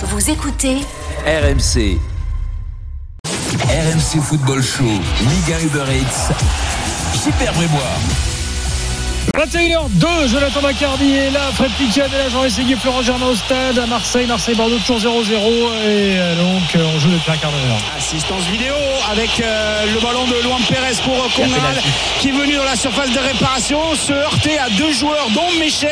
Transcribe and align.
Vous 0.00 0.30
écoutez 0.30 0.76
RMC. 1.26 1.98
RMC 3.26 4.22
Football 4.22 4.62
Show, 4.62 4.84
Liga 4.84 5.60
Uber 5.60 5.92
Eats. 5.92 6.32
Super 7.20 7.52
Brébois. 7.52 8.37
21h02, 9.36 10.28
Jonathan 10.28 10.60
Macardy 10.62 11.14
est 11.14 11.30
là, 11.30 11.40
Fred 11.54 11.70
Piquian 11.78 12.06
est 12.06 12.18
là, 12.18 12.28
Jean 12.28 12.44
essayé 12.44 12.74
Florent 12.76 13.02
Germain 13.02 13.26
au 13.26 13.34
stade, 13.36 13.78
à 13.78 13.86
Marseille, 13.86 14.26
Marseille-Bordeaux, 14.26 14.78
toujours 14.86 15.22
0-0, 15.22 15.24
et 15.24 16.18
euh, 16.18 16.34
donc 16.36 16.74
euh, 16.74 16.84
on 16.94 16.98
joue 16.98 17.10
depuis 17.10 17.30
un 17.30 17.36
quart 17.36 17.50
d'heure. 17.50 17.78
Assistance 17.96 18.42
vidéo 18.50 18.74
avec 19.10 19.40
euh, 19.40 19.84
le 19.94 20.00
ballon 20.00 20.24
de 20.26 20.42
Luan 20.42 20.60
Pérez 20.68 20.94
pour 21.04 21.16
Conrad 21.34 21.76
qui 22.20 22.30
est 22.30 22.32
venu 22.32 22.56
dans 22.56 22.64
la 22.64 22.76
surface 22.76 23.10
de 23.12 23.18
réparation, 23.18 23.94
se 23.94 24.12
heurter 24.12 24.58
à 24.58 24.70
deux 24.70 24.92
joueurs 24.92 25.28
dont 25.34 25.46
Mécher, 25.60 25.88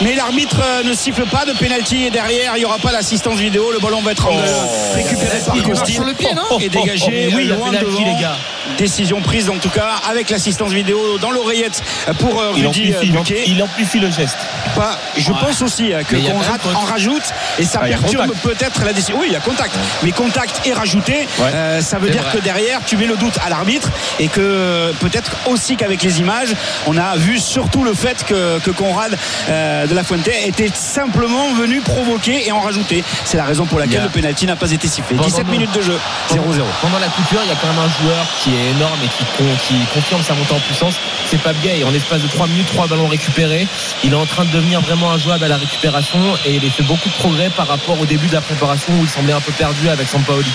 mais 0.00 0.14
l'arbitre 0.14 0.60
ne 0.84 0.92
siffle 0.92 1.24
pas 1.26 1.44
de 1.44 1.52
pénalty 1.52 2.04
et 2.04 2.10
derrière 2.10 2.52
il 2.56 2.60
n'y 2.60 2.64
aura 2.64 2.78
pas 2.78 2.92
d'assistance 2.92 3.38
vidéo, 3.38 3.70
le 3.72 3.78
ballon 3.78 4.00
va 4.00 4.12
être 4.12 4.26
euh, 4.28 4.94
récupéré 4.94 5.38
par 5.46 5.86
sur 5.86 6.04
le 6.04 6.14
pied, 6.14 6.34
non? 6.34 6.58
Et 6.58 6.68
dégagé 6.68 7.30
Oui, 7.34 7.42
il 7.44 7.48
y 7.48 7.52
a 7.52 7.56
loin 7.56 7.70
pénalty, 7.70 7.86
devant. 7.86 8.16
les 8.16 8.22
gars. 8.22 8.36
Décision 8.76 9.20
prise 9.20 9.48
en 9.50 9.56
tout 9.56 9.70
cas 9.70 9.90
avec 10.08 10.30
l'assistance 10.30 10.70
vidéo 10.72 11.18
dans 11.18 11.30
l'oreillette 11.30 11.82
pour 12.18 12.40
euh, 12.40 12.52
Il 12.56 12.66
Rudy 12.66 12.92
amplifie, 12.94 13.10
euh, 13.12 13.18
Buquet. 13.18 13.44
il 13.46 13.62
amplifie 13.62 13.98
le 13.98 14.10
geste. 14.10 14.36
Pas- 14.76 14.98
je 15.16 15.32
pense 15.32 15.62
aussi 15.62 15.92
euh, 15.92 16.02
que 16.02 16.14
il 16.16 16.22
même 16.24 16.40
faute. 16.42 16.74
en 16.76 16.80
rajoute 16.80 17.22
et 17.58 17.64
ça 17.64 17.80
Ah, 17.82 17.88
il 17.88 17.96
perturbe 17.96 18.32
peut-être 18.42 18.84
la 18.84 18.92
décision. 18.92 19.16
Oui, 19.18 19.26
il 19.28 19.32
y 19.32 19.36
a 19.36 19.40
contact, 19.40 19.74
mais 20.02 20.12
contact 20.12 20.60
et 20.66 20.72
rajouté, 20.72 21.26
euh, 21.40 21.80
ça 21.80 21.98
veut 21.98 22.10
dire 22.10 22.22
vrai. 22.22 22.38
que 22.38 22.44
derrière 22.44 22.80
tu 22.86 22.96
mets 22.96 23.06
le 23.06 23.16
doute 23.16 23.38
à 23.44 23.48
l'arbitre 23.50 23.90
et 24.20 24.28
que 24.28 24.92
peut-être 25.00 25.32
aussi 25.46 25.76
qu'avec 25.76 26.02
les 26.02 26.20
images, 26.20 26.54
on 26.86 26.96
a 26.96 27.16
vu 27.16 27.38
surtout 27.38 27.84
le 27.84 27.94
fait 27.94 28.24
que, 28.24 28.58
que 28.60 28.70
Conrad 28.70 29.16
euh, 29.48 29.86
de 29.86 29.94
la 29.94 30.04
Fuente 30.04 30.28
était 30.46 30.70
simplement 30.74 31.52
venu 31.54 31.80
provoquer 31.80 32.46
et 32.46 32.52
en 32.52 32.60
rajouter. 32.60 33.02
C'est 33.24 33.36
la 33.36 33.44
raison 33.44 33.64
pour 33.66 33.78
laquelle 33.78 34.00
Il 34.00 34.04
le 34.04 34.08
penalty 34.10 34.46
n'a 34.46 34.56
pas 34.56 34.70
été 34.70 34.86
sifflé. 34.88 35.16
Pendant 35.16 35.28
17 35.28 35.46
le- 35.46 35.50
minutes 35.52 35.72
de 35.74 35.80
jeu, 35.82 35.98
0-0. 36.30 36.38
Pendant 36.82 36.98
la 37.00 37.06
coupure, 37.08 37.40
il 37.44 37.48
y 37.48 37.52
a 37.52 37.56
quand 37.60 37.68
même 37.68 37.78
un 37.78 38.02
joueur 38.02 38.24
qui 38.42 38.50
est 38.50 38.57
énorme 38.70 38.98
et 39.04 39.08
qui, 39.08 39.24
con- 39.36 39.56
qui 39.66 39.74
confirme 39.94 40.22
sa 40.22 40.34
montée 40.34 40.54
en 40.54 40.60
puissance. 40.60 40.94
C'est 41.26 41.38
Pape 41.40 41.60
Gay. 41.62 41.84
En 41.84 41.90
l'espace 41.90 42.22
de 42.22 42.28
3 42.28 42.46
minutes, 42.48 42.66
3 42.66 42.86
ballons 42.86 43.08
récupérés. 43.08 43.66
Il 44.04 44.12
est 44.12 44.16
en 44.16 44.26
train 44.26 44.44
de 44.44 44.50
devenir 44.50 44.80
vraiment 44.80 45.10
injouable 45.12 45.44
à 45.44 45.48
la 45.48 45.56
récupération 45.56 46.18
et 46.44 46.54
il 46.56 46.64
a 46.66 46.70
fait 46.70 46.82
beaucoup 46.82 47.08
de 47.08 47.14
progrès 47.14 47.50
par 47.50 47.66
rapport 47.68 47.98
au 48.00 48.06
début 48.06 48.26
de 48.28 48.34
la 48.34 48.40
préparation 48.40 48.92
où 48.98 49.02
il 49.02 49.08
semblait 49.08 49.32
un 49.32 49.40
peu 49.40 49.52
perdu 49.52 49.88
avec 49.88 50.08
Sampaoli. 50.08 50.50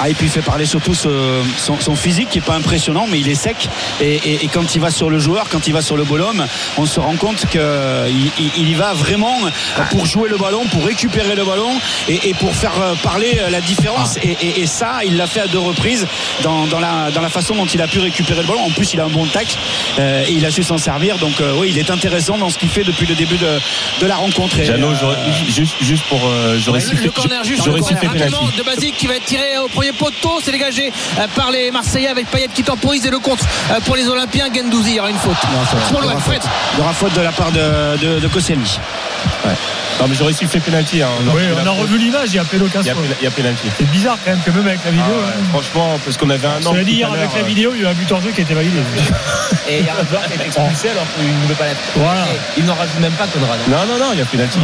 Ah, 0.00 0.08
et 0.08 0.14
puis 0.14 0.26
il 0.26 0.30
fait 0.30 0.40
parler 0.42 0.66
surtout 0.66 0.94
ce- 0.94 1.42
son, 1.58 1.78
son 1.80 1.94
physique 1.94 2.28
qui 2.30 2.38
est 2.38 2.42
pas 2.42 2.54
impressionnant, 2.54 3.06
mais 3.10 3.20
il 3.20 3.28
est 3.28 3.34
sec. 3.34 3.68
Et, 4.00 4.14
et- 4.14 4.44
et 4.44 4.48
quand 4.48 4.74
il 4.74 4.80
va 4.80 4.90
sur 4.90 5.10
le 5.10 5.18
joueur, 5.18 5.46
quand 5.50 5.66
il 5.66 5.72
va 5.72 5.82
sur 5.82 5.96
le 5.96 6.04
bonhomme, 6.04 6.46
on 6.78 6.86
se 6.86 6.98
rend 7.00 7.16
compte 7.16 7.46
qu'il 7.50 7.60
il, 8.38 8.50
il 8.56 8.68
y 8.70 8.74
va 8.74 8.92
vraiment 8.94 9.38
pour 9.90 10.06
jouer 10.06 10.28
le 10.28 10.36
ballon, 10.36 10.64
pour 10.66 10.84
récupérer 10.84 11.34
le 11.34 11.44
ballon 11.44 11.72
et, 12.08 12.30
et 12.30 12.34
pour 12.34 12.54
faire 12.54 12.72
parler 13.02 13.38
la 13.50 13.60
différence. 13.60 14.16
Et, 14.22 14.36
et- 14.40 14.60
et 14.62 14.66
ça, 14.66 15.00
il 15.04 15.16
l'a 15.16 15.26
fait 15.26 15.40
à 15.40 15.46
deux 15.46 15.58
reprises 15.58 16.06
dans, 16.42 16.66
dans 16.66 16.80
la, 16.80 17.10
dans 17.10 17.20
la 17.20 17.28
façon 17.28 17.54
dont 17.54 17.66
il 17.66 17.80
a 17.82 17.86
pu 17.88 17.98
récupérer 17.98 18.40
le 18.42 18.46
ballon. 18.46 18.62
En 18.64 18.70
plus, 18.70 18.92
il 18.94 19.00
a 19.00 19.04
un 19.04 19.08
bon 19.08 19.26
tac 19.26 19.56
euh, 19.98 20.24
et 20.26 20.32
il 20.32 20.44
a 20.46 20.50
su 20.50 20.62
s'en 20.62 20.78
servir. 20.78 21.18
Donc 21.18 21.40
euh, 21.40 21.54
oui, 21.58 21.68
il 21.70 21.78
est 21.78 21.90
intéressant 21.90 22.38
dans 22.38 22.48
ce 22.50 22.58
qu'il 22.58 22.68
fait 22.68 22.84
depuis 22.84 23.06
le 23.06 23.14
début 23.14 23.36
de, 23.36 23.58
de 24.00 24.06
la 24.06 24.16
rencontre. 24.16 24.56
Jeannot, 24.62 24.92
euh, 25.02 25.14
juste, 25.48 25.74
juste 25.80 26.04
pour. 26.04 26.20
euh, 26.26 26.58
j'aurais 26.58 26.78
Ouais, 26.84 26.94
le 27.04 27.10
corner 27.10 27.44
juste 27.44 27.64
J'aurais 27.64 27.78
le 27.80 27.84
corner. 27.84 28.10
rapidement 28.12 28.50
de 28.56 28.62
Basique 28.62 28.96
qui 28.96 29.06
va 29.06 29.16
être 29.16 29.24
tiré 29.24 29.58
au 29.58 29.68
premier 29.68 29.81
poteau 29.90 30.38
c'est 30.42 30.52
dégagé 30.52 30.92
euh, 31.18 31.26
par 31.34 31.50
les 31.50 31.70
Marseillais 31.70 32.08
avec 32.08 32.26
Payet 32.30 32.48
qui 32.54 32.62
temporise 32.62 33.04
et 33.06 33.10
le 33.10 33.18
contre 33.18 33.44
euh, 33.70 33.80
pour 33.80 33.96
les 33.96 34.06
Olympiens. 34.06 34.46
Gendouzi 34.54 34.90
il 34.90 34.96
y 34.96 35.00
aura 35.00 35.10
une 35.10 35.18
faute. 35.18 35.36
Pour 35.90 36.02
il 36.02 36.04
y 36.04 36.10
aura 36.10 36.20
faute. 36.20 36.42
Il 36.74 36.78
y 36.78 36.82
aura 36.82 36.92
faute 36.92 37.14
de 37.14 37.20
la 37.22 37.32
part 37.32 37.50
de, 37.50 37.96
de, 37.98 38.20
de 38.20 38.28
Koscielny. 38.28 38.78
Non, 40.00 40.06
mais 40.08 40.14
j'aurais 40.14 40.32
sifflé 40.32 40.60
penalty. 40.60 41.02
Hein. 41.02 41.08
Non, 41.24 41.32
Oui, 41.34 41.42
on 41.62 41.66
a 41.66 41.70
revu 41.70 41.98
l'image, 41.98 42.30
il 42.30 42.36
y 42.36 42.38
a 42.38 42.42
Il 42.42 42.46
y 42.46 42.48
pédocasse. 42.48 42.86
a, 42.86 42.92
il 43.20 43.24
y 43.24 43.26
a 43.26 43.30
penalty. 43.30 43.68
C'est 43.78 43.90
bizarre 43.90 44.18
quand 44.24 44.30
même 44.32 44.40
que 44.44 44.50
même 44.50 44.66
avec 44.66 44.84
la 44.84 44.90
vidéo. 44.90 45.04
Ah 45.08 45.26
ouais, 45.26 45.32
hein. 45.38 45.44
Franchement, 45.50 45.98
parce 46.04 46.16
qu'on 46.16 46.30
avait 46.30 46.46
un 46.46 46.56
an. 46.64 46.72
Cela 46.72 46.84
dit, 46.84 46.92
hier 46.92 47.12
avec 47.12 47.34
la 47.34 47.42
vidéo, 47.42 47.72
il 47.74 47.82
y 47.82 47.84
a 47.84 47.88
eu 47.88 47.90
un 47.90 47.94
but 47.94 48.10
en 48.12 48.20
jeu 48.20 48.30
qui 48.30 48.40
a 48.40 48.44
été 48.44 48.54
validé. 48.54 48.78
et 49.68 49.78
il 49.80 49.86
y 49.86 49.88
a 49.88 49.92
un 49.94 50.06
joueur 50.08 50.22
qui 50.26 50.32
a 50.32 50.34
été 50.36 50.46
expulsé 50.46 50.88
alors 50.90 51.04
qu'il 51.16 51.24
ne 51.26 51.46
veut 51.48 51.54
pas 51.54 51.66
l'être 51.66 51.80
Voilà. 51.96 52.24
Il 52.56 52.64
n'en 52.64 52.74
rajoute 52.74 52.98
même 53.00 53.12
pas 53.12 53.26
Conrad 53.26 53.58
hein. 53.60 53.70
Non, 53.70 53.86
non, 53.92 53.98
non, 53.98 54.10
il 54.12 54.18
y 54.18 54.22
a 54.22 54.24
penalty. 54.24 54.58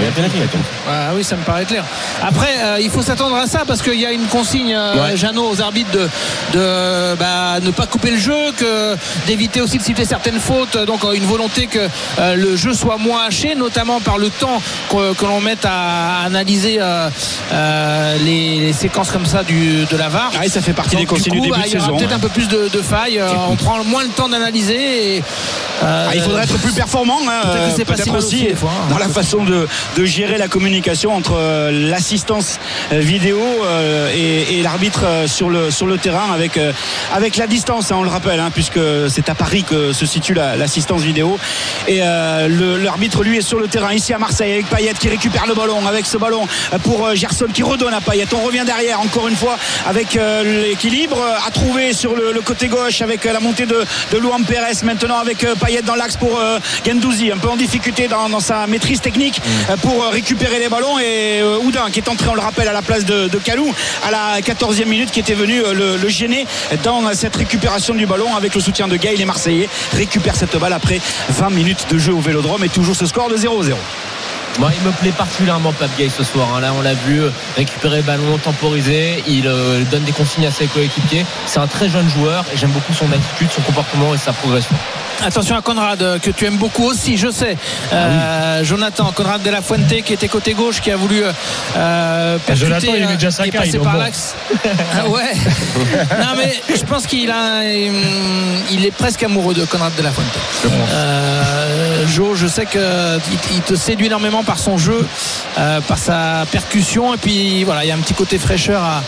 Il 0.00 0.04
y 0.04 0.08
a 0.08 0.12
penalty. 0.12 0.36
il 0.36 0.40
y 0.42 0.44
a 0.44 0.48
penalty. 0.48 0.68
Ah 0.88 1.10
oui, 1.14 1.24
ça 1.24 1.36
me 1.36 1.42
paraît 1.42 1.64
clair. 1.64 1.84
Après, 2.22 2.52
euh, 2.62 2.78
il 2.80 2.90
faut 2.90 3.02
s'attendre 3.02 3.36
à 3.36 3.46
ça 3.46 3.62
parce 3.66 3.82
qu'il 3.82 3.98
y 4.00 4.06
a 4.06 4.12
une 4.12 4.26
consigne, 4.26 4.74
euh, 4.74 4.94
Ouais. 4.94 5.16
Jeannot, 5.16 5.50
aux 5.50 5.60
arbitres 5.60 5.90
de, 5.92 6.08
de 6.52 7.14
bah, 7.16 7.58
ne 7.62 7.70
pas 7.70 7.86
couper 7.86 8.10
le 8.12 8.18
jeu, 8.18 8.52
que 8.56 8.96
d'éviter 9.26 9.60
aussi 9.60 9.78
de 9.78 9.82
citer 9.82 10.04
certaines 10.04 10.38
fautes. 10.40 10.76
Donc, 10.86 11.04
euh, 11.04 11.12
une 11.12 11.24
volonté 11.26 11.66
que 11.66 11.88
euh, 12.18 12.34
le 12.34 12.56
jeu 12.56 12.72
soit 12.74 12.96
moins 12.96 13.24
haché, 13.26 13.54
notamment 13.54 14.00
par 14.00 14.18
le 14.18 14.30
temps 14.30 14.60
que, 14.90 15.14
que 15.14 15.24
l'on 15.24 15.40
mette 15.40 15.64
à 15.64 16.20
analyser 16.24 16.78
euh, 16.80 17.08
euh, 17.52 18.16
les, 18.24 18.60
les 18.60 18.72
séquences 18.72 19.10
comme 19.10 19.26
ça 19.26 19.42
du, 19.42 19.84
de 19.84 19.96
la 19.96 20.08
VAR. 20.08 20.30
Ah, 20.38 20.44
et 20.46 20.48
ça 20.48 20.60
fait 20.60 20.72
partie 20.72 20.92
Donc, 20.96 21.00
des 21.00 21.06
consignes 21.06 21.32
du, 21.34 21.38
coup, 21.38 21.44
début 21.46 21.56
bah, 21.58 21.64
de 21.64 21.68
il 21.70 21.74
y 21.74 21.78
aura 21.78 21.96
peut-être 21.96 22.12
un 22.14 22.18
peu 22.18 22.28
plus 22.28 22.48
de, 22.48 22.68
de 22.68 22.82
failles. 22.82 23.18
Euh, 23.18 23.28
on 23.48 23.56
prend 23.56 23.82
moins 23.84 24.02
le 24.02 24.10
temps 24.10 24.28
d'analyser. 24.28 25.22
Ah, 25.82 26.08
il 26.14 26.20
faudrait 26.22 26.44
être 26.44 26.58
plus 26.58 26.72
performant, 26.72 27.18
hein, 27.28 27.42
Peut-être 27.74 28.02
si 28.04 28.10
aussi, 28.10 28.54
fois, 28.54 28.70
hein. 28.70 28.88
dans 28.90 28.98
la 28.98 29.08
façon 29.08 29.44
de, 29.44 29.66
de 29.96 30.04
gérer 30.04 30.38
la 30.38 30.48
communication 30.48 31.14
entre 31.14 31.70
l'assistance 31.70 32.58
vidéo 32.92 33.40
et, 34.14 34.58
et 34.58 34.62
l'arbitre 34.62 35.04
sur 35.26 35.50
le, 35.50 35.70
sur 35.70 35.86
le 35.86 35.98
terrain 35.98 36.32
avec, 36.32 36.58
avec 37.12 37.36
la 37.36 37.46
distance, 37.46 37.90
hein, 37.92 37.96
on 37.98 38.02
le 38.02 38.08
rappelle, 38.08 38.40
hein, 38.40 38.50
puisque 38.52 38.80
c'est 39.08 39.28
à 39.28 39.34
Paris 39.34 39.64
que 39.64 39.92
se 39.92 40.06
situe 40.06 40.34
la- 40.34 40.56
l'assistance 40.56 41.02
vidéo. 41.02 41.38
Et 41.88 41.98
l'arbitre, 41.98 43.22
lui, 43.24 43.38
est 43.38 43.42
sur 43.42 43.58
le 43.58 43.68
terrain 43.68 43.92
ici 43.92 44.12
à 44.14 44.18
Marseille 44.18 44.63
avec 44.64 44.68
Payet 44.68 44.94
qui 44.98 45.08
récupère 45.08 45.46
le 45.46 45.54
ballon, 45.54 45.86
avec 45.86 46.06
ce 46.06 46.16
ballon 46.16 46.46
pour 46.82 47.06
euh, 47.06 47.14
Gerson 47.14 47.46
qui 47.52 47.62
redonne 47.62 47.92
à 47.92 48.00
Payet. 48.00 48.26
On 48.34 48.40
revient 48.40 48.64
derrière 48.64 49.00
encore 49.00 49.28
une 49.28 49.36
fois 49.36 49.56
avec 49.86 50.16
euh, 50.16 50.62
l'équilibre 50.62 51.18
à 51.46 51.50
trouver 51.50 51.92
sur 51.92 52.14
le, 52.14 52.32
le 52.32 52.40
côté 52.40 52.68
gauche 52.68 53.02
avec 53.02 53.26
euh, 53.26 53.32
la 53.32 53.40
montée 53.40 53.66
de, 53.66 53.84
de 54.12 54.18
Luan 54.18 54.44
Pérez. 54.44 54.84
Maintenant 54.84 55.18
avec 55.18 55.46
Payet 55.60 55.82
dans 55.82 55.94
l'axe 55.94 56.16
pour 56.16 56.40
Gendouzi 56.86 57.30
un 57.30 57.38
peu 57.38 57.48
en 57.48 57.56
difficulté 57.56 58.08
dans, 58.08 58.28
dans 58.28 58.40
sa 58.40 58.66
maîtrise 58.66 59.00
technique 59.00 59.40
euh, 59.70 59.76
pour 59.76 60.04
récupérer 60.06 60.58
les 60.58 60.68
ballons. 60.68 60.98
Et 60.98 61.40
euh, 61.40 61.58
Oudin 61.64 61.90
qui 61.90 62.00
est 62.00 62.08
entré 62.08 62.28
on 62.30 62.34
le 62.34 62.40
rappelle 62.40 62.68
à 62.68 62.72
la 62.72 62.82
place 62.82 63.04
de, 63.04 63.28
de 63.28 63.38
Kalou 63.38 63.72
à 64.02 64.10
la 64.10 64.40
14e 64.40 64.86
minute 64.86 65.10
qui 65.10 65.20
était 65.20 65.34
venu 65.34 65.60
le, 65.74 65.96
le 65.96 66.08
gêner 66.08 66.46
dans 66.82 67.12
cette 67.14 67.36
récupération 67.36 67.94
du 67.94 68.06
ballon 68.06 68.34
avec 68.36 68.54
le 68.54 68.60
soutien 68.60 68.88
de 68.88 68.96
Gay. 68.96 69.14
Les 69.16 69.24
Marseillais 69.24 69.68
récupèrent 69.92 70.36
cette 70.36 70.56
balle 70.56 70.72
après 70.72 71.00
20 71.28 71.50
minutes 71.50 71.86
de 71.90 71.98
jeu 71.98 72.12
au 72.12 72.20
Vélodrome 72.20 72.64
et 72.64 72.68
toujours 72.68 72.96
ce 72.96 73.06
score 73.06 73.28
de 73.28 73.36
0-0 73.36 73.74
Moi, 74.60 74.70
il 74.78 74.86
me 74.86 74.92
plaît 74.92 75.10
particulièrement 75.10 75.72
Pape 75.72 75.96
Gay 75.98 76.08
ce 76.08 76.22
soir. 76.22 76.48
hein. 76.54 76.60
Là, 76.60 76.72
on 76.78 76.80
l'a 76.80 76.94
vu 76.94 77.22
euh, 77.22 77.30
récupérer 77.56 78.02
ballon, 78.02 78.38
temporiser. 78.38 79.22
Il 79.26 79.48
euh, 79.48 79.82
donne 79.90 80.04
des 80.04 80.12
consignes 80.12 80.46
à 80.46 80.52
ses 80.52 80.66
coéquipiers. 80.68 81.26
C'est 81.46 81.58
un 81.58 81.66
très 81.66 81.88
jeune 81.88 82.08
joueur 82.08 82.44
et 82.52 82.56
j'aime 82.56 82.70
beaucoup 82.70 82.92
son 82.92 83.10
attitude, 83.10 83.50
son 83.50 83.62
comportement 83.62 84.14
et 84.14 84.18
sa 84.18 84.32
progression. 84.32 84.76
Attention 85.22 85.56
à 85.56 85.62
Conrad, 85.62 86.02
euh, 86.02 86.18
que 86.18 86.30
tu 86.30 86.44
aimes 86.46 86.56
beaucoup 86.56 86.84
aussi, 86.84 87.16
je 87.16 87.30
sais. 87.30 87.56
Euh, 87.92 88.62
Jonathan, 88.64 89.10
Conrad 89.12 89.42
de 89.42 89.50
la 89.50 89.62
Fuente, 89.62 89.86
qui 90.04 90.12
était 90.12 90.28
côté 90.28 90.54
gauche, 90.54 90.80
qui 90.80 90.90
a 90.90 90.96
voulu 90.96 91.22
euh, 91.22 91.32
euh, 91.76 92.38
percuter, 92.38 92.66
Jonathan, 92.68 92.92
il 92.96 93.04
euh, 93.04 93.14
déjà 93.14 93.28
et 93.28 93.30
Saka, 93.30 93.58
passer 93.58 93.70
il 93.70 93.76
est 93.76 93.78
par 93.78 93.92
bon. 93.94 93.98
l'axe. 94.00 94.34
Ah 94.98 95.08
ouais. 95.08 95.32
non, 96.20 96.34
mais 96.36 96.54
je 96.74 96.84
pense 96.84 97.06
qu'il 97.06 97.30
a, 97.30 97.62
il 98.70 98.84
est 98.84 98.90
presque 98.90 99.22
amoureux 99.22 99.54
de 99.54 99.64
Conrad 99.64 99.94
de 99.96 100.02
la 100.02 100.10
Fuente. 100.10 100.26
Euh, 100.92 102.06
Jo, 102.06 102.34
je 102.34 102.46
sais 102.46 102.66
qu'il 102.66 102.80
il 103.52 103.60
te 103.62 103.74
séduit 103.74 104.06
énormément 104.06 104.44
par 104.44 104.58
son 104.58 104.76
jeu, 104.76 105.06
euh, 105.58 105.80
par 105.80 105.96
sa 105.98 106.44
percussion, 106.50 107.14
et 107.14 107.16
puis 107.16 107.64
voilà, 107.64 107.84
il 107.84 107.88
y 107.88 107.90
a 107.90 107.94
un 107.94 107.98
petit 107.98 108.14
côté 108.14 108.38
fraîcheur 108.38 108.82
à, 108.82 109.02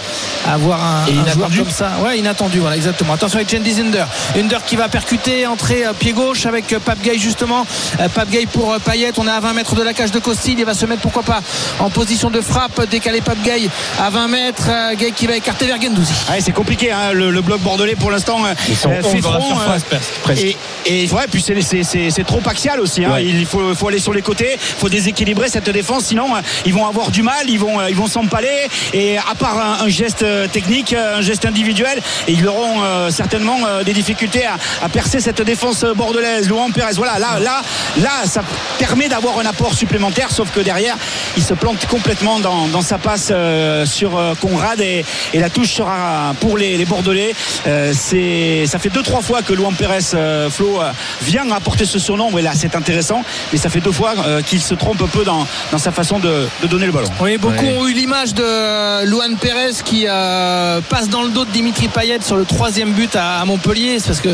à 0.49 0.55
avoir 0.55 0.83
un, 0.83 1.07
Et 1.07 1.19
un 1.19 1.33
joueur 1.33 1.51
comme 1.55 1.71
ça. 1.71 1.93
Ouais, 2.03 2.19
inattendu, 2.19 2.59
voilà, 2.59 2.77
exactement. 2.77 3.13
Attention 3.13 3.37
avec 3.37 3.51
Cengiz 3.51 3.81
Under. 3.81 4.07
Under 4.37 4.65
qui 4.65 4.77
va 4.77 4.89
percuter, 4.89 5.47
entrer 5.47 5.85
pied 5.97 6.13
gauche 6.13 6.47
avec 6.47 6.73
euh, 6.73 6.79
Pape 6.81 7.01
Gay 7.03 7.19
justement. 7.19 7.67
Euh, 8.01 8.09
Pape 8.09 8.31
Gay 8.31 8.47
pour 8.53 8.73
euh, 8.73 8.79
Payet. 8.79 9.13
On 9.19 9.27
est 9.27 9.31
à 9.31 9.41
20 9.41 9.53
mètres 9.55 9.75
de 9.75 9.83
la 9.83 9.93
cage 9.93 10.11
de 10.11 10.19
Costil. 10.19 10.59
Il 10.59 10.65
va 10.65 10.75
se 10.75 10.87
mettre 10.87 11.03
pourquoi 11.03 11.23
pas 11.23 11.41
en 11.79 11.91
position 11.91 12.31
de 12.31 12.41
frappe, 12.41 12.89
décaler 12.89 13.21
Pape 13.21 13.43
Gay 13.43 13.69
à 14.01 14.11
20 14.11 14.29
mètres. 14.29 14.69
Gay 14.99 15.13
qui 15.13 15.27
va 15.27 15.37
écarter 15.37 15.67
vers 15.67 15.81
Gendouzi. 15.81 16.13
Ouais, 16.31 16.41
c'est 16.41 16.53
compliqué 16.53 16.91
hein, 16.93 17.13
le, 17.13 17.31
le 17.31 17.41
bloc 17.41 17.61
bordelais 17.61 17.97
pour 17.97 18.11
l'instant 18.11 18.39
Ils 18.69 18.77
sont 18.77 18.91
fait 18.91 19.05
11 19.17 19.23
dans 19.23 19.33
la 19.33 19.41
front, 19.41 19.49
surface, 19.57 19.83
presque. 20.23 20.43
et, 20.43 20.57
et 20.87 21.09
ouais, 21.11 21.25
puis 21.31 21.41
c'est- 21.43 21.61
c'est 21.63 21.83
c'est- 21.83 22.11
c'est 22.11 22.25
trop 22.25 22.41
axial 22.47 22.81
aussi 22.81 23.05
hein. 23.05 23.13
Ouais. 23.13 23.25
il 23.25 23.47
faut, 23.47 23.75
faut 23.75 23.89
aller 23.89 23.99
sur 23.99 24.13
les 24.13 24.23
côtés 24.23 24.53
il 24.55 24.81
faut 24.81 24.89
déséquilibrer 24.89 25.49
cette 25.49 25.71
défense 25.71 26.05
sinon 26.05 26.27
ils 26.65 26.75
vont 26.75 26.87
avoir 26.87 27.11
du 27.11 27.23
mal 27.23 27.49
ils 27.49 27.59
vont 27.59 27.85
ils 27.89 27.95
vont 27.97 28.07
s'empaler 28.07 28.49
et 28.93 29.17
à 29.19 29.35
part 29.39 29.59
un, 29.59 29.85
un 29.85 29.89
geste 29.89 30.25
technique 30.53 30.93
un 30.93 31.21
geste 31.21 31.45
individuel 31.47 32.01
ils 32.29 32.47
auront 32.47 32.83
euh, 32.83 33.11
certainement 33.11 33.59
euh, 33.67 33.83
des 33.85 33.93
difficultés 33.93 34.45
à, 34.45 34.57
à 34.85 34.89
percer 34.89 35.21
cette 35.21 35.43
défense 35.43 35.85
bordelaise 35.95 36.49
Laurent 36.49 36.71
Pérez 36.71 36.95
voilà 36.95 37.19
là 37.19 37.39
là 37.41 37.63
là 38.03 38.11
ça 38.27 38.43
permet 38.79 39.09
d'avoir 39.09 39.39
un 39.39 39.47
apport 39.47 39.75
supplémentaire 39.75 40.31
sauf 40.31 40.51
que 40.53 40.61
derrière 40.61 40.97
il 41.37 41.43
se 41.43 41.55
plante 41.55 41.87
complètement 41.87 42.41
dans, 42.41 42.67
dans 42.69 42.81
sa 42.83 42.99
passe 42.99 43.29
euh, 43.31 43.87
sur 43.87 44.17
euh, 44.19 44.35
Conrad 44.41 44.81
et, 44.81 45.05
et 45.33 45.39
la 45.41 45.51
touche 45.51 45.73
sera 45.75 46.35
pour 46.41 46.57
les, 46.59 46.77
les 46.77 46.85
Bordelais 46.85 47.35
Euh, 47.67 47.93
c'est 47.95 48.65
ça 48.67 48.79
fait 48.79 48.91
deux 48.91 49.03
trois 49.03 49.21
fois 49.23 49.43
que 49.43 49.53
Luan 49.53 49.75
Pérez 49.75 49.99
euh, 50.15 50.49
Flo 50.51 50.81
euh, 50.81 50.91
vient 51.23 51.51
apporter 51.51 51.85
ce 51.85 51.99
surnom 51.99 52.37
et 52.39 52.43
là 52.43 52.53
c'est 52.55 52.75
intéressant, 52.77 53.23
mais 53.53 53.59
ça 53.59 53.69
fait 53.69 53.81
deux 53.81 53.93
fois 53.93 54.15
euh, 54.27 54.43
qu'il 54.43 54.61
se 54.61 54.75
trompe 54.75 55.01
un 55.03 55.07
peu 55.09 55.25
dans, 55.25 55.47
dans 55.73 55.79
sa 55.79 55.91
façon 55.93 56.19
de, 56.19 56.47
de 56.63 56.67
donner 56.69 56.87
le 56.87 56.93
ballon. 56.93 57.09
Oui, 57.21 57.37
beaucoup 57.39 57.57
Ouais. 57.57 57.77
ont 57.79 57.87
eu 57.89 57.93
l'image 57.93 58.35
de 58.35 59.05
Luan 59.07 59.37
Pérez 59.37 59.73
qui 59.85 60.07
euh, 60.09 60.81
passe 60.89 61.09
dans 61.09 61.23
le 61.23 61.31
dos 61.31 61.45
de 61.45 61.51
Dimitri 61.51 61.89
Payet 61.89 62.19
sur 62.23 62.37
le 62.37 62.45
troisième 62.45 62.93
but 62.93 63.15
à, 63.17 63.41
à 63.41 63.45
Montpellier. 63.45 63.99
C'est 63.99 64.09
parce 64.09 64.21
que 64.21 64.29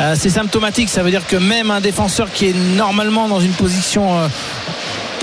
euh, 0.00 0.14
c'est 0.18 0.30
symptomatique. 0.30 0.88
Ça 0.98 1.04
veut 1.04 1.12
dire 1.12 1.28
que 1.28 1.36
même 1.36 1.70
un 1.70 1.80
défenseur 1.80 2.28
qui 2.32 2.46
est 2.46 2.56
normalement 2.74 3.28
dans 3.28 3.38
une 3.38 3.52
position 3.52 4.18
euh, 4.18 4.26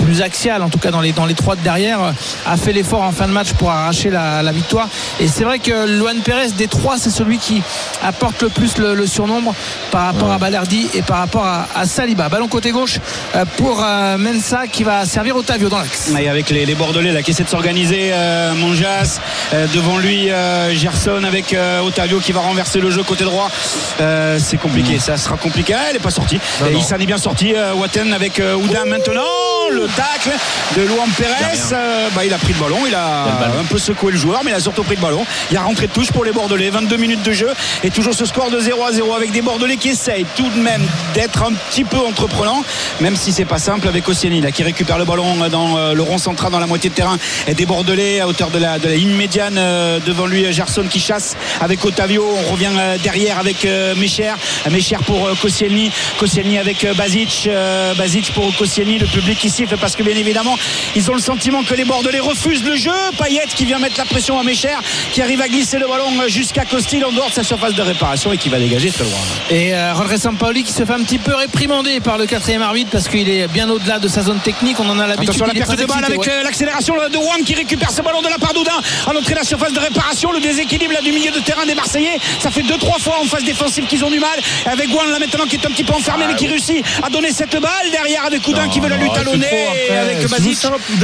plus 0.06 0.22
axiale, 0.22 0.62
en 0.62 0.70
tout 0.70 0.78
cas 0.78 0.92
dans 0.92 1.00
les, 1.00 1.12
dans 1.12 1.26
les 1.26 1.34
trois 1.34 1.56
de 1.56 1.62
derrière, 1.62 2.00
euh, 2.00 2.12
a 2.46 2.56
fait 2.56 2.72
l'effort 2.72 3.02
en 3.02 3.12
fin 3.12 3.26
de 3.26 3.32
match 3.32 3.52
pour 3.58 3.70
arracher 3.70 4.10
la, 4.10 4.42
la 4.42 4.52
victoire. 4.52 4.88
Et 5.20 5.26
c'est 5.26 5.44
vrai 5.44 5.58
que 5.58 5.86
Luan 5.98 6.18
Pérez, 6.20 6.50
des 6.56 6.68
trois, 6.68 6.96
c'est 6.96 7.10
celui 7.10 7.38
qui 7.38 7.60
apporte 8.02 8.42
le 8.42 8.48
plus 8.48 8.78
le, 8.78 8.94
le 8.94 9.06
surnombre 9.06 9.52
par 9.90 10.06
rapport 10.06 10.30
à 10.30 10.38
Balerdi 10.38 10.88
et 10.94 11.02
par 11.02 11.18
rapport 11.18 11.44
à, 11.44 11.66
à 11.74 11.86
Saliba. 11.86 12.28
Ballon 12.28 12.48
côté 12.48 12.70
gauche 12.70 12.98
euh, 13.34 13.44
pour 13.56 13.82
euh, 13.82 14.16
Mensa 14.16 14.66
qui 14.68 14.84
va 14.84 15.04
servir 15.06 15.36
Otavio 15.36 15.68
dans 15.68 15.78
l'axe. 15.78 16.10
Et 16.18 16.28
avec 16.28 16.50
les, 16.50 16.64
les 16.66 16.74
Bordelais 16.76 17.12
là, 17.12 17.22
qui 17.22 17.32
essaient 17.32 17.44
de 17.44 17.48
s'organiser, 17.48 18.10
euh, 18.12 18.54
Monjas, 18.54 19.20
euh, 19.52 19.66
devant 19.74 19.98
lui 19.98 20.30
euh, 20.30 20.72
Gerson 20.74 21.24
avec 21.26 21.56
Otavio 21.84 22.20
qui 22.20 22.32
va 22.32 22.40
renverser 22.40 22.78
le 22.80 22.90
jeu 22.90 23.02
côté 23.02 23.24
droit. 23.24 23.50
C'est 24.38 24.58
compliqué, 24.58 24.98
ça 24.98 25.16
sera 25.16 25.36
compliqué. 25.36 25.74
Ah, 25.74 25.86
elle 25.88 25.94
n'est 25.94 25.98
pas 26.02 26.10
sortie. 26.10 26.38
Il 26.70 26.82
s'en 26.82 26.96
est 26.96 27.06
bien 27.06 27.18
sorti, 27.18 27.54
Watten 27.76 28.12
avec 28.12 28.40
Oudin 28.62 28.84
maintenant. 28.84 29.22
Le 29.72 29.86
tacle 29.96 30.30
de 30.76 30.82
Luan 30.82 31.08
Pérez. 31.16 31.72
Euh, 31.72 32.08
bah, 32.14 32.24
il 32.24 32.32
a 32.32 32.38
pris 32.38 32.52
le 32.52 32.60
ballon, 32.60 32.78
il 32.86 32.94
a 32.94 33.24
Il 33.26 33.30
a 33.30 33.34
le 33.34 33.50
ballon. 33.52 33.60
un 33.60 33.64
peu 33.64 33.78
secoué 33.78 34.12
le 34.12 34.18
joueur, 34.18 34.42
mais 34.44 34.50
il 34.52 34.54
a 34.54 34.60
surtout 34.60 34.82
pris 34.84 34.96
le 34.96 35.02
ballon. 35.02 35.24
Il 35.50 35.56
a 35.56 35.62
rentré 35.62 35.86
de 35.86 35.92
touche 35.92 36.12
pour 36.12 36.24
les 36.24 36.32
Bordelais. 36.32 36.70
22 36.70 36.96
minutes 36.96 37.22
de 37.22 37.32
jeu 37.32 37.48
et 37.82 37.90
toujours 37.90 38.14
ce 38.14 38.24
score 38.24 38.50
de 38.50 38.60
0 38.60 38.84
à 38.84 38.92
0 38.92 39.14
avec 39.14 39.32
des 39.32 39.42
Bordelais 39.42 39.76
qui 39.76 39.88
essayent 39.88 40.26
tout 40.36 40.48
de 40.48 40.60
même 40.60 40.82
d'être 41.14 41.42
un 41.42 41.52
petit 41.52 41.84
peu 41.84 41.98
entreprenants, 41.98 42.62
même 43.00 43.16
si 43.16 43.32
c'est 43.32 43.44
pas 43.44 43.58
simple 43.58 43.88
avec 43.88 44.08
Ossiani 44.08 44.40
là, 44.40 44.52
qui 44.52 44.62
récupère 44.62 44.98
le 44.98 45.04
ballon 45.04 45.48
dans 45.50 45.76
euh, 45.78 45.94
le 45.94 46.02
rond 46.02 46.18
central 46.18 46.52
dans 46.52 46.58
la 46.60 46.66
moitié 46.66 46.90
de 46.90 46.94
terrain 46.94 47.18
et 47.46 47.54
des 47.54 47.66
Bordelais 47.66 48.20
à 48.20 48.28
hauteur 48.28 48.50
de 48.50 48.58
la, 48.58 48.78
de 48.78 48.88
la 48.88 48.94
ligne 48.94 49.16
médiane 49.16 49.56
euh, 49.58 49.98
devant 50.04 50.26
lui 50.26 50.52
Gerson 50.52 50.84
qui 50.90 51.00
chasse 51.00 51.36
avec 51.60 51.84
Otavio. 51.84 52.24
On 52.46 52.52
revient 52.52 52.70
derrière 53.02 53.38
avec 53.38 53.66
Mecher. 53.96 54.32
Mecher 54.70 54.98
pour 55.06 55.30
Koscielny. 55.40 55.90
Koscielny 56.18 56.58
avec 56.58 56.86
Basic. 56.96 57.48
Euh, 57.48 57.94
Basic 57.94 58.32
pour 58.32 58.54
Koscielny. 58.56 58.98
Le 58.98 59.06
public 59.06 59.38
qui 59.38 59.50
siffle 59.50 59.76
parce 59.86 59.94
que 59.94 60.02
bien 60.02 60.16
évidemment 60.16 60.58
ils 60.96 61.08
ont 61.12 61.14
le 61.14 61.20
sentiment 61.20 61.62
que 61.62 61.72
les 61.74 61.84
Bordelais 61.84 62.18
refusent 62.18 62.64
le 62.64 62.74
jeu. 62.74 62.90
Payet 63.16 63.46
qui 63.54 63.64
vient 63.66 63.78
mettre 63.78 63.98
la 63.98 64.04
pression 64.04 64.36
à 64.36 64.42
Mecher 64.42 64.74
qui 65.12 65.22
arrive 65.22 65.40
à 65.40 65.46
glisser 65.46 65.78
le 65.78 65.86
ballon 65.86 66.10
jusqu'à 66.26 66.64
Costil 66.64 67.04
en 67.04 67.12
dehors 67.12 67.28
de 67.28 67.34
sa 67.34 67.44
surface 67.44 67.74
de 67.74 67.82
réparation 67.82 68.32
et 68.32 68.36
qui 68.36 68.48
va 68.48 68.58
dégager 68.58 68.90
très 68.90 69.04
loin. 69.04 69.12
Et 69.48 69.72
euh, 69.76 69.94
Rodriguez 69.94 70.18
Sampaoli 70.18 70.64
qui 70.64 70.72
se 70.72 70.84
fait 70.84 70.92
un 70.92 71.04
petit 71.04 71.18
peu 71.18 71.36
réprimander 71.36 72.00
par 72.00 72.18
le 72.18 72.26
quatrième 72.26 72.62
arbitre 72.62 72.90
parce 72.90 73.06
qu'il 73.06 73.28
est 73.28 73.46
bien 73.46 73.70
au-delà 73.70 74.00
de 74.00 74.08
sa 74.08 74.22
zone 74.22 74.40
technique. 74.40 74.80
On 74.80 74.90
en 74.90 74.98
a 74.98 75.06
l'habitude. 75.06 75.28
Attention 75.28 75.46
la 75.46 75.54
perte 75.54 75.78
de 75.78 75.86
balle 75.86 76.04
avec 76.04 76.18
ouais. 76.18 76.30
euh, 76.30 76.42
l'accélération 76.42 76.96
de 76.96 77.16
Wang 77.16 77.44
qui 77.44 77.54
récupère 77.54 77.92
ce 77.92 78.02
ballon 78.02 78.22
de 78.22 78.28
la 78.28 78.38
part 78.38 78.54
d'Oudin 78.54 78.80
à 79.06 79.12
l'entrée 79.12 79.34
de 79.34 79.38
la 79.38 79.44
surface 79.44 79.72
de 79.72 79.78
réparation. 79.78 80.32
Le 80.32 80.40
déséquilibre 80.40 80.94
là, 80.94 81.00
du 81.00 81.12
milieu 81.12 81.30
de 81.30 81.38
terrain 81.38 81.64
des 81.64 81.76
Marseillais. 81.76 82.18
Ça 82.40 82.50
fait 82.50 82.62
deux 82.62 82.78
trois 82.78 82.98
fois 82.98 83.20
en 83.22 83.26
phase 83.26 83.44
défensive 83.44 83.86
qu'ils 83.86 84.04
ont 84.04 84.10
du 84.10 84.18
mal. 84.18 84.40
Avec 84.64 84.88
Wang 84.92 85.08
là 85.12 85.20
maintenant 85.20 85.46
qui 85.46 85.54
est 85.54 85.64
un 85.64 85.70
petit 85.70 85.84
peu 85.84 85.92
enfermé 85.92 86.24
mais 86.26 86.34
qui 86.34 86.48
réussit 86.48 86.84
à 87.04 87.08
donner 87.08 87.30
cette 87.30 87.54
balle 87.60 87.90
derrière 87.92 88.24
avec 88.24 88.48
Oudin 88.48 88.68
qui 88.68 88.80
veut 88.80 88.88
la 88.88 88.96
lui 88.96 89.10
talonner. 89.12 89.75
Et 89.90 89.96
avec 89.96 90.26
Basic 90.28 90.58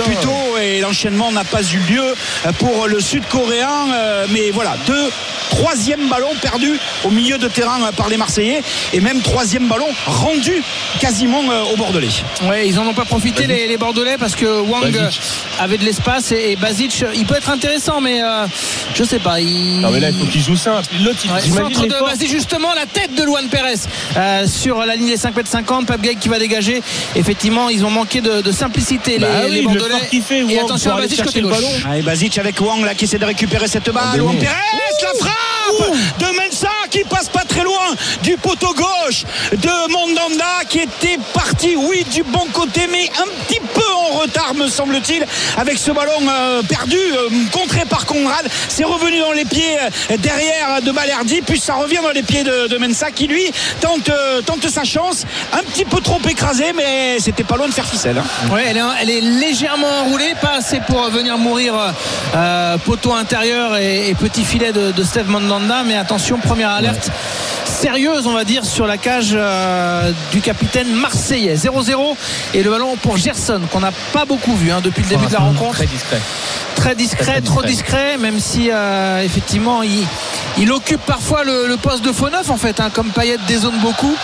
plutôt 0.05 0.59
et 0.61 0.81
l'enchaînement 0.81 1.33
n'a 1.33 1.45
pas 1.45 1.63
eu 1.63 1.79
lieu 1.93 2.03
euh, 2.47 2.53
pour 2.59 2.87
le 2.89 3.01
sud-coréen. 3.01 3.69
Euh, 3.95 4.27
Mais 4.31 4.51
voilà, 4.51 4.77
deux 4.87 5.11
troisième 5.51 6.09
ballon 6.09 6.31
perdu 6.41 6.79
au 7.05 7.11
milieu 7.11 7.37
de 7.37 7.47
terrain 7.49 7.83
euh, 7.83 7.93
par 7.93 8.09
les 8.09 8.17
Marseillais 8.17 8.63
et 8.93 9.01
même 9.01 9.21
troisième 9.21 9.69
ballon 9.69 9.87
rendu 10.07 10.63
quasiment 10.99 11.41
aux 11.73 11.77
Bordelais. 11.77 12.09
Ouais, 12.45 12.67
ils 12.67 12.79
en 12.79 12.87
ont 12.87 12.95
pas 12.95 13.05
profité 13.05 13.47
les, 13.47 13.67
les 13.69 13.77
Bordelais 13.77 14.17
parce 14.19 14.35
que 14.35 14.61
Wang 14.61 14.91
Basic. 14.91 15.21
avait 15.61 15.77
de 15.79 15.85
l'espace 15.85 16.33
et, 16.33 16.53
et 16.53 16.57
Basic, 16.57 17.05
il 17.15 17.27
peut 17.27 17.37
être 17.37 17.51
intéressant, 17.51 18.01
mais 18.01 18.23
euh, 18.23 18.47
je 18.95 19.05
sais 19.05 19.19
pas. 19.19 19.41
Il... 19.41 19.81
Non 19.81 19.91
mais 19.91 20.01
là 20.01 20.09
il 20.11 20.19
faut 20.19 20.25
qu'il 20.27 20.43
joue 20.43 20.57
simple. 20.57 20.89
L'autre 21.03 21.19
il 21.25 21.31
Ouais, 21.33 21.41
j'imagine 21.43 21.75
centre 21.75 21.87
de 21.87 21.93
l'effort. 21.93 22.09
Basic, 22.09 22.31
justement 22.31 22.73
la 22.75 22.87
tête 22.87 23.15
de 23.15 23.23
Luan 23.23 23.47
Pérez 23.49 23.75
euh, 24.17 24.47
sur 24.47 24.85
la 24.85 24.97
ligne 24.97 25.09
des 25.09 25.17
5 25.17 25.37
mètres 25.37 25.51
50 25.51 25.87
Pape 25.87 26.01
Gay 26.01 26.15
qui 26.15 26.29
va 26.29 26.39
dégager 26.39 26.83
effectivement 27.15 27.69
ils 27.69 27.85
ont 27.85 27.91
manqué 27.91 28.21
de, 28.21 28.41
de 28.41 28.53
simplicité 28.63 29.19
Bah 29.19 29.27
les, 29.43 29.49
oui, 29.49 29.55
les 29.55 29.61
le 29.61 29.67
Bordelais 29.67 29.91
fort 29.91 30.09
qu'il 30.09 30.23
fait, 30.23 30.39
et 30.39 30.45
Wang, 30.45 30.65
attention 30.65 30.93
à 30.93 30.97
Basic 31.01 31.17
chercher 31.17 31.41
côté 31.41 31.41
le 31.41 31.49
gauche 31.49 31.57
ballon. 31.57 31.91
Allez, 31.91 32.03
Basic 32.03 32.39
avec 32.39 32.61
Wang 32.61 32.85
là 32.85 32.95
qui 32.95 33.05
essaie 33.05 33.19
de 33.19 33.25
récupérer 33.25 33.69
cette 33.69 33.91
balle. 33.91 34.05
mais 34.15 34.21
Wang 34.21 34.35
non. 34.35 34.41
Pérez, 34.41 34.53
la 35.03 35.15
frappe 35.19 35.42
de 36.19 36.27
Mensa 36.37 36.69
qui 36.91 37.05
passe 37.05 37.29
pas 37.29 37.45
très 37.49 37.63
loin 37.63 37.95
du 38.23 38.37
poteau 38.37 38.75
gauche 38.75 39.25
de 39.53 39.91
Mondanda 39.93 40.65
qui 40.69 40.81
était 40.81 41.19
parti, 41.33 41.77
oui, 41.77 42.05
du 42.13 42.23
bon 42.23 42.47
côté, 42.53 42.87
mais 42.91 43.09
un 43.21 43.27
petit 43.47 43.61
peu 43.75 43.83
en 44.11 44.19
retard, 44.21 44.55
me 44.55 44.69
semble-t-il, 44.69 45.25
avec 45.57 45.79
ce 45.79 45.91
ballon 45.91 46.13
euh, 46.29 46.63
perdu, 46.63 46.97
euh, 46.97 47.29
contré 47.53 47.85
par 47.85 48.07
Conrad. 48.07 48.47
C'est 48.69 48.85
revenu 48.85 49.19
dans 49.21 49.33
les 49.33 49.45
pieds 49.45 49.77
euh, 50.11 50.17
derrière 50.19 50.83
de 50.83 50.91
Balerdi, 50.93 51.43
puis 51.43 51.59
ça 51.59 51.75
revient 51.75 52.01
dans 52.03 52.11
les 52.11 52.23
pieds 52.23 52.45
de, 52.45 52.69
de 52.69 52.79
Mensa 52.79 53.11
qui, 53.11 53.27
lui, 53.27 53.51
tente, 53.81 54.11
tente 54.47 54.69
sa 54.69 54.85
chance. 54.85 55.25
Un 55.53 55.63
petit 55.65 55.85
peu 55.85 56.01
trop 56.01 56.21
écrasé, 56.29 56.73
mais 56.77 57.19
c'était 57.21 57.45
pas 57.45 57.57
loin 57.57 57.69
de 57.69 57.73
faire 57.73 57.87
ficelle. 57.87 58.19
hein. 58.19 58.53
Ouais, 58.53 58.65
elle, 58.69 58.77
est, 58.77 58.83
elle 59.01 59.11
est 59.11 59.21
légèrement 59.21 59.89
enroulée, 60.05 60.35
pas 60.41 60.55
assez 60.59 60.81
pour 60.81 61.03
venir 61.11 61.39
mourir 61.39 61.75
euh, 62.35 62.77
poteau 62.79 63.13
intérieur 63.13 63.77
et, 63.77 64.09
et 64.11 64.15
petit 64.15 64.45
filet 64.45 64.73
de, 64.73 64.93
de 64.93 65.05
Steve 65.05 65.29
Mandanda. 65.29 65.62
Mais 65.87 65.97
attention, 65.97 66.39
première 66.39 66.71
alerte 66.71 67.11
sérieuse, 67.65 68.27
on 68.27 68.33
va 68.33 68.45
dire, 68.45 68.65
sur 68.65 68.87
la 68.87 68.97
cage 68.97 69.33
euh, 69.35 70.13
du 70.31 70.41
capitaine 70.41 70.89
marseillais. 70.93 71.57
0-0 71.57 72.17
et 72.55 72.63
le 72.63 72.71
ballon 72.71 72.97
pour 72.97 73.17
Gerson, 73.17 73.61
qu'on 73.71 73.81
n'a 73.81 73.93
pas 74.13 74.25
beaucoup 74.25 74.55
vu 74.55 74.71
hein, 74.71 74.81
depuis 74.83 75.03
le 75.03 75.09
début 75.09 75.27
de 75.27 75.33
la 75.33 75.41
rencontre. 75.41 75.75
Très 75.75 75.87
discret. 75.87 76.21
Très 76.83 76.95
discret, 76.97 77.25
Très, 77.25 77.33
très 77.35 77.41
trop 77.43 77.63
discret. 77.63 78.17
discret, 78.17 78.17
même 78.19 78.41
si 78.41 78.69
euh, 78.73 79.23
effectivement 79.23 79.85
il, 79.85 80.05
il 80.59 80.73
occupe 80.73 81.01
parfois 81.07 81.45
le, 81.45 81.69
le 81.69 81.77
poste 81.77 82.05
de 82.05 82.11
faux 82.11 82.29
neuf 82.29 82.51
en 82.51 82.57
fait, 82.57 82.81
hein, 82.81 82.91
comme 82.93 83.11
Payet 83.11 83.37
dézone 83.47 83.79
beaucoup. 83.81 84.15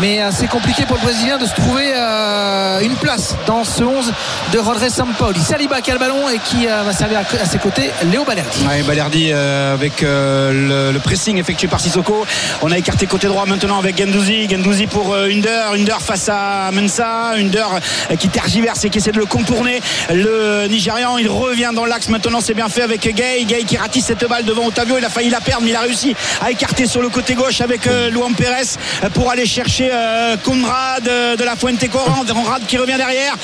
Mais 0.00 0.20
euh, 0.20 0.30
c'est 0.32 0.48
compliqué 0.48 0.84
pour 0.86 0.96
le 0.96 1.02
Brésilien 1.02 1.38
de 1.38 1.46
se 1.46 1.54
trouver 1.54 1.92
euh, 1.94 2.80
une 2.80 2.96
place 2.96 3.36
dans 3.46 3.62
ce 3.64 3.84
11 3.84 4.12
de 4.52 4.58
Rodriguez 4.58 4.90
Sampaoli. 4.90 5.40
Saliba 5.40 5.80
qui 5.82 5.90
a 5.90 5.94
le 5.94 6.00
ballon 6.00 6.28
et 6.28 6.38
qui 6.38 6.66
euh, 6.66 6.82
va 6.84 6.92
servir 6.92 7.18
à, 7.18 7.42
à 7.42 7.44
ses 7.46 7.58
côtés 7.58 7.90
Léo 8.10 8.24
Balerdi. 8.24 8.66
Ouais, 8.66 8.82
Balerdi 8.82 9.30
euh, 9.32 9.74
avec 9.74 10.02
euh, 10.02 10.88
le, 10.88 10.92
le 10.92 10.98
pressing 10.98 11.38
effectué 11.38 11.68
par 11.68 11.78
Sissoko. 11.80 12.26
On 12.62 12.72
a 12.72 12.78
écarté 12.78 13.06
côté 13.06 13.28
droit 13.28 13.46
maintenant 13.46 13.78
avec 13.78 13.98
Gendouzi. 13.98 14.48
Gendouzi 14.50 14.86
pour 14.88 15.12
euh, 15.14 15.28
Under. 15.30 15.72
Under 15.74 16.00
face 16.00 16.28
à 16.28 16.70
Mensa. 16.72 17.34
Under 17.36 17.68
euh, 18.10 18.16
qui 18.16 18.28
tergiverse 18.28 18.84
et 18.84 18.90
qui 18.90 18.98
essaie 18.98 19.12
de 19.12 19.18
le 19.18 19.26
contourner. 19.26 19.80
Le 20.12 20.66
Nigérian, 20.66 21.16
il 21.18 21.28
revient 21.28 21.70
dans 21.74 21.84
l'axe 21.84 21.99
maintenant. 22.08 22.40
C'est 22.40 22.54
bien 22.54 22.68
fait 22.68 22.82
avec 22.82 23.02
Gay. 23.02 23.44
Gay 23.44 23.64
qui 23.64 23.76
ratisse 23.76 24.06
cette 24.06 24.26
balle 24.28 24.44
devant 24.44 24.66
Otavio. 24.66 24.98
Il 24.98 25.04
a 25.04 25.10
failli 25.10 25.30
la 25.30 25.40
perdre, 25.40 25.62
mais 25.64 25.70
il 25.70 25.76
a 25.76 25.80
réussi 25.80 26.14
à 26.40 26.50
écarter 26.50 26.86
sur 26.86 27.02
le 27.02 27.08
côté 27.08 27.34
gauche 27.34 27.60
avec 27.60 27.86
euh, 27.86 28.10
Luan 28.10 28.34
Pérez 28.34 28.76
euh, 29.04 29.10
pour 29.10 29.30
aller 29.30 29.46
chercher 29.46 29.90
euh, 29.92 30.36
Conrad 30.38 31.04
de 31.04 31.44
la 31.44 31.56
Fuente 31.56 31.88
Conrad. 31.90 32.32
Conrad 32.32 32.66
qui 32.66 32.78
revient 32.78 32.96
derrière. 32.96 33.36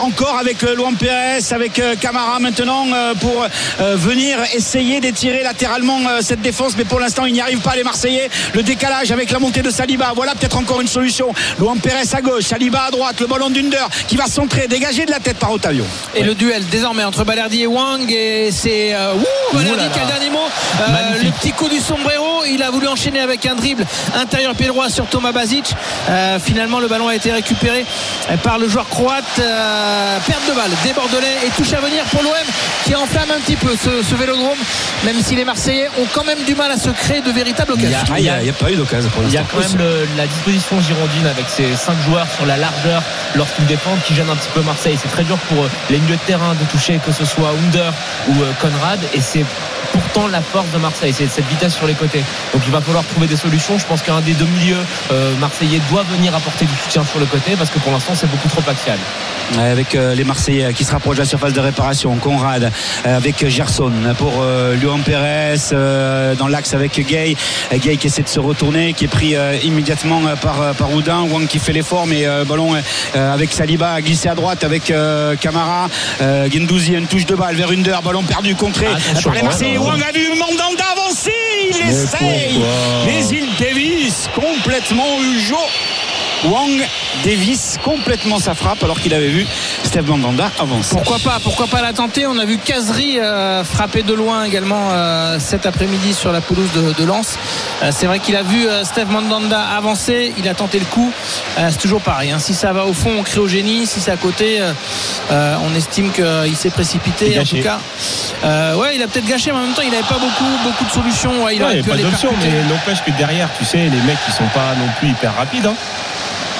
Encore 0.00 0.36
avec 0.38 0.62
Luan 0.62 0.94
Pérez, 0.96 1.52
avec 1.52 1.80
Camara 2.00 2.38
maintenant 2.38 2.86
pour 3.20 3.46
venir 3.78 4.38
essayer 4.54 5.00
d'étirer 5.00 5.42
latéralement 5.42 5.98
cette 6.20 6.40
défense. 6.40 6.76
Mais 6.76 6.84
pour 6.84 7.00
l'instant, 7.00 7.24
il 7.24 7.32
n'y 7.32 7.40
arrive 7.40 7.60
pas 7.60 7.74
les 7.74 7.84
Marseillais. 7.84 8.30
Le 8.54 8.62
décalage 8.62 9.10
avec 9.10 9.30
la 9.30 9.38
montée 9.38 9.62
de 9.62 9.70
Saliba. 9.70 10.12
Voilà 10.14 10.34
peut-être 10.34 10.56
encore 10.56 10.80
une 10.80 10.88
solution. 10.88 11.32
Luan 11.58 11.78
Pérez 11.78 12.02
à 12.12 12.20
gauche, 12.20 12.44
Saliba 12.44 12.84
à 12.84 12.90
droite. 12.90 13.20
Le 13.20 13.26
ballon 13.26 13.50
d'Under 13.50 13.86
qui 14.08 14.16
va 14.16 14.26
centrer, 14.26 14.68
dégagé 14.68 15.06
de 15.06 15.10
la 15.10 15.20
tête 15.20 15.38
par 15.38 15.52
Otavio. 15.52 15.84
Et 16.14 16.22
le 16.22 16.34
duel 16.34 16.66
désormais 16.66 17.04
entre 17.04 17.24
Balerdi 17.24 17.62
et 17.62 17.66
Wang 17.66 18.01
et 18.10 18.50
c'est 18.50 18.94
euh, 18.94 19.14
ouh, 19.14 19.56
Balerdi 19.56 19.76
là 19.84 19.88
qui 19.92 19.98
a 19.98 20.02
le 20.02 20.08
là. 20.08 20.14
dernier 20.18 20.30
mot 20.30 20.38
Euh, 20.80 21.22
le 21.22 21.30
petit 21.30 21.52
coup 21.52 21.68
du 21.68 21.78
sombrero 21.80 22.44
il 22.48 22.62
a 22.62 22.70
voulu 22.70 22.86
enchaîner 22.88 23.20
avec 23.20 23.44
un 23.46 23.54
dribble 23.54 23.84
intérieur 24.16 24.54
pied 24.54 24.66
droit 24.68 24.88
sur 24.90 25.06
Thomas 25.06 25.32
Basic 25.32 25.74
Euh, 26.08 26.38
finalement 26.40 26.80
le 26.80 26.88
ballon 26.88 27.08
a 27.08 27.14
été 27.14 27.30
récupéré 27.32 27.84
par 28.42 28.58
le 28.58 28.68
joueur 28.68 28.88
croate 28.88 29.24
Euh, 29.38 30.18
perte 30.26 30.46
de 30.48 30.52
balle 30.54 30.70
des 30.84 30.92
Bordelais 30.92 31.36
et 31.46 31.50
touche 31.50 31.72
à 31.72 31.80
venir 31.80 32.04
pour 32.04 32.22
l'OM 32.22 32.32
qui 32.84 32.94
enflamme 32.94 33.30
un 33.36 33.40
petit 33.40 33.56
peu 33.56 33.74
ce, 33.76 34.02
ce 34.08 34.14
vélodrome 34.14 34.58
même 35.04 35.20
si 35.22 35.34
les 35.36 35.44
Marseillais 35.44 35.88
ont 36.00 36.06
quand 36.12 36.24
même 36.24 36.42
du 36.44 36.54
mal 36.54 36.70
à 36.70 36.76
se 36.76 36.90
créer 36.90 37.20
de 37.20 37.30
véritables 37.30 37.72
occasions 37.72 37.98
il 38.16 38.22
n'y 38.22 38.28
a, 38.30 38.40
il 38.40 38.46
y 38.46 38.50
a 38.50 38.52
pas 38.54 38.70
eu 38.70 38.76
d'occasion 38.76 39.10
pour 39.10 39.22
Il 39.24 39.32
y 39.32 39.36
a 39.36 39.40
l'instant. 39.40 39.58
quand 39.60 39.68
même 39.68 39.78
le- 39.78 40.08
la 40.16 40.26
disposition 40.26 40.80
girondine 40.80 41.26
avec 41.26 41.46
ses 41.48 41.74
cinq 41.76 41.96
joueurs 42.06 42.26
sur 42.36 42.46
la 42.46 42.56
largeur 42.56 43.02
lorsqu'ils 43.36 43.66
défendent 43.66 44.00
qui 44.06 44.14
gênent 44.14 44.30
un 44.30 44.36
petit 44.36 44.48
peu 44.54 44.60
Marseille. 44.62 44.98
C'est 45.00 45.10
très 45.10 45.24
dur 45.24 45.36
pour 45.48 45.64
euh, 45.64 45.68
les 45.90 45.98
milieux 45.98 46.16
de 46.16 46.20
terrain 46.26 46.54
de 46.54 46.64
toucher 46.70 46.98
que 47.04 47.12
ce 47.12 47.24
soit 47.24 47.50
Under 47.50 47.91
ou 48.28 48.42
euh, 48.42 48.52
Conrad 48.60 49.00
et 49.14 49.20
c'est 49.20 49.44
pourtant 49.92 50.26
la 50.26 50.40
force 50.40 50.70
de 50.70 50.78
Marseille, 50.78 51.12
c'est 51.12 51.28
cette 51.28 51.46
vitesse 51.48 51.74
sur 51.74 51.86
les 51.86 51.94
côtés. 51.94 52.22
Donc 52.52 52.62
il 52.66 52.72
va 52.72 52.80
falloir 52.80 53.04
trouver 53.04 53.26
des 53.26 53.36
solutions. 53.36 53.78
Je 53.78 53.86
pense 53.86 54.02
qu'un 54.02 54.20
des 54.20 54.32
deux 54.32 54.46
milieux 54.46 54.78
euh, 55.10 55.34
marseillais 55.36 55.80
doit 55.90 56.02
venir 56.04 56.34
apporter 56.34 56.64
du 56.64 56.74
soutien 56.74 57.04
sur 57.04 57.20
le 57.20 57.26
côté 57.26 57.56
parce 57.56 57.70
que 57.70 57.78
pour 57.78 57.92
l'instant 57.92 58.12
c'est 58.14 58.30
beaucoup 58.30 58.48
trop 58.48 58.62
axial. 58.68 58.98
Avec 59.58 59.94
euh, 59.94 60.14
les 60.14 60.24
Marseillais 60.24 60.72
qui 60.72 60.84
se 60.84 60.92
rapprochent 60.92 61.16
de 61.16 61.22
la 61.22 61.26
surface 61.26 61.52
de 61.52 61.60
réparation. 61.60 62.16
Conrad 62.16 62.72
avec 63.04 63.48
Gerson 63.48 63.92
pour 64.16 64.44
Luan 64.80 65.00
Pérez 65.00 65.56
dans 66.38 66.48
l'axe 66.48 66.74
avec 66.74 67.04
Gay. 67.06 67.36
Gay 67.72 67.96
qui 67.96 68.06
essaie 68.06 68.22
de 68.22 68.28
se 68.28 68.40
retourner, 68.40 68.92
qui 68.92 69.04
est 69.04 69.08
pris 69.08 69.34
immédiatement 69.64 70.22
par, 70.40 70.74
par 70.74 70.92
Houdin. 70.92 71.22
Wang 71.22 71.46
qui 71.46 71.58
fait 71.58 71.72
l'effort, 71.72 72.06
mais 72.06 72.26
ballon 72.46 72.74
avec 73.14 73.52
Saliba 73.52 74.00
glissé 74.00 74.28
à 74.28 74.34
droite 74.34 74.64
avec 74.64 74.92
Camara. 75.40 75.88
Gendouzi, 76.20 76.92
une 76.94 77.06
touche 77.06 77.26
de 77.26 77.34
balle 77.34 77.56
vers 77.56 77.72
Under, 77.82 78.00
ballon 78.00 78.22
perdu, 78.22 78.54
contré 78.54 78.86
Attention, 78.86 79.30
par 79.30 79.34
les 79.34 79.42
Marseillais. 79.42 79.78
Wang 79.78 80.00
a 80.00 80.12
vu 80.12 80.28
Mandanda 80.38 80.84
avancer, 80.92 81.32
il 81.68 81.84
Mais 81.84 81.90
essaye, 81.92 82.60
mais 83.04 83.26
il 83.26 83.56
dévisse 83.56 84.28
complètement 84.36 85.20
Ujo. 85.20 85.56
Wang 86.44 86.70
dévisse 87.22 87.78
complètement 87.84 88.38
sa 88.38 88.54
frappe 88.54 88.82
alors 88.82 88.98
qu'il 89.00 89.14
avait 89.14 89.28
vu 89.28 89.46
Steve 89.84 90.08
Mandanda 90.08 90.50
avancer. 90.58 90.90
Pourquoi 90.96 91.18
pas 91.18 91.38
Pourquoi 91.42 91.66
pas 91.68 91.80
la 91.82 91.92
tenter 91.92 92.26
On 92.26 92.36
a 92.38 92.44
vu 92.44 92.58
Casery 92.58 93.18
euh, 93.20 93.62
frapper 93.64 94.02
de 94.02 94.12
loin 94.12 94.44
également 94.44 94.88
euh, 94.90 95.38
cet 95.38 95.66
après-midi 95.66 96.14
sur 96.14 96.32
la 96.32 96.40
pelouse 96.40 96.70
de, 96.74 96.92
de 97.00 97.04
Lens. 97.04 97.38
Euh, 97.82 97.90
c'est 97.96 98.06
vrai 98.06 98.18
qu'il 98.18 98.34
a 98.36 98.42
vu 98.42 98.66
euh, 98.66 98.84
Steve 98.84 99.10
Mandanda 99.10 99.60
avancer, 99.60 100.32
il 100.38 100.48
a 100.48 100.54
tenté 100.54 100.78
le 100.78 100.84
coup. 100.86 101.12
Euh, 101.58 101.68
c'est 101.70 101.78
toujours 101.78 102.00
pareil. 102.00 102.30
hein. 102.32 102.38
Si 102.38 102.54
ça 102.54 102.72
va 102.72 102.86
au 102.86 102.92
fond, 102.92 103.10
on 103.18 103.22
crie 103.22 103.38
au 103.38 103.48
génie. 103.48 103.86
Si 103.86 104.00
c'est 104.00 104.10
à 104.10 104.16
côté, 104.16 104.60
on 105.30 105.74
estime 105.76 106.10
qu'il 106.12 106.56
s'est 106.56 106.70
précipité. 106.70 107.38
En 107.38 107.44
tout 107.44 107.60
cas, 107.62 107.78
Euh, 108.44 108.74
ouais, 108.74 108.96
il 108.96 109.02
a 109.02 109.06
peut-être 109.06 109.26
gâché, 109.28 109.52
mais 109.52 109.58
en 109.58 109.62
même 109.62 109.72
temps, 109.74 109.82
il 109.82 109.90
n'avait 109.90 110.02
pas 110.02 110.18
beaucoup, 110.18 110.50
beaucoup 110.64 110.84
de 110.84 110.90
solutions. 110.90 111.44
Ouais, 111.44 111.54
il 111.54 111.60
Ouais, 111.60 111.64
aurait 111.64 111.74
il 111.74 111.76
n'y 111.78 111.82
pu 111.84 111.92
a 111.92 111.94
pas 111.94 112.02
d'option, 112.02 112.30
mais 112.42 112.62
n'empêche 112.68 113.02
que 113.04 113.12
derrière, 113.16 113.48
tu 113.56 113.64
sais, 113.64 113.78
les 113.78 114.00
mecs 114.02 114.18
qui 114.26 114.32
sont 114.32 114.48
pas 114.52 114.74
non 114.76 114.88
plus 114.98 115.10
hyper 115.10 115.32
rapides. 115.36 115.66
hein. 115.66 115.74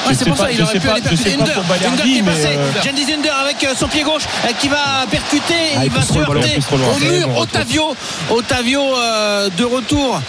Ouais, 0.06 0.14
c'est 0.14 0.24
sais 0.24 0.24
pour 0.26 0.36
pas- 0.36 0.44
ça, 0.44 0.52
il 0.52 0.62
aurait 0.62 0.72
pu 0.78 0.86
pas- 0.86 0.92
aller 0.94 1.00
percuter 1.02 1.34
Under 1.34 1.62
qui 2.02 2.18
est 2.18 2.22
passé. 2.22 2.48
euh, 2.58 2.82
Gendouzi 2.84 3.12
Under 3.14 3.34
avec 3.40 3.64
euh, 3.64 3.74
son 3.78 3.88
pied 3.88 4.02
gauche 4.02 4.22
euh, 4.44 4.48
qui 4.58 4.68
va 4.68 5.06
percuter. 5.10 5.54
Ah, 5.76 5.80
il 5.80 5.84
il 5.86 5.90
va 5.90 6.02
se 6.02 6.18
heurter 6.18 6.58
au 6.94 6.98
mur. 6.98 7.38
Otavio, 7.38 7.94
Otavio 8.30 8.96
euh, 8.96 9.48
de 9.56 9.64
retour 9.64 10.20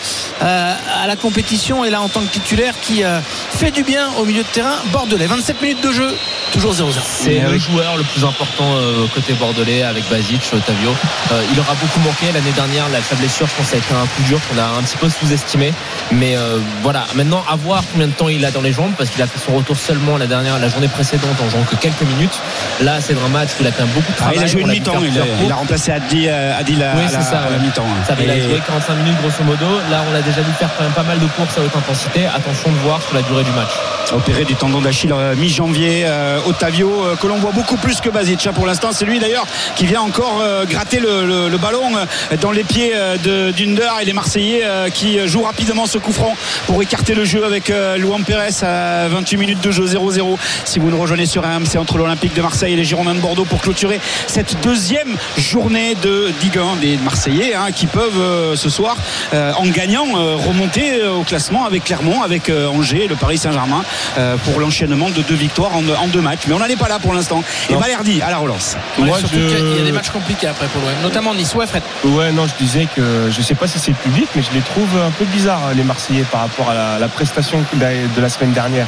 euh, 0.42 0.74
à 1.04 1.08
la 1.08 1.16
compétition 1.16 1.84
et 1.86 1.90
là 1.90 2.02
en 2.02 2.10
tant 2.10 2.22
que 2.22 2.28
titulaire 2.28 2.74
qui 2.82 3.04
euh, 3.04 3.20
fait 3.58 3.72
du 3.72 3.84
bien 3.84 4.10
au 4.20 4.26
milieu 4.26 4.44
de 4.44 4.48
terrain 4.48 4.76
bordelais. 4.92 5.26
27 5.28 5.62
minutes 5.62 5.82
de 5.82 5.92
jeu, 5.92 6.16
toujours 6.52 6.74
0-0. 6.74 6.94
C'est 7.06 7.40
le 7.40 7.58
joueur 7.58 7.98
le 7.98 8.04
plus 8.04 8.24
important 8.26 8.76
euh, 8.76 9.06
côté 9.14 9.34
bordelais 9.34 9.84
avec 9.84 10.08
Basic, 10.10 10.42
Otavio. 10.54 10.92
Euh, 11.32 11.42
il 11.52 11.60
aura 11.60 11.74
beaucoup 11.76 12.00
manqué 12.02 12.32
l'année 12.34 12.52
dernière. 12.52 12.90
La, 12.90 13.02
sa 13.02 13.16
blessure, 13.16 13.48
je 13.48 13.54
pense, 13.56 13.68
ça 13.68 13.76
a 13.76 13.80
été 13.80 13.94
un 13.94 14.06
coup 14.06 14.22
dur 14.28 14.40
qu'on 14.50 14.58
a 14.60 14.66
un 14.66 14.82
petit 14.84 14.98
peu 14.98 15.10
sous-estimé. 15.10 15.74
Mais 16.12 16.36
euh, 16.36 16.60
voilà, 16.82 17.06
maintenant 17.16 17.44
à 17.50 17.56
voir 17.56 17.84
combien 17.92 18.08
de 18.08 18.14
temps 18.14 18.30
il 18.30 18.44
a 18.46 18.52
dans 18.52 18.62
les 18.62 18.74
jambes 18.74 18.92
parce 18.98 19.10
qu'il 19.10 19.22
a 19.22 19.28
fait 19.28 19.40
son 19.40 19.54
retour 19.56 19.63
seulement 19.74 20.18
la 20.18 20.28
dernière, 20.28 20.60
la 20.60 20.70
journée 20.70 20.88
précédente 20.88 21.36
en 21.46 21.50
jouant 21.50 21.64
que 21.64 21.76
quelques 21.76 22.02
minutes. 22.02 22.40
Là, 22.82 23.00
c'est 23.02 23.14
un 23.14 23.30
match 23.30 23.50
où 23.60 23.64
il 23.64 23.68
a 23.68 23.72
beaucoup 23.72 24.00
de 24.00 24.04
Ah, 24.10 24.16
travail. 24.18 24.38
il 24.38 24.44
a 24.44 24.48
joué 24.48 24.62
une 24.62 24.68
mi-temps, 24.70 24.94
il, 25.02 25.18
a- 25.20 25.24
il 25.46 25.54
remplacé 25.54 25.92
Adil, 25.92 26.28
euh, 26.30 26.60
Adil 26.60 26.82
à, 26.84 26.94
Oui, 26.96 27.04
à 27.06 27.08
c'est 27.08 27.16
la, 27.18 27.22
ça, 27.22 27.40
à 27.40 27.46
la 27.50 27.58
ouais. 27.58 27.64
mi-temps. 27.64 27.86
Ça, 28.08 28.16
il 28.22 28.30
a 28.30 28.40
joué 28.40 28.62
45 28.68 28.96
minutes 28.96 29.18
grosso 29.22 29.44
modo. 29.44 29.66
Là, 29.90 30.04
on 30.10 30.14
l'a 30.14 30.22
déjà 30.22 30.42
vu 30.42 30.52
faire 30.60 30.70
quand 30.78 30.84
même 30.84 30.94
pas 30.94 31.04
mal 31.04 31.20
de 31.20 31.26
courses 31.28 31.58
à 31.58 31.62
haute 31.62 31.76
intensité. 31.76 32.26
Attention 32.28 32.72
de 32.72 32.78
voir 32.78 33.02
sur 33.02 33.14
la 33.16 33.22
durée 33.22 33.44
du 33.44 33.52
match. 33.52 33.72
opéré 34.14 34.44
du 34.46 34.56
tendon 34.56 34.82
d'Achille 34.82 35.12
euh, 35.14 35.36
mi-janvier. 35.36 36.04
euh, 36.06 36.40
Otavio, 36.46 37.04
euh, 37.06 37.16
que 37.16 37.26
l'on 37.28 37.38
voit 37.38 37.52
beaucoup 37.52 37.78
plus 37.78 38.00
que 38.02 38.10
Basic 38.10 38.46
hein, 38.46 38.54
pour 38.54 38.66
l'instant. 38.68 38.90
C'est 38.92 39.06
lui 39.06 39.20
d'ailleurs 39.20 39.46
qui 39.76 39.86
vient 39.86 40.02
encore 40.02 40.40
euh, 40.42 40.66
gratter 40.66 41.00
le, 41.00 41.26
le- 41.26 41.50
le 41.50 41.58
ballon 41.58 41.82
euh, 41.98 42.38
dans 42.38 42.52
les 42.52 42.64
pieds 42.64 42.92
euh, 42.96 43.18
de 43.18 43.52
d'Under 43.52 43.90
et 44.02 44.06
les 44.06 44.14
Marseillais 44.14 44.62
euh, 44.64 44.90
qui 44.90 45.18
euh, 45.20 45.28
jouent 45.28 45.44
rapidement 45.44 45.86
ce 45.86 45.98
coup 45.98 46.12
franc 46.12 46.36
pour 46.68 46.82
écarter 46.82 47.16
le 47.16 47.26
jeu 47.26 47.44
avec 47.46 47.70
euh, 47.70 47.98
Luan 47.98 48.24
Pérez 48.24 48.50
à 48.64 49.08
28 49.08 49.38
minutes 49.38 49.53
de 49.62 49.72
jeu 49.72 49.86
0-0. 49.86 50.38
Si 50.66 50.80
vous 50.80 50.90
nous 50.90 51.00
rejoignez 51.00 51.26
sur 51.26 51.44
RMC 51.44 51.78
entre 51.78 51.98
l'Olympique 51.98 52.34
de 52.34 52.42
Marseille 52.42 52.74
et 52.74 52.76
les 52.76 52.84
Girondins 52.84 53.16
de 53.16 53.20
Bordeaux 53.20 53.46
pour 53.46 53.62
clôturer 53.62 54.00
cette 54.28 54.58
deuxième 54.62 55.16
journée 55.38 55.96
de 56.02 56.32
Ligue 56.42 56.58
1 56.58 56.76
des 56.82 56.98
Marseillais 56.98 57.54
hein, 57.56 57.72
qui 57.76 57.86
peuvent 57.88 58.20
euh, 58.20 58.56
ce 58.56 58.70
soir 58.70 58.96
euh, 59.34 59.52
en 59.58 59.66
gagnant 59.68 60.06
euh, 60.16 60.36
remonter 60.36 61.02
euh, 61.02 61.12
au 61.14 61.24
classement 61.24 61.66
avec 61.66 61.84
Clermont, 61.86 62.22
avec 62.24 62.50
euh, 62.50 62.68
Angers, 62.68 63.08
le 63.08 63.16
Paris 63.16 63.38
Saint-Germain 63.38 63.84
euh, 64.18 64.38
pour 64.38 64.60
l'enchaînement 64.60 65.10
de 65.10 65.22
deux 65.22 65.36
victoires 65.36 65.76
en, 65.76 65.82
deux- 65.82 65.94
en 65.96 66.08
deux 66.08 66.22
matchs. 66.22 66.42
Mais 66.48 66.54
on 66.54 66.60
n'en 66.60 66.66
est 66.66 66.76
pas 66.76 66.88
là 66.88 67.00
pour 67.00 67.14
l'instant. 67.14 67.44
Et. 67.70 67.76
Valerdi 67.76 68.22
à 68.22 68.30
la 68.30 68.38
relance. 68.38 68.78
Ouais, 68.98 69.06
Moi, 69.08 69.18
je- 69.22 69.28
qu'il 69.28 69.78
y 69.78 69.82
a 69.82 69.84
des 69.84 69.92
matchs 69.92 70.10
compliqués 70.10 70.48
après 70.48 70.68
pour 70.68 70.82
l'OM, 70.82 70.92
notamment 71.04 71.34
Nice. 71.34 71.54
Ouais, 71.56 71.68
Fred. 71.68 71.84
Ouais, 72.06 72.32
non, 72.32 72.46
je 72.48 72.54
disais 72.64 72.88
que 72.96 73.30
je 73.30 73.42
sais 73.42 73.56
pas 73.56 73.68
si 73.68 73.80
c'est 73.80 73.92
le 73.92 73.98
public, 73.98 74.28
mais 74.36 74.42
je 74.42 74.52
les 74.54 74.62
trouve 74.62 74.90
un 75.06 75.12
peu 75.12 75.26
bizarres, 75.26 75.74
les 75.76 75.84
Marseillais, 75.84 76.24
par 76.32 76.42
rapport 76.42 76.70
à 76.70 76.74
la, 76.74 77.00
la 77.00 77.08
prestation 77.08 77.64
de 77.74 78.22
la 78.22 78.30
semaine 78.30 78.52
dernière. 78.54 78.88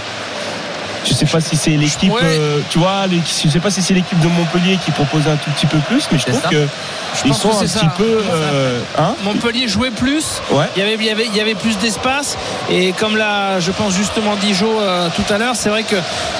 Je 1.06 1.14
sais 1.14 1.26
pas 1.26 1.40
si 1.40 1.56
c'est 1.56 1.72
l'équipe, 1.72 2.12
Ouais. 2.12 2.22
euh, 2.24 2.60
tu 2.70 2.80
vois, 2.80 3.06
les- 3.08 3.22
je 3.44 3.50
sais 3.50 3.60
pas 3.60 3.70
si 3.70 3.82
c'est 3.82 3.94
l'équipe 3.94 4.20
de 4.20 4.28
Montpellier 4.28 4.78
qui 4.84 4.92
propose 4.92 5.28
un 5.28 5.36
tout 5.36 5.52
petit 5.52 5.66
peu 5.68 5.78
plus, 5.80 6.08
mais 6.12 6.18
je 6.18 6.26
trouve 6.26 6.42
que 6.50 6.68
ils 7.24 7.30
pense 7.32 7.42
sont 7.42 7.50
que 7.50 7.56
un 7.56 7.60
petit 7.68 7.88
peu, 7.98 8.22
euh, 8.34 8.80
hein 8.98 9.14
Montpellier 9.24 9.68
jouait 9.68 9.92
plus. 9.92 10.42
Ouais. 10.52 10.66
Il 10.76 10.80
y 10.80 10.84
avait, 10.86 10.96
il 10.96 11.06
y 11.06 11.10
avait, 11.12 11.26
il 11.28 11.36
y 11.36 11.40
avait 11.40 11.54
plus 11.56 11.78
d'espace. 11.78 12.38
Et 12.70 12.92
comme 12.94 13.16
l'a, 13.18 13.60
je 13.60 13.72
pense 13.72 13.94
justement 13.94 14.36
dit 14.42 14.54
Jo 14.54 14.80
euh, 14.82 15.08
tout 15.16 15.32
à 15.34 15.38
l'heure, 15.38 15.56
c'est 15.56 15.70
vrai 15.70 15.84
que 15.84 15.96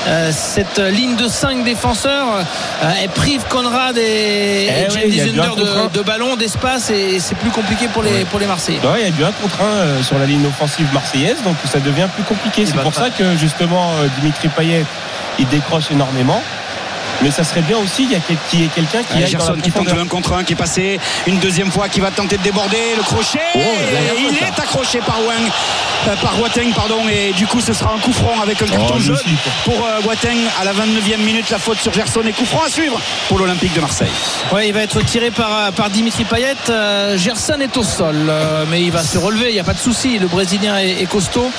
euh, 0.08 0.32
cette 0.34 0.80
ligne 0.80 1.16
de 1.16 1.28
5 1.28 1.64
défenseurs, 1.64 2.26
elle 3.02 3.10
prive 3.10 3.44
Conrad 3.50 3.98
et, 3.98 4.02
et 4.02 4.70
Eh 4.88 4.92
James 4.92 5.40
un 5.40 5.44
un. 5.52 5.56
de, 5.56 5.98
de 5.98 6.02
ballon, 6.02 6.36
d'espace, 6.36 6.90
et 6.90 7.20
c'est 7.20 7.36
plus 7.36 7.52
compliqué 7.52 7.88
pour 7.88 8.02
les, 8.04 8.26
pour 8.26 8.40
les 8.40 8.48
Marseillais. 8.48 8.80
Ouais, 8.84 9.02
il 9.02 9.06
y 9.06 9.08
a 9.08 9.12
du 9.12 9.24
1 9.24 9.32
contre 9.42 9.62
1 9.62 9.64
euh, 9.66 10.04
sur 10.04 10.18
la 10.18 10.26
ligne 10.26 10.46
offensive 10.48 10.88
marseillaise, 10.94 11.38
donc 11.44 11.56
ça 11.72 11.80
devient 11.80 12.08
plus 12.14 12.24
compliqué. 12.24 12.66
C'est 12.66 12.76
va 12.76 12.82
pour 12.84 12.94
ça 12.94 13.10
que 13.10 13.38
justement 13.38 13.92
Dimitri 14.20 14.50
Payet, 14.56 14.86
il 15.40 15.48
décroche 15.48 15.92
énormément. 15.92 16.42
Mais 17.22 17.32
ça 17.32 17.46
serait 17.46 17.62
bien 17.62 17.78
aussi 17.78 18.04
qu'il 18.04 18.12
y, 18.12 18.16
a 18.16 18.66
ait 18.66 18.70
quelqu'un 18.70 19.02
qui 19.04 19.22
dans 19.22 19.26
Gerson 19.26 19.56
qui 19.64 19.72
tente 19.72 19.88
1 19.88 20.06
contre 20.08 20.34
1 20.34 20.44
qui 20.44 20.52
est 20.52 20.58
passé 20.58 21.00
une 21.28 21.38
deuxième 21.40 21.72
fois 21.72 21.88
qui 21.88 22.02
va 22.02 22.12
tenter 22.12 22.38
de 22.38 22.44
déborder 22.44 22.78
le 22.98 23.04
crochet 23.04 23.40
Oh, 23.56 23.60
Et 23.60 24.22
il 24.30 24.38
est 24.38 24.60
accroché 24.60 25.00
par 25.00 25.20
Wang 25.26 25.50
euh, 26.10 26.16
par 26.18 26.40
Wateng 26.42 26.74
pardon 26.74 27.00
et 27.10 27.32
du 27.32 27.48
coup 27.48 27.62
ce 27.62 27.72
sera 27.72 27.94
un 27.94 28.00
coup 28.00 28.12
franc 28.12 28.42
avec 28.44 28.62
un 28.62 28.66
carton 28.66 28.96
Oh, 28.98 29.00
jaune 29.00 29.18
pour 29.64 29.76
euh, 29.76 30.02
Wateng 30.06 30.38
à 30.60 30.66
la 30.66 30.74
29e 30.74 31.20
minute 31.24 31.50
la 31.50 31.58
faute 31.58 31.80
sur 31.80 31.94
Gerson 31.94 32.22
et 32.28 32.34
coup 32.34 32.46
franc 32.46 32.64
à 32.66 32.70
suivre 32.70 33.00
pour 33.30 33.40
l'Olympique 33.40 33.74
de 33.74 33.80
Marseille 33.80 34.12
Ouais, 34.52 34.68
il 34.68 34.74
va 34.74 34.82
être 34.82 35.02
tiré 35.02 35.32
par, 35.32 35.72
par 35.72 35.90
Dimitri 35.90 36.26
Payet. 36.26 36.56
Euh, 36.70 37.18
Gerson 37.18 37.60
est 37.62 37.76
au 37.78 37.84
sol, 37.84 38.16
euh, 38.30 38.66
mais 38.70 38.82
il 38.82 38.92
va 38.92 39.02
se 39.02 39.18
relever, 39.18 39.50
il 39.50 39.54
n'y 39.54 39.60
a 39.60 39.64
pas 39.64 39.74
de 39.74 39.80
souci. 39.80 40.20
Le 40.20 40.28
Brésilien 40.28 40.78
est, 40.78 41.02
est 41.02 41.06
costaud. 41.06 41.50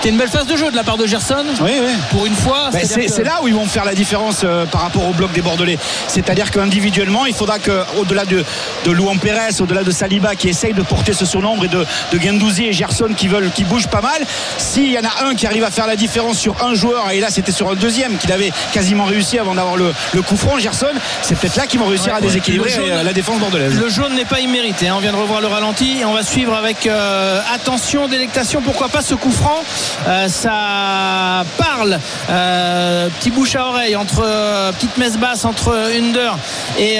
C'était 0.00 0.10
une 0.10 0.16
belle 0.16 0.28
phase 0.28 0.46
de 0.46 0.56
jeu 0.56 0.70
de 0.70 0.76
la 0.76 0.84
part 0.84 0.96
de 0.96 1.06
Gerson. 1.08 1.44
oui 1.60 1.72
oui 1.80 1.92
Pour 2.10 2.24
une 2.24 2.34
fois, 2.34 2.70
Ben, 2.72 2.82
c'est 2.84 3.06
que- 3.06 3.10
c'est 3.12 3.24
là 3.24 3.40
où 3.42 3.48
ils 3.48 3.54
vont 3.54 3.66
faire 3.66 3.84
la 3.84 3.94
différence 3.94 4.42
euh, 4.44 4.64
par 4.64 4.82
rapport 4.82 5.04
au 5.08 5.12
bloc 5.12 5.32
des 5.32 5.40
Bordelais. 5.42 5.76
C'est-à-dire 6.06 6.52
qu'individuellement, 6.52 7.26
il 7.26 7.34
faudra 7.34 7.58
qu'au-delà 7.58 8.24
de, 8.24 8.44
de 8.84 8.90
Louan 8.92 9.16
Pérez, 9.16 9.60
au-delà 9.60 9.82
de 9.82 9.90
Saliba 9.90 10.36
qui 10.36 10.48
essaye 10.50 10.72
de 10.72 10.82
porter 10.82 11.14
ce 11.14 11.26
surnombre 11.26 11.64
et 11.64 11.68
de, 11.68 11.84
de 12.12 12.18
Gendouzi 12.20 12.66
et 12.66 12.72
Gerson 12.72 13.08
qui 13.16 13.26
veulent, 13.26 13.50
qui 13.52 13.64
bougent 13.64 13.88
pas 13.88 14.00
mal, 14.00 14.22
s'il 14.56 14.88
y 14.92 14.96
en 14.98 15.02
a 15.02 15.24
un 15.28 15.34
qui 15.34 15.48
arrive 15.48 15.64
à 15.64 15.70
faire 15.72 15.88
la 15.88 15.96
différence 15.96 16.38
sur 16.38 16.64
un 16.64 16.74
joueur, 16.74 17.10
et 17.10 17.18
là 17.18 17.26
c'était 17.30 17.50
sur 17.50 17.68
un 17.68 17.74
deuxième 17.74 18.18
qu'il 18.18 18.30
avait 18.30 18.52
quasiment 18.72 19.04
réussi 19.04 19.36
avant 19.40 19.56
d'avoir 19.56 19.76
le, 19.76 19.92
le 20.14 20.22
coup 20.22 20.36
franc, 20.36 20.60
Gerson, 20.60 20.86
c'est 21.22 21.36
peut-être 21.36 21.56
là 21.56 21.66
qu'ils 21.66 21.80
vont 21.80 21.86
réussir 21.86 22.12
Ouais, 22.12 22.18
à 22.18 22.20
déséquilibrer 22.20 22.70
jaune- 22.70 22.84
euh, 22.88 23.02
la 23.02 23.12
défense 23.12 23.40
bordelaise. 23.40 23.74
Le 23.76 23.88
jaune 23.88 24.14
n'est 24.14 24.24
pas 24.24 24.38
immérité. 24.38 24.86
hein. 24.86 24.94
On 24.96 25.00
vient 25.00 25.12
de 25.12 25.16
revoir 25.16 25.40
le 25.40 25.48
ralenti 25.48 25.98
et 25.98 26.04
on 26.04 26.12
va 26.12 26.22
suivre 26.22 26.54
avec 26.54 26.86
euh, 26.86 27.40
attention, 27.52 28.06
délectation. 28.06 28.62
Pourquoi 28.62 28.88
pas 28.88 29.02
ce 29.02 29.14
coup 29.16 29.32
franc 29.32 29.60
Euh, 30.06 30.28
Ça 30.28 31.44
parle. 31.56 31.98
euh, 32.30 33.08
petit 33.18 33.30
bouche 33.30 33.54
à 33.56 33.66
oreille 33.66 33.96
entre 33.96 34.22
euh, 34.24 34.72
petite 34.72 34.96
messe 34.98 35.16
basse 35.16 35.44
entre 35.44 35.72
Under 35.96 36.36
et 36.78 36.98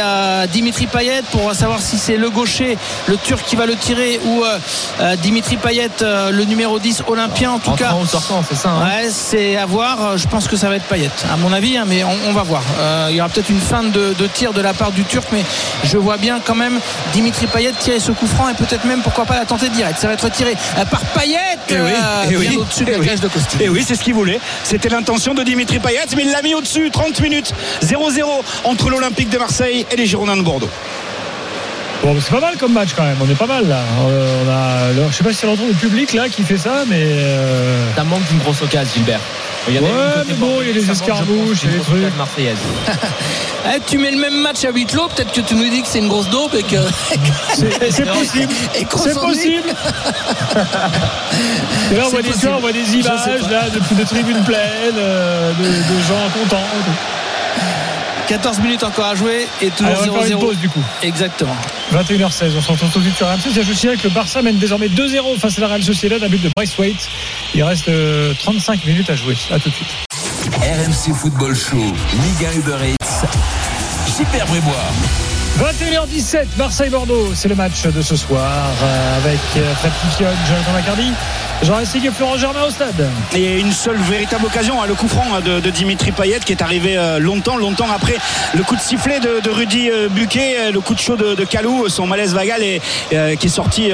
Dimitri 0.53 0.87
Payet 0.87 1.23
pour 1.31 1.53
savoir 1.55 1.81
si 1.81 1.99
c'est 1.99 2.17
le 2.17 2.31
gaucher, 2.31 2.77
le 3.07 3.17
Turc 3.17 3.45
qui 3.47 3.57
va 3.57 3.67
le 3.67 3.77
tirer 3.77 4.21
ou 4.25 4.43
Dimitri 5.23 5.57
Payet, 5.57 5.91
le 6.01 6.45
numéro 6.45 6.79
10 6.79 7.03
olympien 7.07 7.53
en 7.53 7.59
tout 7.59 7.73
cas. 7.73 7.89
Entrant 7.89 8.01
ou 8.03 8.07
sortant, 8.07 8.45
c'est 8.49 8.57
ça. 8.57 8.71
hein. 8.71 8.85
Ouais, 8.87 9.09
c'est 9.11 9.57
à 9.57 9.67
voir. 9.67 10.17
Je 10.17 10.27
pense 10.27 10.49
que 10.49 10.57
ça 10.57 10.69
va 10.69 10.77
être 10.77 10.85
Payet, 10.87 11.11
à 11.33 11.37
mon 11.37 11.53
avis, 11.53 11.77
hein, 11.77 11.85
mais 11.87 12.05
on, 12.05 12.17
on 12.29 12.33
va 12.33 12.43
voir. 12.43 12.63
Il 13.11 13.17
y 13.17 13.21
aura 13.21 13.29
peut-être 13.29 13.51
une 13.51 13.61
fin 13.61 13.83
de, 13.83 14.15
de 14.19 14.27
tir 14.27 14.53
de 14.53 14.61
la 14.61 14.73
part 14.75 14.93
du 14.93 15.05
Turc, 15.05 15.27
mais 15.33 15.45
je 15.85 15.97
vois 15.99 16.17
bien 16.17 16.41
quand 16.45 16.55
même 16.57 16.79
Dimitri 17.13 17.47
Payet 17.47 17.73
tirer 17.79 18.01
ce 18.01 18.13
coup 18.13 18.27
franc 18.27 18.49
et 18.49 18.55
peut-être 18.55 18.85
même 18.85 19.01
pourquoi 19.01 19.25
pas 19.25 19.37
la 19.37 19.45
tenter 19.45 19.69
direct. 19.69 19.99
Ça 20.01 20.07
va 20.09 20.15
être 20.15 20.29
tiré 20.31 20.57
par 20.91 21.01
Payet, 21.01 21.39
Eh 21.69 21.75
oui, 21.75 21.79
euh, 21.81 22.25
eh 22.31 22.37
oui, 22.37 22.59
au-dessus 22.79 22.85
de 22.85 22.91
eh 22.91 22.93
la 22.93 23.01
oui. 23.01 23.07
cage 23.07 23.21
de. 23.21 23.65
Et 23.65 23.69
oui, 23.69 23.85
c'est 23.87 23.95
ce 23.95 24.03
qu'il 24.03 24.15
voulait. 24.15 24.41
C'était 24.65 24.89
l'intention 24.89 25.35
de 25.35 25.43
Dimitri 25.43 25.79
Payet, 25.79 26.01
mais 26.17 26.25
il 26.25 26.31
l'a 26.31 26.43
mis 26.43 26.55
au-dessus. 26.55 26.91
30 26.91 27.21
minutes, 27.21 27.53
0-0 27.83 28.23
entre 28.65 28.91
l'Olympique 28.91 29.31
de 29.31 29.39
Marseille 29.39 29.87
et 29.91 29.97
les 29.97 30.07
Girondins 30.07 30.37
de 30.37 30.43
Bordeaux. 30.43 30.71
Bon, 32.03 32.15
mais 32.15 32.21
c'est 32.21 32.31
pas 32.31 32.41
mal 32.41 32.57
comme 32.57 32.73
match 32.73 32.91
quand 32.97 33.03
même. 33.03 33.17
On 33.21 33.29
est 33.29 33.35
pas 33.35 33.47
mal 33.47 33.67
là. 33.69 33.81
Euh, 34.09 34.43
On 34.45 34.49
a, 34.49 35.09
je 35.11 35.17
sais 35.17 35.25
pas 35.25 35.31
si 35.31 35.37
c'est 35.37 35.47
le 35.47 35.53
retour 35.53 35.67
du 35.67 35.75
public 35.75 36.13
là 36.13 36.29
qui 36.29 36.43
fait 36.45 36.57
ça, 36.57 36.85
mais. 36.87 37.03
euh, 37.03 37.93
Ça 37.97 38.05
manque 38.05 38.25
d'une 38.29 38.39
grosse 38.39 38.63
occasion, 38.63 38.93
Gilbert. 38.95 39.19
Il 39.67 39.75
y 39.75 39.79
a 39.79 39.83
Ouais, 39.83 39.89
mais 40.27 40.35
bon, 40.35 40.61
il 40.63 40.69
y 40.69 40.71
a 40.71 40.87
pense, 40.87 40.97
escarmouches, 41.03 41.59
il 41.65 41.67
y 41.67 41.69
a 41.69 41.73
les 41.73 41.79
grosse 41.79 41.87
trucs. 41.89 41.99
occasion 41.99 42.17
marseillaise. 42.17 42.57
Eh, 43.75 43.81
tu 43.87 43.99
mets 43.99 44.13
le 44.13 44.17
même 44.19 44.41
match 44.41 44.65
à 44.65 44.71
huis 44.71 44.87
clos, 44.87 45.09
peut-être 45.09 45.33
que 45.33 45.41
tu 45.43 45.55
nous 45.55 45.69
dis 45.69 45.83
que 45.83 45.89
c'est 45.89 45.99
une 45.99 46.09
grosse 46.09 46.31
daube 46.31 46.55
et 46.55 46.63
que. 46.63 46.77
C'est 47.53 48.05
possible. 48.09 48.53
C'est 48.97 49.15
possible. 49.21 49.69
Et 51.91 51.95
là, 51.97 52.05
on 52.07 52.09
voit, 52.09 52.23
des, 52.23 52.29
possible. 52.29 52.41
tu 52.41 52.47
vois, 52.47 52.57
on 52.57 52.61
voit 52.61 52.73
des 52.73 52.95
images 52.95 53.51
là, 53.51 53.65
de, 53.69 53.95
de 53.95 54.05
tribunes 54.09 54.43
pleines, 54.45 54.95
euh, 54.97 55.53
de, 55.53 55.65
de 55.65 56.03
gens 56.09 56.31
contents. 56.41 56.63
14 58.29 58.61
minutes 58.61 58.85
encore 58.85 59.07
à 59.07 59.15
jouer 59.17 59.47
et 59.61 59.71
toujours 59.71 59.93
Allez, 60.01 60.11
on 60.11 60.15
va 60.15 60.21
faire 60.23 60.31
une 60.33 60.39
0-0. 60.39 60.47
pause 60.47 60.59
du 60.59 60.69
coup. 60.69 60.83
Exactement. 61.03 61.57
21h16, 61.93 62.53
on 62.57 62.61
se 62.61 62.71
retrouve 62.71 62.91
tout 62.93 62.99
de 62.99 63.05
suite 63.05 63.17
sur 63.17 63.27
RMC. 63.27 63.75
Signale 63.75 63.97
que 63.97 64.09
le 64.09 64.15
Barça 64.15 64.43
mène 64.43 64.59
désormais 64.59 64.89
2-0 64.89 65.39
face 65.39 65.59
à 65.59 65.63
la 65.63 65.69
Real 65.69 65.83
Sociedad, 65.83 66.23
un 66.23 66.29
but 66.29 66.43
de 66.43 66.51
Bryce 66.55 66.77
Waite. 66.79 67.09
Il 67.55 67.63
reste 67.63 67.89
euh, 67.89 68.35
35 68.39 68.85
minutes 68.85 69.09
à 69.11 69.17
jouer. 69.17 69.37
À 69.51 69.59
tout 69.59 69.71
de 69.71 69.75
suite. 69.75 69.89
RMC 70.61 71.15
Football 71.15 71.57
Show, 71.57 71.77
Liga 71.77 72.53
Uber 72.55 72.77
Eats. 72.85 73.27
Super 74.17 74.47
Brébois. 74.47 74.75
21h17, 75.57 76.47
Marseille-Bordeaux, 76.57 77.31
c'est 77.35 77.49
le 77.49 77.57
match 77.57 77.83
de 77.83 78.01
ce 78.01 78.15
soir 78.15 78.71
euh, 78.83 79.17
avec 79.17 79.41
euh, 79.57 79.75
Fred 79.75 79.93
Piquion, 80.03 80.29
Jonathan 80.47 80.73
Macardy, 80.73 81.13
Jean 81.63 81.81
Essigue 81.81 82.07
et 82.07 82.11
Florent 82.11 82.37
Germain 82.37 82.63
au 82.69 82.71
stade. 82.71 83.09
Et 83.35 83.59
une 83.59 83.73
seule 83.73 83.97
véritable 83.97 84.47
occasion, 84.47 84.81
hein, 84.81 84.87
le 84.87 84.95
coup 84.95 85.09
franc 85.09 85.25
hein, 85.35 85.41
de, 85.41 85.71
Dimitri 85.71 86.13
Payet 86.13 86.39
qui 86.45 86.53
est 86.53 86.63
arrivé 86.63 86.97
euh, 86.97 87.19
longtemps, 87.19 87.57
longtemps 87.57 87.89
après 87.93 88.17
le 88.55 88.63
coup 88.63 88.77
de 88.77 88.81
sifflet 88.81 89.19
de, 89.19 89.51
Rudy 89.51 89.91
Buquet, 90.11 90.71
le 90.73 90.81
coup 90.81 90.95
de 90.95 91.01
chaud 91.01 91.17
de, 91.17 91.45
Calou, 91.45 91.89
son 91.89 92.07
malaise 92.07 92.35
vagal 92.35 92.63
et, 92.63 92.81
qui 93.11 93.47
est 93.47 93.51
sorti 93.51 93.91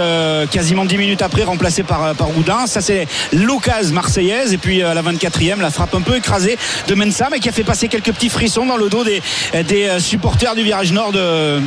quasiment 0.50 0.84
10 0.84 0.98
minutes 0.98 1.22
après, 1.22 1.44
remplacé 1.44 1.82
par, 1.82 2.14
par. 2.14 2.28
Ça 2.66 2.80
c'est 2.80 3.06
l'occasion 3.32 3.94
marseillaise. 3.94 4.52
Et 4.52 4.58
puis 4.58 4.80
la 4.80 5.02
24e, 5.02 5.60
la 5.60 5.70
frappe 5.70 5.94
un 5.94 6.00
peu 6.00 6.16
écrasée 6.16 6.58
de 6.88 6.94
Mensa, 6.94 7.28
mais 7.30 7.38
qui 7.38 7.48
a 7.48 7.52
fait 7.52 7.64
passer 7.64 7.88
quelques 7.88 8.12
petits 8.12 8.28
frissons 8.28 8.66
dans 8.66 8.76
le 8.76 8.88
dos 8.88 9.04
des, 9.04 9.22
supporters 9.98 10.54
du 10.54 10.62
virage 10.62 10.92
nord 10.92 11.12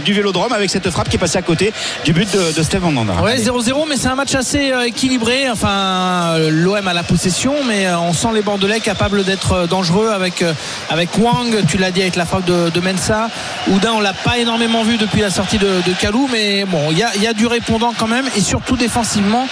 du 0.05 0.13
Vélodrome 0.13 0.53
avec 0.53 0.69
cette 0.69 0.89
frappe 0.89 1.10
qui 1.10 1.15
est 1.15 1.19
passée 1.19 1.38
à 1.38 1.41
côté 1.41 1.74
du 2.05 2.13
but 2.13 2.29
de, 2.34 2.51
de 2.57 2.63
Steve 2.63 2.81
Mandanda. 2.81 3.13
Ouais, 3.22 3.38
0-0, 3.38 3.86
mais 3.89 3.96
c'est 3.98 4.07
un 4.07 4.15
match 4.15 4.36
assez 4.36 4.72
euh, 4.72 4.86
équilibré. 4.86 5.50
Enfin, 5.50 6.34
euh, 6.36 6.50
l'OM 6.51 6.88
a 6.88 6.93
la 6.93 7.03
possession, 7.03 7.55
mais 7.65 7.88
euh, 7.88 8.00
on 8.00 8.13
sent 8.13 8.29
les 8.34 8.41
Bordelais 8.41 8.79
capables 8.79 9.24
d'être 9.24 9.53
euh, 9.53 9.67
dangereux 9.67 10.10
avec, 10.13 10.41
euh, 10.41 10.53
avec 10.89 11.17
Wang, 11.17 11.63
tu 11.67 11.77
l'as 11.77 11.91
dit, 11.91 12.01
avec 12.01 12.15
la 12.15 12.25
frappe 12.25 12.46
de, 12.46 12.69
de 12.69 12.79
Mensa. 12.79 13.29
Oudin, 13.69 13.91
on 13.93 14.00
l'a 14.01 14.13
pas 14.13 14.38
énormément 14.38 14.84
vu 14.84 14.98
depuis 14.98 15.22
la 15.22 15.29
sortie 15.29 15.57
de, 15.57 15.67
de 15.86 15.93
Kalou, 16.00 16.29
mais 16.31 16.65
bon, 16.65 16.91
il 16.91 16.98
y 16.98 17.03
a, 17.03 17.12
il 17.15 17.22
y 17.24 17.27
a 17.27 17.34
du 17.34 17.48
répondant 17.48 17.93
quand 17.98 18.07
même, 18.07 18.25
et 18.36 18.41
surtout 18.41 18.75
défensivement, 18.77 19.48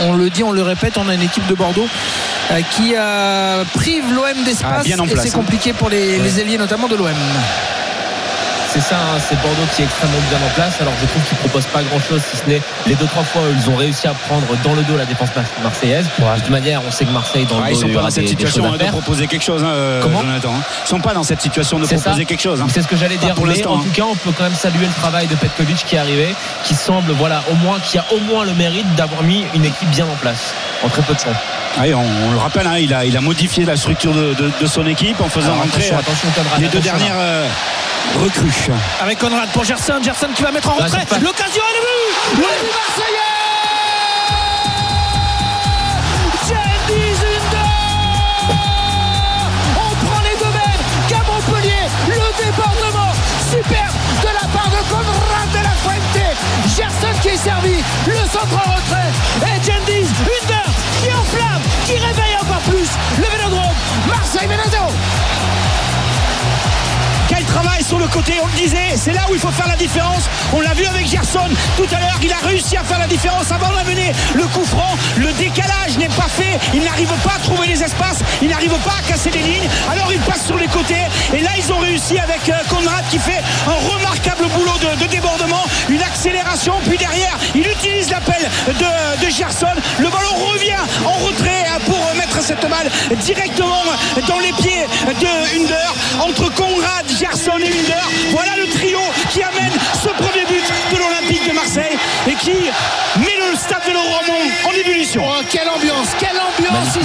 on 0.00 0.14
le 0.14 0.30
dit, 0.30 0.42
on 0.42 0.52
le 0.52 0.62
répète, 0.62 0.98
on 0.98 1.08
a 1.08 1.14
une 1.14 1.22
équipe 1.22 1.46
de 1.46 1.54
Bordeaux 1.54 1.88
euh, 2.50 2.60
qui 2.76 2.94
euh, 2.96 3.64
prive 3.74 4.04
l'OM 4.14 4.44
d'espace, 4.44 4.86
Ah, 4.86 5.04
et 5.04 5.16
c'est 5.16 5.28
hein. 5.28 5.32
compliqué 5.34 5.72
pour 5.72 5.88
les, 5.90 6.18
les 6.18 6.40
ailiers, 6.40 6.58
notamment 6.58 6.88
de 6.88 6.96
l'OM. 6.96 7.08
C'est 8.72 8.80
ça, 8.80 8.94
hein, 8.96 9.18
c'est 9.18 9.34
Bordeaux 9.42 9.66
qui 9.74 9.82
est 9.82 9.84
extrêmement 9.84 10.18
bien 10.28 10.38
en 10.46 10.50
place. 10.54 10.80
Alors 10.80 10.92
je 11.00 11.06
trouve 11.06 11.22
qu'ils 11.24 11.36
proposent 11.38 11.66
pas 11.66 11.82
grand 11.82 11.98
chose, 11.98 12.20
si 12.30 12.36
ce 12.36 12.46
n'est 12.48 12.62
les 12.86 12.94
deux 12.94 13.06
trois 13.06 13.24
fois 13.24 13.42
où 13.42 13.52
ils 13.52 13.68
ont 13.68 13.74
réussi 13.74 14.06
à 14.06 14.12
prendre 14.14 14.46
dans 14.62 14.74
le 14.74 14.82
dos 14.82 14.96
la 14.96 15.06
défense 15.06 15.30
mar- 15.34 15.44
marseillaise. 15.64 16.06
De 16.18 16.40
toute 16.40 16.50
manière, 16.50 16.80
on 16.86 16.90
sait 16.92 17.04
que 17.04 17.10
Marseille 17.10 17.46
dans 17.46 17.56
le 17.58 17.64
Ah, 17.64 17.70
dos 17.70 17.74
ils 17.74 17.80
sont 17.80 17.86
il 17.88 17.92
y 17.92 17.96
pas 17.96 18.02
dans 18.02 18.10
cette 18.10 18.22
des- 18.22 18.28
situation 18.28 18.64
à 18.64 18.68
hein, 18.68 18.76
de 18.78 18.84
proposer 18.84 19.26
quelque 19.26 19.42
chose, 19.42 19.64
hein, 19.64 19.70
euh, 19.74 20.00
Comment 20.02 20.20
Jonathan. 20.20 20.54
hein. 20.56 20.62
Ils 20.84 20.88
sont 20.88 21.00
pas 21.00 21.14
dans 21.14 21.24
cette 21.24 21.40
situation 21.42 21.80
de 21.80 21.84
proposer 21.86 22.20
ça. 22.20 22.24
quelque 22.24 22.40
chose. 22.40 22.60
hein. 22.60 22.68
C'est 22.72 22.82
ce 22.82 22.86
que 22.86 22.94
j'allais 22.96 23.16
dire. 23.16 23.34
pour 23.34 23.44
Mais 23.46 23.54
l'instant, 23.54 23.72
en 23.72 23.78
hein. 23.78 23.82
tout 23.82 23.90
cas, 23.90 24.04
on 24.08 24.14
peut 24.14 24.30
quand 24.36 24.44
même 24.44 24.54
saluer 24.54 24.86
le 24.86 24.92
travail 24.92 25.26
de 25.26 25.34
Petkovic 25.34 25.84
qui 25.84 25.96
est 25.96 25.98
arrivé, 25.98 26.32
qui 26.62 26.76
semble, 26.76 27.10
voilà, 27.14 27.42
au 27.50 27.54
moins, 27.56 27.78
qui 27.80 27.98
a 27.98 28.04
au 28.12 28.20
moins 28.20 28.44
le 28.44 28.54
mérite 28.54 28.94
d'avoir 28.94 29.24
mis 29.24 29.44
une 29.52 29.64
équipe 29.64 29.90
bien 29.90 30.04
en 30.06 30.16
place 30.22 30.54
en 30.84 30.88
très 30.88 31.02
peu 31.02 31.14
de 31.14 31.18
temps. 31.18 31.30
Ah 31.76 31.82
oui, 31.82 31.94
on, 31.94 32.00
on 32.28 32.30
le 32.32 32.38
rappelle, 32.38 32.66
hein, 32.68 32.78
il, 32.78 32.94
a, 32.94 33.04
il 33.04 33.16
a 33.16 33.20
modifié 33.20 33.64
la 33.64 33.76
structure 33.76 34.12
de, 34.14 34.34
de- 34.34 34.50
de 34.60 34.66
son 34.66 34.86
équipe 34.86 35.20
en 35.20 35.28
faisant 35.28 35.52
Alors, 35.52 35.62
rentrer 35.64 35.86
attention, 35.90 35.98
attention, 35.98 36.28
Conrad, 36.36 36.60
les 36.60 36.68
deux 36.68 36.80
dernières 36.80 37.14
euh, 37.18 37.46
recrues. 38.22 38.70
Avec 39.00 39.18
Conrad 39.18 39.48
pour 39.50 39.64
Gerson, 39.64 40.00
Gerson 40.02 40.28
qui 40.34 40.42
va 40.42 40.50
mettre 40.50 40.70
en 40.70 40.74
retrait. 40.74 41.06
L'occasion 41.20 41.62
est 41.62 41.76
le 41.76 41.82
but 41.86 42.42
Le 42.42 42.48
but 42.60 42.72
marseillais 42.74 43.30
Cengiz 46.46 47.18
Under 47.20 47.70
On 49.76 50.06
prend 50.06 50.20
les 50.22 50.36
domaines 50.38 50.84
qu'à 51.08 51.22
Montpellier. 51.26 51.84
Le 52.08 52.44
débordement 52.44 53.12
superbe 53.50 53.96
de 54.22 54.28
la 54.28 54.46
part 54.48 54.70
de 54.70 54.80
Conrad 54.90 55.48
de 55.52 55.62
la 55.64 55.74
Fuente. 55.82 56.36
Gerson 56.76 57.14
qui 57.22 57.28
est 57.28 57.36
servi. 57.36 57.76
Le 58.06 58.28
centre 58.28 58.54
en 58.54 58.74
retrait. 58.74 59.10
Et 59.42 59.64
Cengiz 59.64 60.08
Under 60.20 60.64
qui 61.02 61.12
enflamme, 61.12 61.62
qui 61.86 61.92
réveille 61.92 62.36
encore 62.40 62.62
plus 62.68 62.88
le 63.18 63.24
Vélodrome. 63.24 63.76
Marseille 64.08 64.48
mène 64.48 64.60
à 64.60 64.68
sur 67.82 67.98
le 67.98 68.06
côté, 68.08 68.34
on 68.42 68.46
le 68.46 68.52
disait, 68.52 68.94
c'est 68.96 69.12
là 69.12 69.22
où 69.30 69.34
il 69.34 69.40
faut 69.40 69.50
faire 69.50 69.66
la 69.66 69.76
différence. 69.76 70.28
On 70.52 70.60
l'a 70.60 70.74
vu 70.74 70.84
avec 70.86 71.06
Gerson 71.08 71.48
tout 71.76 71.86
à 71.92 71.98
l'heure, 71.98 72.18
il 72.22 72.32
a 72.32 72.38
réussi 72.46 72.76
à 72.76 72.84
faire 72.84 72.98
la 72.98 73.06
différence 73.06 73.50
avant 73.50 73.72
d'amener 73.72 74.12
le 74.34 74.44
coup 74.48 74.64
franc. 74.64 74.96
Le 75.16 75.32
décalage 75.32 75.98
n'est 75.98 76.08
pas 76.08 76.28
fait, 76.28 76.58
il 76.74 76.84
n'arrive 76.84 77.10
pas 77.24 77.32
à 77.36 77.38
trouver 77.40 77.66
les 77.66 77.82
espaces, 77.82 78.20
il 78.42 78.48
n'arrive 78.48 78.74
pas 78.84 78.94
à 78.98 79.08
casser 79.08 79.30
les 79.30 79.42
lignes. 79.42 79.68
Alors 79.90 80.12
il 80.12 80.20
passe 80.20 80.46
sur 80.46 80.56
les 80.56 80.68
côtés 80.68 81.02
et 81.34 81.40
là 81.40 81.50
ils 81.56 81.72
ont 81.72 81.78
réussi 81.78 82.18
avec 82.18 82.48
euh, 82.48 82.52
Conrad 82.68 83.04
qui 83.10 83.18
fait 83.18 83.42
un 83.66 83.92
remarquable 83.92 84.46
boulot 84.54 84.78
de, 84.78 85.02
de 85.02 85.10
débordement, 85.10 85.64
une 85.88 86.02
accélération. 86.02 86.74
Puis 86.86 86.98
derrière, 86.98 87.36
il 87.54 87.66
utilise 87.66 88.10
l'appel 88.10 88.48
de, 88.68 89.24
de 89.24 89.30
Gerson. 89.30 89.66
Le 89.98 90.08
ballon 90.08 90.34
revient 90.52 90.84
en 91.04 91.26
retrait 91.26 91.64
euh, 91.74 91.78
pour 91.86 92.14
mettre 92.16 92.40
cette 92.42 92.62
balle 92.68 92.90
directement 93.22 93.82
dans 94.28 94.38
les 94.38 94.52
pieds 94.52 94.86
de 95.20 95.60
Under 95.60 95.94
entre 96.20 96.52
Conrad, 96.54 97.06
Gerson 97.18 97.49
Voilà 98.30 98.56
le 98.56 98.66
trio 98.68 98.98
qui 99.28 99.42
amène 99.42 99.72
ce 99.94 100.19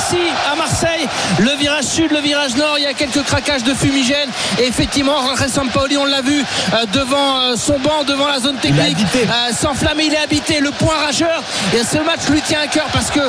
ici 0.05 0.17
à 0.51 0.55
Marseille. 0.55 1.07
Le 1.39 1.51
virage 1.57 1.85
sud, 1.85 2.11
le 2.11 2.19
virage 2.19 2.55
nord, 2.55 2.75
il 2.77 2.83
y 2.83 2.87
a 2.87 2.93
quelques 2.93 3.23
craquages 3.23 3.63
de 3.63 3.73
fumigène. 3.73 4.29
Et 4.59 4.67
effectivement, 4.67 5.15
Sampaoli, 5.47 5.97
on 5.97 6.05
l'a 6.05 6.21
vu 6.21 6.43
euh, 6.73 6.85
devant 6.91 7.39
euh, 7.39 7.55
son 7.55 7.79
banc, 7.79 8.03
devant 8.05 8.27
la 8.27 8.39
zone 8.39 8.57
technique, 8.57 8.97
euh, 9.15 9.53
s'enflammer, 9.53 10.05
il 10.05 10.13
est 10.13 10.17
habité. 10.17 10.59
Le 10.59 10.71
point 10.71 10.95
rageur, 11.05 11.41
et 11.73 11.83
ce 11.83 11.97
match 11.97 12.27
lui 12.29 12.41
tient 12.41 12.59
à 12.61 12.67
cœur 12.67 12.85
parce 12.91 13.09
que 13.09 13.19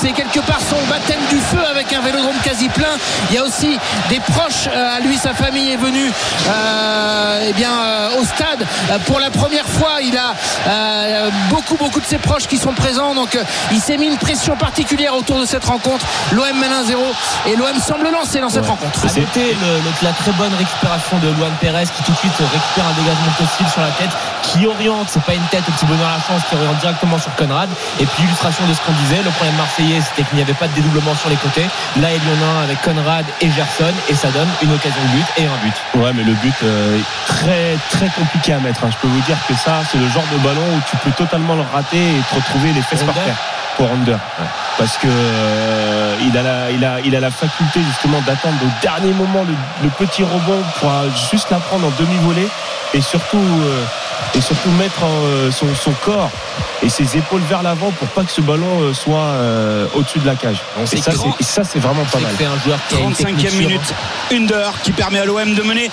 c'est 0.00 0.12
quelque 0.12 0.40
part 0.40 0.60
son 0.60 0.76
baptême 0.88 1.20
du 1.30 1.36
feu 1.36 1.64
avec 1.70 1.92
un 1.92 2.00
vélodrome 2.00 2.36
quasi 2.42 2.68
plein. 2.68 2.96
Il 3.30 3.36
y 3.36 3.38
a 3.38 3.44
aussi 3.44 3.78
des 4.08 4.20
proches 4.20 4.68
à 4.68 5.00
lui, 5.00 5.16
sa 5.16 5.34
famille 5.34 5.72
est 5.72 5.76
venue 5.76 6.10
euh, 6.48 7.46
eh 7.48 7.52
bien, 7.52 7.70
euh, 7.70 8.20
au 8.20 8.24
stade 8.24 8.66
pour 9.06 9.20
la 9.20 9.30
première 9.30 9.66
fois. 9.66 9.98
Il 10.02 10.16
a 10.16 10.34
euh, 10.66 11.30
beaucoup, 11.50 11.76
beaucoup 11.76 12.00
de 12.00 12.06
ses 12.06 12.18
proches 12.18 12.46
qui 12.46 12.58
sont 12.58 12.72
présents. 12.72 13.14
Donc, 13.14 13.36
il 13.72 13.80
s'est 13.80 13.96
mis 13.96 14.06
une 14.06 14.16
pression 14.16 14.56
particulière 14.56 15.14
autour 15.14 15.40
de 15.40 15.46
cette 15.46 15.64
rencontre. 15.64 16.04
L'OM 16.32 16.58
mène 16.58 16.72
1-0 16.72 16.96
et 17.46 17.56
l'OM 17.56 17.78
semble 17.78 18.08
lancer 18.10 18.40
dans 18.40 18.48
cette 18.48 18.66
rencontre. 18.66 18.98
À 19.04 19.08
noter 19.20 19.54
le- 19.54 19.78
le- 19.84 19.92
la 20.02 20.12
très 20.12 20.32
bonne 20.32 20.54
récupération 20.54 21.18
de 21.18 21.28
Luan 21.28 21.52
Pérez 21.60 21.84
qui 21.94 22.02
tout 22.02 22.12
de 22.12 22.16
suite 22.16 22.32
récupère 22.38 22.86
un 22.88 22.92
dégagement 23.00 23.32
possible 23.38 23.68
sur 23.70 23.80
la 23.82 23.90
tête 23.92 24.10
qui 24.54 24.66
oriente, 24.66 25.08
c'est 25.10 25.22
pas 25.22 25.34
une 25.34 25.42
tête 25.50 25.64
au 25.68 25.72
petit 25.72 25.84
bonheur 25.84 26.06
la 26.08 26.22
chance 26.22 26.42
qui 26.48 26.54
oriente 26.54 26.78
directement 26.78 27.18
sur 27.18 27.34
Conrad 27.34 27.68
et 27.98 28.06
puis 28.06 28.22
illustration 28.22 28.64
de 28.68 28.74
ce 28.74 28.80
qu'on 28.82 28.92
disait 28.92 29.20
le 29.22 29.30
problème 29.30 29.56
marseillais 29.56 30.00
c'était 30.00 30.22
qu'il 30.22 30.36
n'y 30.36 30.42
avait 30.42 30.54
pas 30.54 30.68
de 30.68 30.74
dédoublement 30.74 31.14
sur 31.16 31.28
les 31.28 31.36
côtés 31.36 31.66
là 32.00 32.08
il 32.14 32.22
y 32.22 32.30
en 32.30 32.46
a 32.46 32.60
un 32.60 32.62
avec 32.64 32.80
Conrad 32.82 33.24
et 33.40 33.50
Gerson 33.50 33.92
et 34.08 34.14
ça 34.14 34.28
donne 34.30 34.48
une 34.62 34.72
occasion 34.72 35.00
de 35.02 35.16
but 35.16 35.26
et 35.38 35.46
un 35.46 35.56
but 35.62 35.74
Ouais, 36.00 36.12
mais 36.14 36.22
le 36.22 36.34
but 36.34 36.54
euh, 36.62 36.98
est 36.98 37.26
très 37.26 37.76
très 37.90 38.08
compliqué 38.10 38.52
à 38.52 38.58
mettre. 38.60 38.84
hein. 38.84 38.90
Je 38.92 38.96
peux 38.98 39.08
vous 39.08 39.20
dire 39.22 39.36
que 39.48 39.54
ça, 39.54 39.82
c'est 39.90 39.98
le 39.98 40.08
genre 40.08 40.24
de 40.32 40.38
ballon 40.38 40.62
où 40.76 40.80
tu 40.88 40.96
peux 40.98 41.10
totalement 41.12 41.54
le 41.56 41.64
rater 41.72 41.98
et 42.16 42.20
te 42.30 42.34
retrouver 42.34 42.72
les 42.72 42.82
fesses 42.82 43.02
par 43.02 43.14
terre 43.14 43.36
pour 43.76 43.90
Under. 43.90 44.18
Parce 44.78 44.96
que 44.98 45.06
euh, 45.08 46.16
il 46.20 46.36
a 46.38 46.42
la, 46.42 46.70
il 46.70 46.84
a, 46.84 47.00
il 47.04 47.14
a 47.16 47.20
la 47.20 47.30
faculté 47.30 47.80
justement 47.82 48.20
d'attendre 48.22 48.56
au 48.62 48.70
dernier 48.82 49.12
moment 49.12 49.44
le, 49.46 49.54
le 49.82 49.88
petit 49.90 50.22
rebond 50.22 50.62
pour 50.80 50.90
juste 51.30 51.50
la 51.50 51.58
prendre 51.58 51.86
en 51.86 51.92
demi-volée 51.98 52.48
et 52.92 53.00
surtout 53.00 53.38
euh, 53.38 53.84
et 54.34 54.40
surtout 54.40 54.70
mettre 54.72 55.04
euh, 55.04 55.50
son, 55.50 55.66
son 55.74 55.92
corps 56.04 56.30
et 56.82 56.88
ses 56.88 57.16
épaules 57.16 57.40
vers 57.48 57.62
l'avant 57.62 57.90
pour 57.92 58.08
pas 58.08 58.24
que 58.24 58.30
ce 58.30 58.40
ballon 58.40 58.80
euh, 58.80 58.92
soit 58.92 59.16
euh, 59.16 59.86
au-dessus 59.94 60.18
de 60.18 60.26
la 60.26 60.34
cage. 60.34 60.58
Et 60.92 60.96
ça, 60.96 61.12
c'est, 61.12 61.28
et 61.40 61.44
ça, 61.44 61.64
c'est 61.64 61.78
vraiment 61.78 62.04
pas 62.04 62.18
mal. 62.18 62.32
un 62.40 62.62
joueur 62.62 62.78
qui 62.88 62.96
a 62.96 63.00
une 63.00 63.14
technique 63.14 63.46
35e 63.46 63.50
sûre. 63.50 63.60
minute, 63.60 63.94
Under 64.32 64.72
qui 64.82 64.92
permet 64.92 65.20
à 65.20 65.24
l'OM 65.24 65.54
de 65.54 65.62
mener 65.62 65.90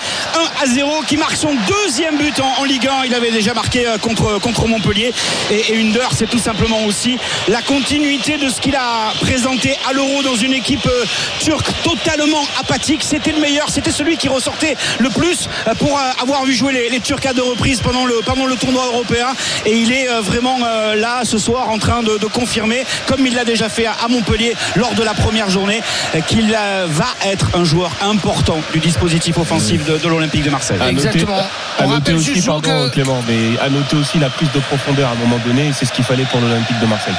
1 0.60 0.62
à 0.62 0.66
0, 0.66 1.02
qui 1.06 1.16
marque 1.16 1.36
son 1.36 1.54
deuxième 1.66 2.18
but 2.18 2.38
en, 2.40 2.60
en 2.60 2.64
Ligue 2.64 2.86
1. 2.86 3.04
Il 3.06 3.14
avait 3.14 3.30
déjà 3.30 3.54
marqué 3.54 3.86
euh, 3.86 3.96
contre, 3.98 4.38
contre 4.40 4.66
Montpellier. 4.66 5.12
Et, 5.50 5.72
et 5.72 5.80
Under, 5.80 6.08
c'est 6.12 6.28
tout 6.28 6.38
simplement 6.38 6.84
aussi 6.84 7.18
la 7.48 7.62
continuité 7.62 8.36
de 8.36 8.48
ce 8.48 8.60
qu'il 8.60 8.76
a 8.76 9.12
présenté 9.20 9.76
à 9.88 9.92
l'Euro 9.92 10.22
dans 10.22 10.36
une 10.36 10.52
équipe 10.52 10.86
euh, 10.86 11.04
turque 11.40 11.70
totalement 11.82 12.44
apathique. 12.60 13.02
C'était 13.02 13.32
le 13.32 13.40
meilleur, 13.40 13.70
c'était 13.70 13.90
celui 13.90 14.16
qui 14.16 14.28
ressortait 14.28 14.76
le 14.98 15.08
plus 15.10 15.48
euh, 15.66 15.74
pour 15.74 15.98
euh, 15.98 16.02
avoir 16.20 16.44
vu 16.44 16.54
jouer 16.54 16.72
les, 16.72 16.90
les 16.90 17.00
Turcs 17.00 17.24
à 17.26 17.32
deux 17.32 17.42
reprises 17.42 17.80
pendant 17.80 18.04
le 18.04 18.11
le, 18.16 18.22
pendant 18.24 18.46
le 18.46 18.56
tournoi 18.56 18.84
européen 18.86 19.28
et 19.66 19.76
il 19.76 19.92
est 19.92 20.08
euh, 20.08 20.20
vraiment 20.20 20.58
euh, 20.64 20.94
là 20.96 21.20
ce 21.24 21.38
soir 21.38 21.68
en 21.70 21.78
train 21.78 22.02
de, 22.02 22.18
de 22.18 22.26
confirmer, 22.26 22.84
comme 23.06 23.26
il 23.26 23.34
l'a 23.34 23.44
déjà 23.44 23.68
fait 23.68 23.86
à, 23.86 23.96
Montpellier 24.08 24.54
lors 24.76 24.94
de 24.94 25.02
la 25.02 25.14
première 25.14 25.48
journée, 25.50 25.80
euh, 26.14 26.20
qu'il 26.20 26.50
va 26.52 27.06
être 27.26 27.48
un 27.54 27.64
joueur 27.64 27.90
important 28.02 28.58
du 28.72 28.78
dispositif 28.80 29.38
offensif 29.38 29.84
de, 29.84 29.96
de 29.98 30.08
l'Olympique 30.08 30.42
de 30.42 30.50
Marseille. 30.50 30.78
À 30.80 30.92
noter- 30.92 31.06
Exactement. 31.08 31.36
À 31.38 31.44
On 31.78 31.82
noter 31.88 31.94
rappelle 31.94 32.14
aussi, 32.16 32.42
pardon 32.42 32.88
que- 32.88 32.92
Clément, 32.92 33.22
mais 33.28 33.58
à 33.60 33.68
noter 33.70 33.96
aussi 33.96 34.18
la 34.18 34.28
prise 34.30 34.50
de 34.52 34.60
profondeur 34.60 35.08
à 35.08 35.12
un 35.12 35.14
moment 35.16 35.38
donné, 35.46 35.68
et 35.68 35.72
c'est 35.72 35.84
ce 35.86 35.92
qu'il 35.92 36.04
fallait 36.04 36.24
pour 36.24 36.40
l'Olympique 36.40 36.78
de 36.80 36.86
Marseille. 36.86 37.14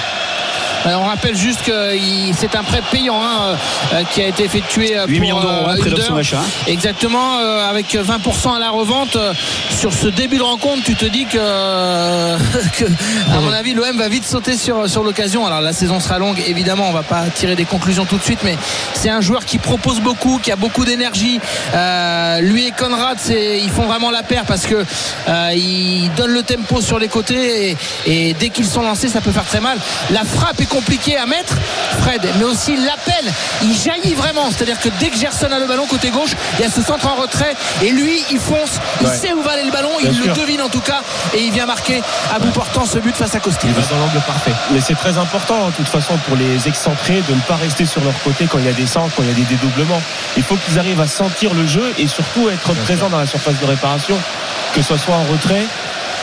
Euh, 0.86 0.96
on 0.96 1.06
rappelle 1.06 1.36
juste 1.36 1.64
que 1.64 1.98
c'est 2.36 2.56
un 2.56 2.64
prêt 2.64 2.82
payant 2.92 3.22
hein, 3.22 3.56
euh, 3.94 4.04
qui 4.12 4.22
a 4.22 4.28
été 4.28 4.44
effectué 4.44 4.98
euh, 4.98 5.06
8 5.08 5.14
pour, 5.14 5.22
millions 5.22 5.40
d'euros, 5.40 5.68
euh, 5.68 5.76
hein, 6.12 6.16
d'achat. 6.16 6.42
Exactement, 6.68 7.40
euh, 7.40 7.70
avec 7.70 7.94
20% 7.96 8.56
à 8.56 8.60
la 8.60 8.70
revente. 8.70 9.16
euh, 9.16 9.34
sur 9.70 9.94
ce 9.94 10.08
début 10.08 10.38
de 10.38 10.44
rencontre, 10.44 10.84
tu 10.84 10.96
te 10.96 11.06
dis 11.06 11.26
que, 11.26 11.38
que, 12.78 12.86
à 13.34 13.40
mon 13.42 13.52
avis, 13.52 13.74
l'OM 13.74 13.98
va 13.98 14.10
vite 14.10 14.26
sauter 14.26 14.58
sur, 14.58 14.90
sur 14.90 15.04
l'occasion. 15.04 15.46
Alors 15.46 15.62
la 15.62 15.74
saison 15.74 16.00
sera 16.00 16.20
longue, 16.20 16.42
évidemment, 16.48 16.90
on 16.90 16.94
va 16.94 17.04
pas 17.04 17.24
tirer 17.34 17.56
des 17.56 17.66
conclusions 17.66 18.06
tout 18.06 18.18
de 18.18 18.24
suite, 18.24 18.40
mais 18.44 18.58
c'est 18.94 19.10
un 19.10 19.22
joueur 19.22 19.46
qui 19.46 19.58
propose 19.58 20.00
beaucoup, 20.00 20.40
qui 20.42 20.52
a 20.52 20.56
beaucoup 20.56 20.86
d'énergie. 20.86 21.40
Euh, 21.74 22.40
lui 22.42 22.68
et 22.68 22.72
Conrad, 22.72 23.18
ils 23.30 23.70
font 23.70 23.86
vraiment 23.86 24.12
la 24.12 24.24
paire 24.24 24.46
parce 24.46 24.66
que 24.66 24.76
euh, 25.28 25.52
ils 25.56 26.10
donnent 26.16 26.34
le 26.34 26.44
tempo 26.44 26.82
sur 26.82 27.00
les 27.00 27.08
côtés 27.08 27.72
et, 27.72 27.78
et 28.06 28.34
dès 28.34 28.50
qu'ils 28.50 28.66
sont 28.66 28.82
lancés, 28.82 29.08
ça 29.08 29.22
peut 29.22 29.32
faire 29.32 29.46
très 29.46 29.62
mal. 29.62 29.78
La 30.12 30.24
frappe 30.24 30.60
est 30.62 30.66
compliquée 30.74 31.18
à 31.18 31.26
mettre, 31.28 31.54
Fred, 32.02 32.22
mais 32.40 32.44
aussi 32.46 32.76
l'appel, 32.76 33.32
il 33.62 33.74
jaillit 33.76 34.16
vraiment. 34.16 34.50
C'est-à-dire 34.50 34.80
que 34.80 34.90
dès 35.00 35.10
que 35.10 35.18
Gerson 35.18 35.52
a 35.52 35.60
le 35.60 35.68
ballon 35.68 35.86
côté 35.86 36.10
gauche, 36.10 36.32
il 36.58 36.64
y 36.64 36.68
a 36.68 36.72
ce 36.72 36.82
centre 36.82 37.08
en 37.08 37.16
retrait 37.16 37.56
et 37.84 37.90
lui, 37.92 38.24
il 38.32 38.40
fonce, 38.40 38.80
il 39.02 39.08
Ouais. 39.08 39.16
sait 39.16 39.34
où 39.34 39.42
va 39.44 39.52
aller 39.52 39.64
le 39.66 39.72
ballon, 39.72 39.92
Bien 40.02 40.10
il 40.12 40.20
le 40.28 40.34
devine 40.34 40.62
en 40.62 40.70
tout 40.70 40.80
cas 40.82 41.02
et 41.36 41.42
il 41.44 41.52
vient 41.52 41.66
marquer 41.68 42.02
à 42.34 42.40
bout 42.40 42.50
portant 42.52 42.86
ce 42.86 42.98
but 43.00 43.16
face 43.16 43.36
à 43.36 43.40
Costil. 43.40 43.70
Il 43.70 43.76
va 43.76 43.88
dans 43.88 44.02
l'angle 44.02 44.20
parfait. 44.26 44.52
Mais 44.72 44.80
c'est 44.82 44.96
très 44.96 45.18
important, 45.18 45.68
de 45.68 45.72
toute 45.74 45.88
façon, 45.90 46.18
pour 46.28 46.36
les 46.38 46.68
excentrés, 46.68 47.22
de 47.30 47.36
ne 47.36 47.42
pas 47.42 47.56
rester 47.56 47.86
sur 47.86 48.04
leur 48.04 48.18
côté 48.24 48.48
quand 48.50 48.58
il 48.58 48.66
y 48.66 48.70
a 48.70 48.74
des 48.74 48.88
centres, 48.88 49.14
quand 49.16 49.24
il 49.24 49.30
y 49.30 49.32
a 49.32 49.36
des 49.36 49.44
dédoublements. 49.44 50.02
Il 50.38 50.44
faut 50.44 50.56
qu'ils 50.56 50.80
arrivent 50.80 51.02
à 51.02 51.08
sentir 51.08 51.54
le 51.54 51.68
jeu 51.68 51.94
et 52.00 52.08
surtout 52.08 52.50
être 52.50 52.74
présents 52.84 53.10
dans 53.10 53.20
la 53.20 53.28
surface 53.28 53.60
de 53.62 53.66
réparation, 53.66 54.18
que 54.74 54.82
ce 54.82 54.98
soit 54.98 55.16
en 55.16 55.24
retrait 55.32 55.66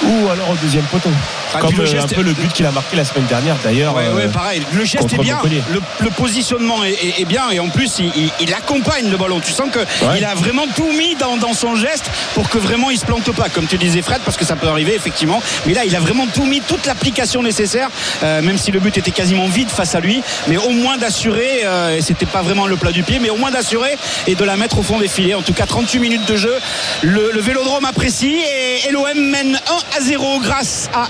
ou 0.02 0.28
alors 0.30 0.50
au 0.50 0.56
deuxième 0.56 0.84
poteau. 0.84 1.10
Ah, 1.54 1.58
Comme 1.60 1.74
le 1.76 1.82
euh, 1.82 1.86
geste- 1.86 2.12
un 2.12 2.16
peu 2.16 2.22
le 2.22 2.32
but 2.32 2.52
qu'il 2.52 2.66
a 2.66 2.70
marqué 2.70 2.96
la 2.96 3.04
semaine 3.04 3.26
dernière 3.26 3.56
d'ailleurs. 3.64 3.94
Ouais, 3.94 4.08
ouais, 4.08 4.24
euh, 4.24 4.28
pareil. 4.28 4.62
Le 4.72 4.84
geste 4.84 5.12
est 5.12 5.18
bien, 5.18 5.38
le, 5.72 5.80
le 6.00 6.10
positionnement 6.10 6.84
est, 6.84 6.92
est- 6.92 7.20
est 7.20 7.24
bien 7.24 7.50
et 7.50 7.60
en 7.60 7.68
plus 7.68 7.98
il, 7.98 8.06
il- 8.16 8.30
il 8.40 8.54
accompagne 8.54 9.10
le 9.10 9.16
ballon. 9.16 9.40
Tu 9.40 9.52
sens 9.52 9.68
que 9.72 9.80
il 10.16 10.24
a 10.24 10.34
vraiment 10.34 10.66
tout 10.76 10.90
mis 10.92 11.14
dans, 11.16 11.36
dans 11.36 11.52
son 11.54 11.74
geste 11.76 12.04
pour 12.34 12.48
que 12.48 12.58
vraiment 12.58 12.90
il 12.90 12.98
se 12.98 13.04
plante 13.06 13.30
pas, 13.32 13.48
comme 13.48 13.66
tu 13.66 13.76
disais 13.78 14.02
Fred, 14.02 14.20
parce 14.24 14.36
que 14.36 14.44
ça 14.44 14.56
peut 14.56 14.68
arriver 14.68 14.94
effectivement. 14.94 15.42
Mais 15.66 15.74
là, 15.74 15.84
il 15.84 15.94
a 15.96 16.00
vraiment 16.00 16.26
tout 16.32 16.44
mis, 16.44 16.60
toute 16.60 16.86
l'application 16.86 17.42
nécessaire, 17.42 17.88
euh, 18.22 18.42
même 18.42 18.58
si 18.58 18.70
le 18.70 18.80
but 18.80 18.96
était 18.98 19.10
quasiment 19.10 19.46
vide 19.46 19.70
face 19.70 19.94
à 19.94 20.00
lui, 20.00 20.22
mais 20.48 20.56
au 20.56 20.70
moins 20.70 20.96
d'assurer. 20.98 21.60
euh, 21.64 21.96
et 21.96 22.02
c'était 22.02 22.26
pas 22.26 22.42
vraiment 22.42 22.66
le 22.66 22.76
plat 22.76 22.92
du 22.92 23.02
pied, 23.02 23.18
mais 23.20 23.30
au 23.30 23.36
moins 23.36 23.50
d'assurer 23.50 23.96
et 24.26 24.34
de 24.34 24.44
la 24.44 24.56
mettre 24.56 24.78
au 24.78 24.82
fond 24.82 24.98
des 24.98 25.08
filets. 25.08 25.34
En 25.34 25.42
tout 25.42 25.52
cas, 25.52 25.66
38 25.66 25.98
minutes 25.98 26.26
de 26.26 26.36
jeu. 26.36 26.54
Le, 27.02 27.30
le 27.32 27.40
Vélodrome 27.40 27.84
apprécie 27.84 28.36
et, 28.38 28.88
et 28.88 28.92
l'OM 28.92 29.18
mène 29.18 29.56
1 29.94 29.98
à 29.98 30.00
0 30.00 30.40
grâce 30.40 30.88
à 30.94 31.08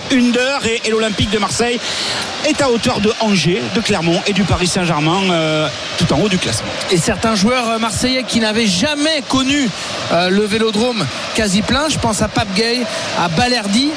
Et, 0.84 0.90
l'Olympique 0.90 1.30
de 1.30 1.38
Marseille 1.38 1.80
est 2.48 2.62
à 2.62 2.70
hauteur 2.70 3.00
de 3.00 3.12
Angers, 3.20 3.62
de 3.74 3.80
Clermont 3.80 4.20
et 4.26 4.32
du 4.32 4.44
Paris 4.44 4.66
Saint-Germain, 4.66 5.20
euh, 5.30 5.68
tout 5.98 6.12
en 6.12 6.20
haut 6.20 6.28
du 6.28 6.38
classement. 6.38 6.68
et 6.90 6.96
certains 6.96 7.34
joueurs 7.34 7.68
euh, 7.68 7.78
marseillais 7.78 8.22
qui 8.22 8.38
n'avaient 8.40 8.66
jamais 8.66 9.22
connu 9.28 9.68
euh, 10.12 10.28
le 10.30 10.44
vélodrome 10.44 11.04
quasi 11.34 11.62
plein. 11.62 11.88
Je 11.88 11.98
pense 11.98 12.22
à 12.22 12.28
Pape 12.28 12.52
Gay, 12.54 12.80
à 13.18 13.28
Balerdi, 13.28 13.90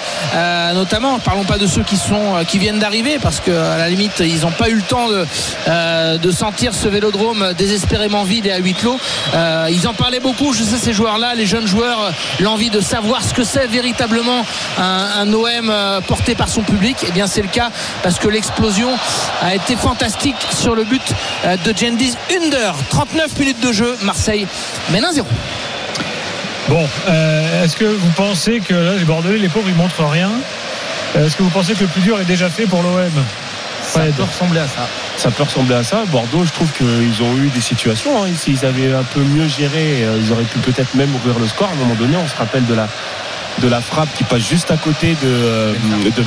notamment. 0.73 1.19
Parlons 1.19 1.43
pas 1.43 1.57
de 1.57 1.67
ceux 1.67 1.83
qui 1.83 1.97
sont 1.97 2.43
qui 2.47 2.57
viennent 2.57 2.79
d'arriver 2.79 3.17
parce 3.21 3.39
que 3.39 3.51
à 3.51 3.77
la 3.77 3.89
limite 3.89 4.19
ils 4.19 4.41
n'ont 4.41 4.51
pas 4.51 4.69
eu 4.69 4.75
le 4.75 4.81
temps 4.81 5.07
de, 5.09 6.31
sentir 6.31 6.73
ce 6.73 6.87
vélodrome 6.87 7.53
désespérément 7.57 8.23
vide 8.23 8.47
et 8.47 8.51
à 8.51 8.57
huis 8.57 8.73
clos. 8.73 8.99
Ils 9.69 9.87
en 9.87 9.93
parlaient 9.93 10.19
beaucoup. 10.19 10.53
Je 10.53 10.63
sais 10.63 10.77
ces 10.77 10.93
joueurs-là, 10.93 11.35
les 11.35 11.45
jeunes 11.45 11.67
joueurs, 11.67 12.11
l'envie 12.39 12.69
de 12.69 12.81
savoir 12.81 13.23
ce 13.23 13.33
que 13.33 13.43
c'est 13.43 13.67
véritablement 13.67 14.45
un, 14.77 15.09
un 15.17 15.33
OM 15.33 15.69
euh, 15.69 16.01
porté 16.23 16.35
par 16.35 16.47
son 16.47 16.61
public. 16.61 16.95
Et 17.07 17.11
bien 17.11 17.27
c'est 17.27 17.41
le 17.41 17.49
cas 17.49 17.69
parce 18.01 18.17
que 18.17 18.29
l'explosion 18.29 18.89
a 19.41 19.55
été 19.55 19.75
fantastique 19.75 20.37
sur 20.57 20.73
le 20.73 20.85
but 20.85 21.01
euh, 21.45 21.57
de 21.65 21.77
Gendis 21.77 22.15
Under. 22.31 22.73
39 22.89 23.37
minutes 23.39 23.59
de 23.59 23.73
jeu, 23.73 23.97
Marseille 24.03 24.47
mène 24.91 25.03
1-0. 25.03 25.23
Bon, 26.69 26.87
euh, 27.09 27.65
est-ce 27.65 27.75
que 27.75 27.83
vous 27.83 28.09
pensez 28.15 28.61
que 28.61 28.73
là, 28.73 28.93
les 28.97 29.03
Bordelais, 29.03 29.37
les 29.37 29.49
pauvres, 29.49 29.67
ils 29.67 29.75
montrent 29.75 30.05
rien? 30.05 30.31
Euh, 31.17 31.25
Est-ce 31.27 31.35
que 31.35 31.43
vous 31.43 31.49
pensez 31.49 31.73
que 31.73 31.81
le 31.81 31.87
plus 31.87 32.01
dur 32.01 32.17
est 32.21 32.25
déjà 32.25 32.49
fait 32.49 32.67
pour 32.67 32.81
l'OM 32.81 33.11
Ça 33.85 33.99
peut 34.15 34.23
ressembler 34.23 34.61
à 34.61 34.67
ça. 34.67 34.87
Ça 35.17 35.29
peut 35.29 35.43
ressembler 35.43 35.75
à 35.75 35.83
ça. 35.83 36.03
Bordeaux, 36.07 36.45
je 36.45 36.53
trouve 36.53 36.71
qu'ils 36.71 37.21
ont 37.21 37.35
eu 37.37 37.49
des 37.49 37.59
situations. 37.61 38.23
hein. 38.23 38.27
S'ils 38.37 38.65
avaient 38.65 38.93
un 38.93 39.03
peu 39.03 39.19
mieux 39.19 39.49
géré, 39.49 40.05
ils 40.23 40.31
auraient 40.31 40.45
pu 40.45 40.59
peut-être 40.59 40.95
même 40.95 41.13
ouvrir 41.13 41.37
le 41.37 41.47
score. 41.47 41.67
À 41.67 41.73
un 41.73 41.75
moment 41.75 41.95
donné, 41.95 42.15
on 42.15 42.27
se 42.27 42.35
rappelle 42.37 42.65
de 42.65 42.73
la, 42.73 42.87
de 43.59 43.67
la 43.67 43.81
frappe 43.81 44.09
qui 44.13 44.23
passe 44.23 44.47
juste 44.47 44.71
à 44.71 44.77
côté 44.77 45.15
de, 45.21 45.27
euh, 45.27 45.73
de. 46.15 46.23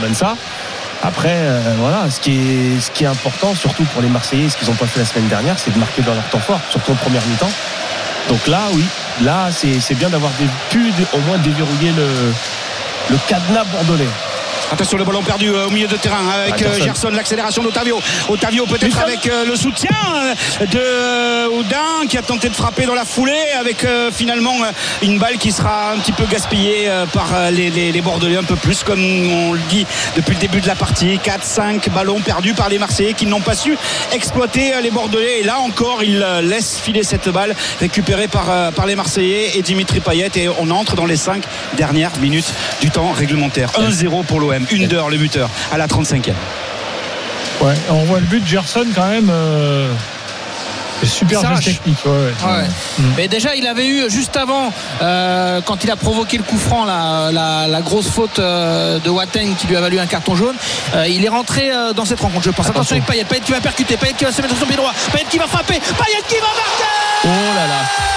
Après, 1.02 1.34
euh, 1.34 1.60
voilà, 1.78 2.10
ce 2.10 2.20
qui, 2.20 3.04
est, 3.04 3.06
important, 3.06 3.54
surtout 3.54 3.84
pour 3.84 4.02
les 4.02 4.08
Marseillais, 4.08 4.48
ce 4.48 4.56
qu'ils 4.56 4.68
n'ont 4.68 4.74
pas 4.74 4.86
fait 4.86 5.00
la 5.00 5.06
semaine 5.06 5.28
dernière, 5.28 5.58
c'est 5.58 5.72
de 5.72 5.78
marquer 5.78 6.02
dans 6.02 6.14
leur 6.14 6.28
temps 6.30 6.40
fort, 6.40 6.60
surtout 6.70 6.92
en 6.92 6.96
première 6.96 7.24
mi-temps. 7.26 7.50
Donc 8.28 8.46
là, 8.46 8.62
oui, 8.72 8.84
là, 9.22 9.48
c'est 9.50 9.94
bien 9.94 10.08
d'avoir 10.08 10.32
pu 10.70 10.92
au 11.12 11.18
moins 11.20 11.38
déverrouiller 11.38 11.92
le, 11.92 12.06
le 13.10 13.18
cadenas 13.28 13.64
bordelais. 13.64 14.08
Attention 14.72 14.98
le 14.98 15.04
ballon 15.04 15.22
perdu 15.22 15.48
euh, 15.48 15.66
au 15.66 15.70
milieu 15.70 15.86
de 15.86 15.96
terrain 15.96 16.28
avec 16.28 16.60
euh, 16.62 16.74
Gerson, 16.84 17.08
l'accélération 17.10 17.62
d'Otavio. 17.62 18.00
Otavio 18.28 18.66
peut-être 18.66 18.98
avec 18.98 19.26
euh, 19.26 19.44
le 19.44 19.54
soutien 19.56 19.90
de 20.60 21.48
Oudin 21.48 22.06
qui 22.08 22.18
a 22.18 22.22
tenté 22.22 22.48
de 22.48 22.54
frapper 22.54 22.86
dans 22.86 22.94
la 22.94 23.04
foulée 23.04 23.32
avec 23.58 23.86
finalement 24.12 24.54
une 25.02 25.18
balle 25.18 25.36
qui 25.38 25.52
sera 25.52 25.92
un 25.92 25.98
petit 25.98 26.12
peu 26.12 26.24
gaspillée 26.24 26.88
par 27.12 27.50
les, 27.50 27.70
les- 27.70 27.92
les 27.92 28.00
Bordelais 28.00 28.36
un 28.36 28.42
peu 28.42 28.56
plus 28.56 28.82
comme 28.82 29.00
on 29.02 29.52
le 29.52 29.60
dit 29.68 29.86
depuis 30.16 30.34
le 30.34 30.40
début 30.40 30.60
de 30.60 30.66
la 30.66 30.74
partie. 30.74 31.18
4-5 31.22 31.88
ballons 31.90 32.20
perdus 32.20 32.54
par 32.54 32.68
les 32.68 32.78
Marseillais 32.78 33.12
qui 33.14 33.26
n'ont 33.26 33.40
pas 33.40 33.54
su 33.54 33.76
exploiter 34.12 34.72
les 34.82 34.90
Bordelais 34.90 35.40
et 35.40 35.42
là 35.44 35.58
encore 35.60 36.02
ils 36.02 36.18
laissent 36.42 36.78
filer 36.78 37.02
cette 37.04 37.28
balle 37.28 37.54
récupérée 37.80 38.28
par, 38.28 38.72
par 38.72 38.86
les 38.86 38.96
Marseillais 38.96 39.56
et 39.56 39.62
Dimitri 39.62 40.00
Payet 40.00 40.30
et 40.36 40.48
on 40.48 40.70
entre 40.70 40.96
dans 40.96 41.06
les 41.06 41.16
5 41.16 41.42
dernières 41.76 42.16
minutes 42.20 42.52
du 42.80 42.90
temps 42.90 43.12
réglementaire. 43.12 43.70
1-0 43.78 44.24
pour 44.24 44.40
l'OM. 44.40 44.55
Under 44.72 45.08
le 45.08 45.16
buteur 45.18 45.48
à 45.72 45.78
la 45.78 45.86
35e. 45.86 46.32
Ouais, 47.60 47.74
on 47.90 48.04
voit 48.04 48.20
le 48.20 48.26
but 48.26 48.40
de 48.42 48.46
Gerson 48.46 48.84
quand 48.94 49.06
même. 49.08 49.30
euh, 49.30 49.92
super 51.04 51.40
geste 51.56 51.64
technique. 51.64 51.98
ouais, 52.06 52.10
ouais. 52.12 52.50
Ouais. 52.52 52.64
Mais 53.16 53.28
déjà, 53.28 53.54
il 53.54 53.66
avait 53.66 53.86
eu 53.86 54.10
juste 54.10 54.36
avant, 54.36 54.72
euh, 55.02 55.60
quand 55.64 55.84
il 55.84 55.90
a 55.90 55.96
provoqué 55.96 56.36
le 56.38 56.42
coup 56.42 56.58
franc, 56.58 56.84
la, 56.84 57.30
la- 57.32 57.66
la 57.68 57.80
grosse 57.82 58.08
faute 58.08 58.38
euh, 58.38 58.98
de 58.98 59.08
Watten 59.10 59.54
qui 59.56 59.66
lui 59.66 59.76
a 59.76 59.80
valu 59.80 59.98
un 59.98 60.06
carton 60.06 60.34
jaune. 60.34 60.56
euh, 60.94 61.06
il 61.08 61.24
est 61.24 61.28
rentré 61.28 61.70
euh, 61.70 61.92
dans 61.92 62.04
cette 62.06 62.20
rencontre, 62.20 62.44
je 62.44 62.50
pense. 62.50 62.66
Attention 62.68 62.96
avec 62.96 63.06
Payet, 63.06 63.24
Payet 63.24 63.40
qui 63.42 63.52
va 63.52 63.60
percuter, 63.60 63.96
Payet 63.96 64.14
qui 64.14 64.24
va 64.24 64.32
se 64.32 64.40
mettre 64.42 64.54
sur 64.54 64.60
son 64.62 64.66
pied 64.66 64.76
droit, 64.76 64.92
Payet 65.12 65.26
qui 65.30 65.38
va 65.38 65.46
frapper, 65.46 65.74
Payet 65.80 66.22
qui 66.28 66.34
va 66.36 66.46
marquer. 66.46 67.24
Oh 67.24 67.28
là 67.56 67.66
là 67.66 68.15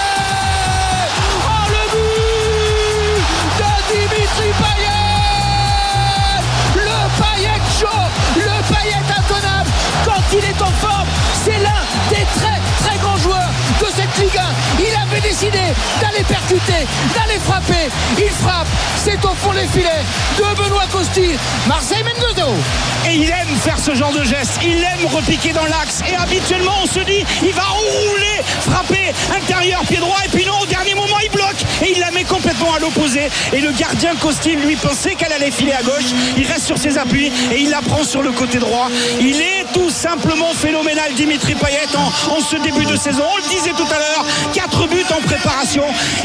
il 10.31 10.45
est 10.45 10.61
en 10.61 10.71
forme, 10.71 11.07
c'est 11.43 11.57
l'un 11.57 11.81
des 12.09 12.25
très 12.39 12.59
très 12.83 12.97
grands 12.99 13.17
joueurs 13.17 13.49
de 13.79 13.85
cette 13.85 14.17
Ligue 14.17 14.37
1. 14.37 14.41
Il 14.79 14.95
avait 15.01 15.21
décidé 15.21 15.59
d'aller 16.01 16.23
percuter, 16.23 16.85
d'aller 17.15 17.39
frapper. 17.39 17.89
Il 18.17 18.29
frappe, 18.29 18.67
c'est 19.03 19.23
au 19.25 19.33
fond 19.33 19.53
des 19.53 19.67
filets 19.67 20.03
de 20.37 20.43
Benoît 20.61 20.87
Costil. 20.91 21.37
Marseille 21.67 22.03
mène 22.03 22.13
2-0. 22.35 23.09
Et 23.09 23.15
il 23.15 23.29
aime 23.29 23.55
faire 23.63 23.79
ce 23.79 23.95
genre 23.95 24.11
de 24.11 24.23
geste. 24.23 24.59
Il 24.63 24.83
aime 24.83 25.05
repiquer 25.13 25.53
dans 25.53 25.65
l'axe. 25.65 26.01
Et 26.09 26.15
habituellement, 26.15 26.75
on 26.83 26.87
se 26.87 26.99
dit, 26.99 27.23
il 27.43 27.53
va 27.53 27.63
rouler, 27.63 28.43
frapper 28.61 29.13
intérieur, 29.35 29.81
pied 29.81 29.97
droit. 29.97 30.17
Et 30.25 30.29
puis 30.29 30.45
non, 30.45 30.59
au 30.61 30.65
dernier 30.65 30.95
moment, 30.95 31.17
il 31.23 31.31
bloque. 31.31 31.61
Et 31.81 31.93
il 31.93 31.99
la 31.99 32.11
met 32.11 32.23
complètement 32.23 32.73
à 32.73 32.79
l'opposé. 32.79 33.29
Et 33.53 33.61
le 33.61 33.71
gardien 33.71 34.15
Costil, 34.15 34.59
lui, 34.59 34.75
pensait 34.75 35.15
qu'elle 35.15 35.31
allait 35.31 35.51
filer 35.51 35.73
à 35.73 35.81
gauche. 35.81 36.11
Il 36.37 36.45
reste 36.45 36.65
sur 36.65 36.77
ses 36.77 36.97
appuis 36.97 37.31
et 37.51 37.59
il 37.59 37.69
la 37.69 37.81
prend 37.81 38.03
sur 38.03 38.21
le 38.21 38.31
côté 38.31 38.59
droit. 38.59 38.89
Il 39.19 39.41
est 39.41 39.65
tout 39.73 39.89
simplement 39.89 40.53
phénoménal, 40.53 41.13
Dimitri 41.15 41.55
Payet, 41.55 41.87
en, 41.95 42.33
en 42.33 42.39
ce 42.41 42.57
début 42.57 42.85
de 42.85 42.95
saison. 42.95 43.23
On 43.31 43.37
le 43.37 43.49
disait 43.49 43.71
tout 43.71 43.87
à 43.91 43.97
l'heure, 43.97 44.25
4 44.53 44.87
buts 44.87 45.05
en 45.11 45.21
préparation 45.21 45.78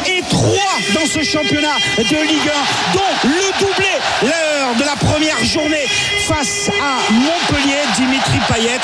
et 0.07 0.23
3 0.29 0.49
dans 0.95 1.07
ce 1.07 1.23
championnat 1.23 1.77
de 1.99 2.03
Ligue 2.27 2.51
1, 2.93 2.95
dont 2.95 3.29
le 3.29 3.59
doublé 3.61 3.93
lors 4.23 4.75
de 4.77 4.85
la 4.85 4.97
première 4.97 5.43
journée 5.45 5.87
face 6.27 6.71
à 6.81 7.13
Montpellier. 7.13 7.75
Dimitri 7.97 8.39
Payet 8.49 8.81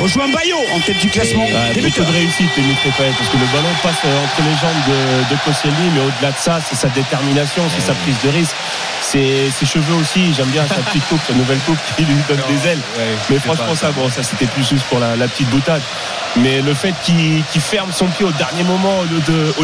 rejoint 0.00 0.28
Bayo 0.28 0.56
en 0.74 0.80
tête 0.80 0.98
du 0.98 1.08
classement 1.08 1.44
Ouais, 1.44 1.72
des 1.74 1.80
beaucoup 1.80 1.86
buteurs. 2.00 2.06
de 2.06 2.12
réussite, 2.12 2.50
Dimitri 2.54 2.90
Payet, 2.96 3.12
parce 3.16 3.30
que 3.30 3.36
le 3.38 3.46
ballon 3.46 3.68
passe 3.82 3.96
euh, 4.04 4.24
entre 4.24 4.42
les 4.42 4.56
jambes 4.60 4.82
de, 4.86 5.34
de 5.34 5.38
Koscielny, 5.44 5.90
mais 5.94 6.00
au-delà 6.00 6.32
de 6.32 6.38
ça, 6.38 6.60
c'est 6.68 6.76
sa 6.76 6.88
détermination, 6.88 7.62
c'est 7.74 7.86
sa 7.86 7.94
prise 7.94 8.16
de 8.22 8.28
risque, 8.30 8.54
c'est 9.00 9.50
ses 9.50 9.66
cheveux 9.66 9.94
aussi. 10.00 10.34
J'aime 10.34 10.48
bien 10.48 10.66
sa 10.68 10.74
petite 10.76 11.06
coupe, 11.08 11.20
sa 11.26 11.32
nouvelle 11.32 11.58
coupe 11.60 11.78
qui 11.96 12.04
lui 12.04 12.16
donne 12.28 12.40
des 12.48 12.68
ailes. 12.68 12.80
Mais 13.30 13.38
franchement, 13.38 13.74
ça, 13.74 13.90
bon, 13.92 14.08
ça 14.10 14.22
c'était 14.22 14.46
plus 14.46 14.68
juste 14.68 14.84
pour 14.84 14.98
la, 14.98 15.16
la 15.16 15.26
petite 15.28 15.48
boutade. 15.48 15.82
Mais 16.36 16.60
le 16.60 16.74
fait 16.74 16.94
qu'il 17.02 17.42
ferme 17.60 17.90
son 17.92 18.06
pied 18.06 18.24
au 18.24 18.30
dernier 18.32 18.62
moment 18.62 18.98
au 19.00 19.04
lieu 19.04 19.20
de- 19.26 19.54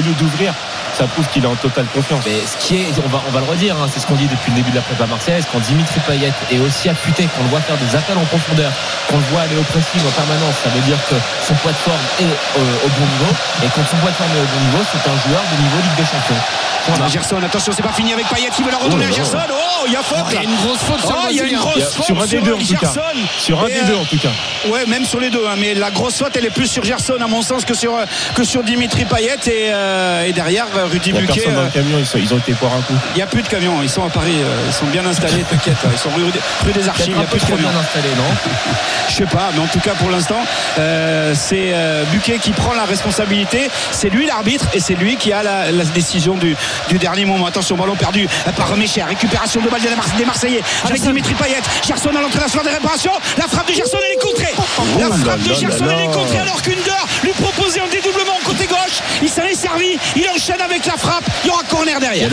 ça 0.97 1.05
prouve 1.05 1.27
qu'il 1.29 1.45
est 1.45 1.47
en 1.47 1.55
totale 1.57 1.87
confiance. 1.95 2.23
Mais 2.27 2.41
ce 2.47 2.57
qui 2.65 2.77
est, 2.77 2.87
on 3.05 3.09
va, 3.09 3.23
on 3.29 3.31
va 3.31 3.41
le 3.41 3.47
redire, 3.47 3.77
hein, 3.77 3.89
c'est 3.93 4.01
ce 4.01 4.07
qu'on 4.07 4.15
dit 4.15 4.27
depuis 4.27 4.51
le 4.53 4.57
début 4.57 4.71
de 4.71 4.77
la 4.77 4.83
prépa 4.83 5.07
marseillaise, 5.07 5.45
quand 5.53 5.61
Dimitri 5.61 6.01
Payet 6.07 6.33
est 6.51 6.59
aussi 6.59 6.89
affûté, 6.89 7.29
qu'on 7.37 7.43
le 7.45 7.49
voit 7.51 7.61
faire 7.61 7.77
des 7.77 7.97
appels 7.97 8.17
en 8.19 8.25
profondeur, 8.25 8.71
qu'on 9.09 9.17
le 9.19 9.25
voit 9.31 9.43
aller 9.43 9.57
au 9.57 9.63
pressing 9.65 10.01
en 10.07 10.11
permanence, 10.13 10.55
ça 10.65 10.71
veut 10.71 10.81
dire 10.83 10.99
que 11.09 11.15
son 11.47 11.55
poids 11.55 11.73
de 11.73 11.77
forme 11.77 12.05
est 12.21 12.25
euh, 12.25 12.87
au 12.87 12.89
bon 12.89 13.07
niveau. 13.07 13.33
Et 13.65 13.69
quand 13.75 13.85
son 13.91 13.97
poids 13.99 14.11
de 14.11 14.17
forme 14.17 14.31
est 14.33 14.41
au 14.45 14.51
bon 14.57 14.63
niveau, 14.71 14.83
c'est 14.93 15.05
un 15.09 15.17
joueur 15.29 15.43
de 15.53 15.57
niveau 15.63 15.77
Ligue 15.85 15.97
des 15.97 16.09
Champions. 16.09 16.43
Point 16.87 16.97
barre. 16.99 17.09
Gerson, 17.09 17.37
attention, 17.45 17.73
c'est 17.75 17.83
pas 17.83 17.93
fini 17.93 18.13
avec 18.13 18.27
Payet 18.29 18.49
qui 18.55 18.63
veut 18.63 18.71
la 18.71 18.79
retourner 18.79 19.07
Oh 19.09 19.09
à 19.09 19.11
là. 19.11 19.17
Gerson. 19.17 19.39
Oh, 19.51 19.85
il 19.87 19.93
y 19.93 19.97
a 19.97 20.03
faute 20.03 20.19
Il 20.31 20.35
y 20.35 20.39
a 20.39 20.43
une 20.43 20.57
grosse 20.57 20.79
faute 20.79 21.01
sur 21.01 21.11
Oh, 21.17 21.27
il 21.31 21.37
y 21.37 21.41
a 21.41 21.43
une 21.45 21.57
Brésilien. 21.57 21.59
grosse 21.61 21.95
faute 21.95 22.05
sur 22.07 22.23
un 22.23 22.27
des 22.27 22.41
deux, 22.41 22.55
en 22.55 22.59
tout 22.59 22.77
cas. 22.77 22.93
Sur 23.39 23.61
un 23.63 23.67
des 23.67 23.73
euh, 23.75 23.87
deux 23.87 23.97
en 23.97 24.05
tout 24.05 24.19
cas. 24.19 24.29
Ouais, 24.69 24.87
même 24.87 25.05
sur 25.05 25.19
les 25.21 25.31
deux. 25.31 25.45
hein, 25.47 25.55
mais 25.59 25.75
la 25.75 25.91
grosse 25.91 26.19
faute, 26.19 26.31
elle 26.37 26.45
est 26.47 26.51
plus 26.51 26.69
sur 26.71 26.85
Gerson, 26.85 27.17
à 27.21 27.27
mon 27.27 27.43
sens, 27.43 27.65
que 27.65 27.75
sur, 27.75 27.95
euh, 27.97 28.05
que 28.35 28.45
sur 28.45 28.63
Dimitri 28.63 29.05
Payet. 29.05 29.37
Et, 29.47 29.71
euh, 29.73 30.25
et 30.27 30.33
derrière, 30.37 30.67
euh, 30.77 30.87
Rudy 30.87 31.11
Il 31.11 31.13
n'y 31.15 31.19
a 31.19 31.23
Buquet. 31.23 31.51
dans 31.51 31.61
euh, 31.61 31.65
le 31.65 31.71
camion, 31.71 31.97
ils, 31.99 32.07
sont- 32.07 32.19
ils 32.19 32.33
ont 32.33 32.39
été 32.39 32.53
voir 32.53 32.73
un 32.75 32.83
coup. 32.83 32.95
Il 33.15 33.17
n'y 33.17 33.23
a 33.23 33.27
plus 33.27 33.43
de 33.43 33.49
camions, 33.49 33.75
ils 33.83 33.91
sont 33.91 34.05
à 34.07 34.11
Paris, 34.11 34.37
euh, 34.41 34.55
ils 34.69 34.73
sont 34.73 34.87
bien 34.87 35.05
installés, 35.05 35.43
t'inquiète, 35.51 35.77
ils 35.93 35.99
sont 35.99 36.11
rue, 36.11 36.23
rue 36.65 36.73
des 36.73 36.89
Archives, 36.89 37.07
il 37.09 37.17
n'y 37.17 37.23
a 37.25 37.27
plus 37.27 37.41
de 37.41 37.45
trop 37.45 37.57
camions. 37.57 37.71
bien 37.71 37.81
installé, 37.81 38.09
non 38.17 38.53
Je 39.09 39.15
sais 39.15 39.25
pas, 39.27 39.51
mais 39.55 39.61
en 39.63 39.67
tout 39.67 39.81
cas 39.81 39.93
pour 39.99 40.11
l'instant, 40.11 40.41
euh, 40.79 41.33
c'est 41.35 41.71
euh, 41.73 42.05
Buquet 42.13 42.39
qui 42.39 42.51
prend 42.51 42.75
la 42.75 42.85
responsabilité. 42.85 43.69
C'est 43.91 44.09
lui 44.11 44.27
l'arbitre 44.27 44.67
et 44.75 44.81
c'est 44.81 44.95
lui 44.95 45.17
qui 45.17 45.33
a 45.33 45.43
la, 45.43 45.71
la 45.73 45.85
décision 45.85 46.35
du, 46.37 46.55
du 46.89 46.99
dernier 46.99 47.25
moment. 47.25 47.47
Attention, 47.47 47.77
ballon 47.77 47.95
perdu 47.97 48.29
par 48.57 48.77
Mécher. 48.77 49.03
Récupération 49.05 49.61
de 49.63 49.69
balle 49.69 49.81
des 49.81 49.89
Mar- 49.95 50.05
des 50.19 50.25
Marseillais 50.25 50.63
avec 50.85 51.01
Dimitri 51.01 51.35
Payet. 51.35 51.57
Gerson 51.87 52.11
à 52.11 52.21
l'entrée 52.21 52.41
la 52.41 52.63
des 52.63 52.71
réparations. 52.71 53.13
La 53.39 53.47
frappe 53.47 53.69
de 53.69 53.75
Gerson, 53.75 53.97
elle 54.05 54.13
est 54.19 54.23
contrée. 54.23 54.55
La 54.99 55.07
Oh 55.07 55.11
là 55.11 55.17
frappe 55.17 55.41
de 55.43 55.55
Gerson, 55.55 55.85
elle 55.91 56.05
est 56.05 56.13
contrée 56.13 56.39
alors 56.39 56.61
qu'Under 56.63 57.01
lui 57.23 57.31
proposait 57.33 57.81
un 57.81 57.89
dédoublement 57.91 58.39
côté 58.45 58.67
gauche. 58.67 58.99
Il 59.23 59.29
s'en 59.29 59.43
est 59.45 59.55
servi. 59.55 59.97
Il 60.17 60.26
enchaîne 60.29 60.61
avec 60.61 60.85
la 60.87 60.97
frappe. 60.97 61.25
Il 61.45 61.49
y 61.49 61.51
aura 61.51 61.63
corner 61.65 61.95
Il 61.97 62.01
derrière. 62.01 62.29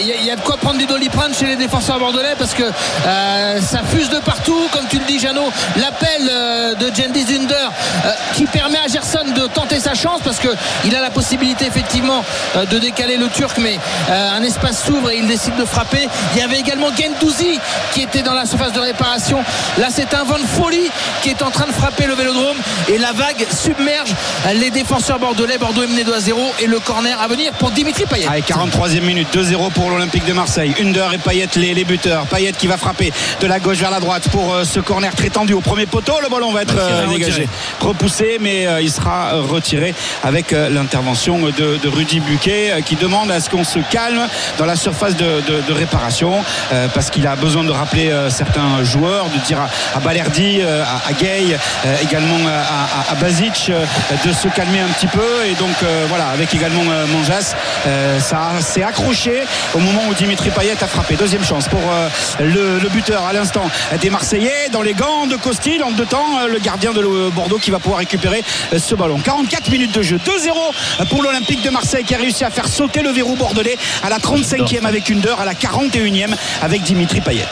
il 0.00 0.06
y, 0.06 0.12
a- 0.12 0.16
il 0.16 0.24
y 0.26 0.30
a 0.30 0.36
de 0.36 0.40
quoi 0.40 0.56
prendre 0.56 0.78
du 0.78 0.86
doliprane 0.86 1.34
chez 1.34 1.46
les 1.46 1.56
défenseurs 1.56 1.98
bordelais 1.98 2.34
parce 2.38 2.54
que 2.54 2.62
euh, 3.06 3.60
ça 3.60 3.80
fuse 3.84 4.08
de 4.10 4.18
partout, 4.18 4.68
comme 4.72 4.86
tu 4.88 4.98
le 4.98 5.04
dis, 5.04 5.18
Jeannot. 5.18 5.50
L'appel 5.76 6.28
euh, 6.30 6.74
de 6.74 6.94
Jendi 6.94 7.22
Zunder 7.26 7.54
euh, 7.54 8.10
qui 8.34 8.46
permet 8.46 8.78
à 8.78 8.86
Gerson 8.86 9.24
de 9.34 9.46
tenter 9.48 9.80
sa 9.80 9.94
chance 9.94 10.20
parce 10.24 10.38
que 10.38 10.48
il 10.84 10.94
a 10.94 11.00
la 11.00 11.10
possibilité 11.10 11.66
effectivement 11.66 12.24
euh, 12.56 12.64
de 12.66 12.78
décaler 12.78 13.16
le 13.16 13.28
Turc, 13.28 13.56
mais 13.58 13.78
euh, 14.10 14.36
un 14.36 14.42
espace 14.42 14.82
s'ouvre 14.84 15.10
et 15.10 15.16
il 15.18 15.26
décide 15.26 15.56
de 15.56 15.64
frapper. 15.64 16.08
Il 16.34 16.40
y 16.40 16.42
avait 16.42 16.58
également 16.58 16.88
Gendouzi 16.96 17.58
qui 17.92 18.02
était 18.02 18.22
dans 18.22 18.34
la 18.34 18.46
surface 18.46 18.72
de 18.72 18.80
réparation. 18.80 19.42
Là, 19.78 19.88
c'est 19.90 20.14
un 20.14 20.24
vent 20.24 20.38
de 20.38 20.46
folie 20.46 20.90
qui 21.22 21.30
est 21.30 21.42
en 21.42 21.50
train 21.50 21.66
de 21.66 21.72
frapper 21.72 22.06
le 22.06 22.14
Vélodrome 22.14 22.56
et 22.88 22.98
la 22.98 23.12
vague 23.12 23.46
submerge 23.50 24.10
les 24.54 24.70
défenseurs 24.70 25.18
bordelais. 25.18 25.58
Bordeaux 25.58 25.82
est 25.82 25.86
mené 25.88 26.04
2 26.04 26.14
à 26.14 26.20
0 26.20 26.40
et 26.60 26.66
le 26.66 26.80
corner 26.84 27.20
à 27.20 27.26
venir 27.28 27.52
pour 27.54 27.70
Dimitri 27.70 28.04
Payet. 28.06 28.26
Allez, 28.28 28.42
43e 28.42 29.00
minute, 29.02 29.28
2-0 29.34 29.70
pour 29.72 29.90
l'Olympique 29.90 30.24
de 30.26 30.32
Marseille. 30.32 30.74
Under 30.80 31.12
et 31.14 31.18
Payet 31.18 31.48
les, 31.56 31.74
les 31.74 31.84
buteurs. 31.84 32.26
Payet 32.26 32.52
qui 32.52 32.66
va 32.66 32.76
frapper 32.76 33.12
de 33.40 33.46
la 33.46 33.58
gauche 33.58 33.78
vers 33.78 33.90
la 33.90 34.00
droite 34.00 34.28
pour 34.30 34.52
euh, 34.52 34.64
ce 34.64 34.80
corner 34.80 35.14
très 35.14 35.30
tendu 35.30 35.52
au 35.54 35.60
premier 35.60 35.86
poteau. 35.86 36.14
Le 36.22 36.28
ballon 36.28 36.52
va 36.52 36.62
être 36.62 36.76
euh, 36.78 37.06
dégagé, 37.08 37.48
repoussé, 37.80 38.38
mais 38.40 38.66
euh, 38.66 38.80
il 38.80 38.90
sera 38.90 39.32
retiré 39.40 39.94
avec 40.22 40.52
euh, 40.52 40.68
l'intervention 40.68 41.38
de, 41.38 41.78
de 41.78 41.88
Rudy 41.88 42.20
Buquet 42.20 42.70
euh, 42.72 42.80
qui 42.80 42.96
demande 42.96 43.30
à 43.30 43.40
ce 43.40 43.48
qu'on 43.50 43.64
se 43.64 43.78
calme 43.90 44.26
dans 44.58 44.66
la 44.66 44.76
surface 44.76 45.16
de, 45.16 45.40
de- 45.46 45.62
de 45.66 45.72
réparation 45.72 46.42
euh, 46.72 46.86
parce 46.94 47.10
qu'il 47.10 47.26
a 47.26 47.36
besoin 47.36 47.64
de 47.64 47.70
rappeler 47.70 48.10
euh, 48.10 48.28
certains 48.30 48.82
joueurs, 48.84 49.26
de 49.30 49.38
dire 49.46 49.60
à, 49.60 49.96
à 49.96 50.00
Balerdi, 50.00 50.60
euh, 50.60 50.82
à, 50.84 51.08
à 51.08 51.12
Gay, 51.12 51.56
euh, 51.86 51.96
également 52.02 52.36
à, 52.48 53.10
à- 53.10 53.12
à 53.12 53.14
Basic 53.14 53.66
euh, 53.70 53.84
de 54.26 54.32
se 54.32 54.48
calmer 54.48 54.80
un 54.80 54.88
petit 54.88 55.06
peu 55.06 55.22
et 55.46 55.54
donc 55.54 55.74
euh, 55.82 56.04
voilà 56.08 56.28
avec 56.28 56.52
également 56.54 56.73
euh, 56.90 57.06
Monjas 57.08 57.54
euh, 57.86 58.18
ça 58.20 58.52
s'est 58.60 58.82
accroché 58.82 59.42
au 59.74 59.78
moment 59.78 60.02
où 60.08 60.14
Dimitri 60.14 60.50
Payet 60.50 60.72
a 60.82 60.86
frappé. 60.86 61.14
Deuxième 61.16 61.44
chance 61.44 61.68
pour 61.68 61.80
euh, 61.80 62.08
le, 62.40 62.78
le 62.78 62.88
buteur 62.88 63.24
à 63.24 63.32
l'instant 63.32 63.68
des 64.00 64.10
Marseillais 64.10 64.68
dans 64.72 64.82
les 64.82 64.94
gants 64.94 65.26
de 65.26 65.36
Costil. 65.36 65.82
En 65.82 65.90
deux 65.92 66.06
temps 66.06 66.38
euh, 66.40 66.48
le 66.48 66.58
gardien 66.58 66.92
de 66.92 67.30
Bordeaux 67.30 67.58
qui 67.58 67.70
va 67.70 67.78
pouvoir 67.78 67.98
récupérer 67.98 68.42
euh, 68.72 68.78
ce 68.78 68.94
ballon. 68.94 69.18
44 69.18 69.70
minutes 69.70 69.92
de 69.92 70.02
jeu. 70.02 70.16
2-0 70.18 71.06
pour 71.08 71.22
l'Olympique 71.22 71.62
de 71.62 71.70
Marseille 71.70 72.04
qui 72.04 72.14
a 72.14 72.18
réussi 72.18 72.44
à 72.44 72.50
faire 72.50 72.68
sauter 72.68 73.02
le 73.02 73.10
verrou 73.10 73.36
bordelais 73.36 73.76
à 74.02 74.08
la 74.08 74.18
35e 74.18 74.84
avec 74.84 75.08
une 75.08 75.26
heure 75.26 75.40
à 75.40 75.44
la 75.44 75.54
41e 75.54 76.34
avec 76.62 76.82
Dimitri 76.82 77.20
Payet. 77.20 77.44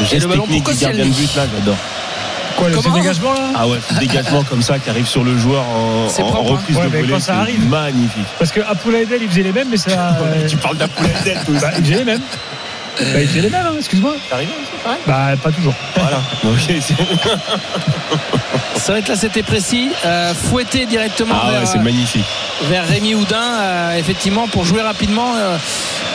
Le 0.00 0.14
Et 0.16 0.20
le 0.20 0.26
ballon 0.26 0.46
pour 0.46 0.54
du 0.54 0.60
gardien 0.62 0.90
de 0.90 0.96
Koscielny. 0.96 1.10
but 1.26 1.34
là, 1.36 1.46
j'adore. 1.54 1.76
Quoi, 2.56 2.68
le 2.70 2.76
Comment 2.76 2.94
dégagement 2.96 3.32
là 3.34 3.40
Ah 3.54 3.66
ouais, 3.68 3.78
dégagement 4.00 4.42
comme 4.44 4.62
ça 4.62 4.78
qui 4.78 4.88
arrive 4.90 5.06
sur 5.06 5.22
le 5.24 5.36
joueur 5.36 5.62
en, 5.64 6.06
hein. 6.08 6.22
reprise 6.42 6.76
Ouais, 6.76 6.84
de 6.84 6.88
volée, 6.88 7.08
quand 7.12 7.20
ça 7.20 7.32
c'est 7.34 7.38
arrive. 7.40 7.68
magnifique. 7.68 8.24
Parce 8.38 8.50
que 8.50 8.60
Apoula 8.60 9.00
Edel, 9.00 9.20
il 9.22 9.28
faisait 9.28 9.42
les 9.42 9.52
mêmes, 9.52 9.68
mais 9.70 9.76
ça. 9.76 9.90
euh, 10.22 10.46
Tu 10.48 10.56
parles 10.56 10.76
d'Apouladel, 10.78 11.38
tout 11.44 11.52
bah, 11.52 11.60
ça. 11.60 11.70
il 11.78 11.84
faisait 11.84 11.96
les 11.98 12.04
mêmes. 12.04 12.20
Bah, 12.98 13.04
il 13.20 13.28
faisait 13.28 13.40
les 13.42 13.50
mêmes, 13.50 13.66
hein, 13.66 13.74
excuse-moi. 13.78 14.14
T'arrives 14.30 14.48
aussi, 14.48 14.82
pareil 14.82 14.98
Bah, 15.06 15.36
pas 15.42 15.50
toujours. 15.52 15.74
Voilà. 15.96 16.20
Ok, 16.44 16.60
c'est- 16.80 16.94
vrai 18.92 19.02
que 19.02 19.08
là 19.08 19.16
c'était 19.16 19.42
précis, 19.42 19.90
euh, 20.04 20.32
fouetté 20.32 20.86
directement 20.86 21.34
Ah 21.42 21.50
vers, 21.50 21.60
ouais, 21.60 21.66
c'est 21.66 21.78
magnifique. 21.78 22.24
vers 22.62 22.86
Rémi 22.86 23.14
Houdin, 23.14 23.42
euh, 23.60 23.96
effectivement, 23.98 24.46
pour 24.48 24.64
jouer 24.64 24.80
rapidement. 24.80 25.34
euh, 25.36 25.58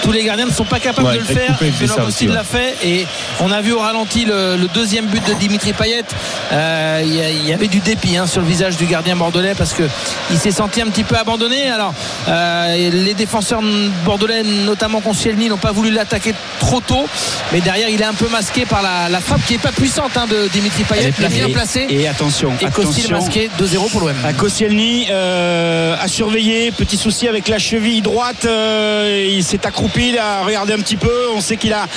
tous 0.02 0.12
les 0.12 0.24
gardiens 0.24 0.46
ne 0.46 0.52
sont 0.52 0.66
pas 0.66 0.80
capables 0.80 1.08
Ouais, 1.08 1.14
de 1.16 1.20
le 1.20 1.26
faire. 1.26 1.58
Benoît 1.80 2.36
l'a 2.36 2.44
fait 2.44 2.76
et 2.84 3.06
on 3.40 3.52
a 3.52 3.62
vu 3.62 3.72
au 3.74 3.80
ralenti 3.80 4.26
le, 4.26 4.56
le 4.58 4.68
deuxième 4.68 5.06
but 5.06 5.26
de 5.28 5.34
Dimitri 5.34 5.74
Payet. 5.74 6.04
Euh, 6.52 7.02
Il 7.04 7.48
y, 7.48 7.54
avait 7.54 7.68
du 7.68 7.80
dépit 7.80 8.18
hein, 8.18 8.28
sur 8.28 8.42
le 8.42 8.48
visage 8.48 8.78
du 8.78 8.86
gardien 8.86 9.16
bordelais 9.16 9.54
parce 9.58 9.74
que 9.74 9.84
il 10.32 10.38
s'est 10.38 10.52
senti 10.52 10.82
un 10.82 10.88
petit 10.88 11.04
peu 11.04 11.16
abandonné. 11.16 11.70
Alors 11.70 11.94
euh, 12.28 12.90
les 12.92 13.14
défenseurs 13.14 13.62
bordelais, 14.06 14.44
notamment 14.44 15.02
Koscielny, 15.02 15.50
n'ont 15.50 15.58
pas 15.58 15.72
voulu 15.72 15.92
l'attaquer 15.92 16.34
trop 16.60 16.80
tôt, 16.82 17.06
mais 17.52 17.60
derrière 17.62 17.90
il 17.90 18.02
est 18.02 18.06
un 18.06 18.14
peu 18.14 18.28
masqué 18.30 18.66
par 18.66 18.82
la, 18.82 19.10
la 19.10 19.20
frappe 19.20 19.46
qui 19.46 19.56
est 19.56 19.58
pas 19.62 19.72
puissante 19.72 20.16
hein, 20.18 20.26
de 20.30 20.48
Dimitri 20.48 20.84
Payet, 20.84 21.10
est 21.10 21.20
mais 21.20 21.28
bien 21.28 21.50
placée. 21.50 21.86
placée. 21.86 21.88
et 21.90 22.08
attention 22.08 22.54
Et 22.62 22.66
attention 22.66 23.10
masqué 23.12 23.50
2-0 23.60 23.90
pour 23.92 24.02
l'OM. 24.02 24.16
À 24.24 24.34
Koscielny 24.34 25.08
euh, 25.10 25.96
a 26.00 26.08
surveillé, 26.08 26.72
petit 26.72 26.98
souci 26.98 27.28
avec 27.28 27.48
la 27.48 27.60
cheville 27.60 28.02
droite, 28.02 28.46
euh, 28.46 29.28
il 29.30 29.44
s'est 29.44 29.66
accroupi, 29.66 29.91
il 30.00 30.18
a 30.18 30.42
regardé 30.44 30.74
un 30.74 30.80
petit 30.80 30.98
peu, 30.98 31.28
on 31.36 31.42
sait 31.42 31.58
qu'il 31.58 31.74
a 31.74 31.88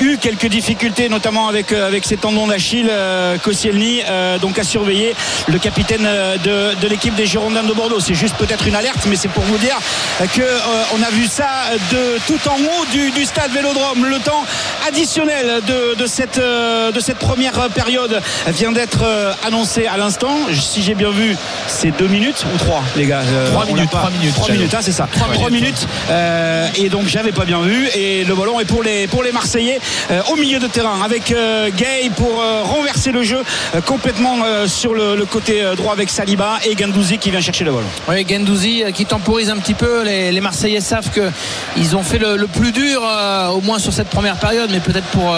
eu 0.00 0.18
quelques 0.18 0.46
difficultés 0.46 1.08
notamment 1.08 1.48
avec, 1.48 1.72
euh, 1.72 1.86
avec 1.86 2.04
ses 2.04 2.16
tendons 2.16 2.46
d'Achille, 2.46 2.88
euh, 2.90 3.36
Koscielny, 3.38 4.02
euh, 4.08 4.38
donc 4.38 4.58
à 4.58 4.64
surveiller 4.64 5.14
le 5.48 5.58
capitaine 5.58 6.08
de, 6.44 6.74
de 6.74 6.88
l'équipe 6.88 7.14
des 7.14 7.26
Girondins 7.26 7.62
de 7.62 7.72
Bordeaux. 7.72 8.00
C'est 8.00 8.14
juste 8.14 8.36
peut-être 8.36 8.66
une 8.66 8.74
alerte, 8.74 9.06
mais 9.06 9.16
c'est 9.16 9.28
pour 9.28 9.44
vous 9.44 9.58
dire 9.58 9.78
que 10.34 10.42
on 10.94 11.02
a 11.02 11.10
vu 11.10 11.26
ça 11.26 11.48
de 11.90 12.18
tout 12.26 12.48
en 12.48 12.54
haut 12.54 12.86
du, 12.92 13.10
du 13.10 13.24
stade 13.24 13.50
Vélodrome. 13.52 14.04
Le 14.06 14.18
temps 14.18 14.44
additionnel 14.86 15.60
de, 15.66 15.94
de 15.94 16.06
cette, 16.06 16.38
de 16.38 17.00
cette 17.00 17.18
première 17.18 17.68
période 17.70 18.20
vient 18.48 18.72
d'être 18.72 19.04
annoncé 19.46 19.86
à 19.86 19.96
l'instant. 19.96 20.36
Si 20.52 20.82
j'ai 20.82 20.94
bien 20.94 21.10
vu, 21.10 21.36
c'est 21.66 21.90
deux 21.90 22.08
minutes 22.08 22.44
ou 22.54 22.58
trois, 22.58 22.82
les 22.96 23.06
gars. 23.06 23.22
Trois 23.50 23.66
minutes, 23.66 23.90
trois 23.90 24.10
minutes, 24.10 24.34
Trois 24.34 24.50
minutes, 24.50 24.74
hein, 24.74 24.80
c'est 24.82 24.92
ça. 24.92 25.08
Trois, 25.32 25.50
minutes. 25.50 25.86
Euh, 26.10 26.68
et 26.76 26.88
donc 26.88 27.06
j'avais 27.06 27.31
pas 27.32 27.44
bien 27.44 27.60
vu. 27.62 27.88
Et 27.94 28.24
le 28.24 28.34
ballon 28.34 28.60
est 28.60 28.64
pour 28.64 28.82
les 28.82 29.06
pour 29.06 29.22
les 29.22 29.32
Marseillais 29.32 29.80
euh, 30.10 30.20
au 30.32 30.36
milieu 30.36 30.58
de 30.58 30.66
terrain 30.66 31.00
avec 31.04 31.32
euh, 31.32 31.70
Gay 31.70 32.10
pour 32.16 32.40
euh, 32.40 32.62
renverser 32.62 33.12
le 33.12 33.22
jeu 33.22 33.42
complètement 33.86 34.36
sur 34.66 34.94
le, 34.94 35.24
côté 35.24 35.62
droit 35.76 35.92
avec 35.92 36.10
Saliba 36.10 36.58
et 36.64 36.74
Gandouzi 36.74 37.18
qui 37.18 37.30
vient 37.30 37.40
chercher 37.40 37.64
le 37.64 37.72
ballon. 37.72 37.86
Oui, 38.08 38.26
Gendouzi 38.28 38.84
qui 38.94 39.06
temporise 39.06 39.50
un 39.50 39.56
petit 39.56 39.74
peu. 39.74 40.02
Les, 40.02 40.40
Marseillais 40.40 40.80
savent 40.80 41.10
qu'ils 41.10 41.96
ont 41.96 42.02
fait 42.02 42.18
le, 42.18 42.46
plus 42.46 42.72
dur, 42.72 43.02
au 43.54 43.60
moins 43.60 43.78
sur 43.78 43.92
cette 43.92 44.08
première 44.08 44.36
période, 44.36 44.70
mais 44.72 44.80
peut-être 44.80 45.06
pour, 45.06 45.34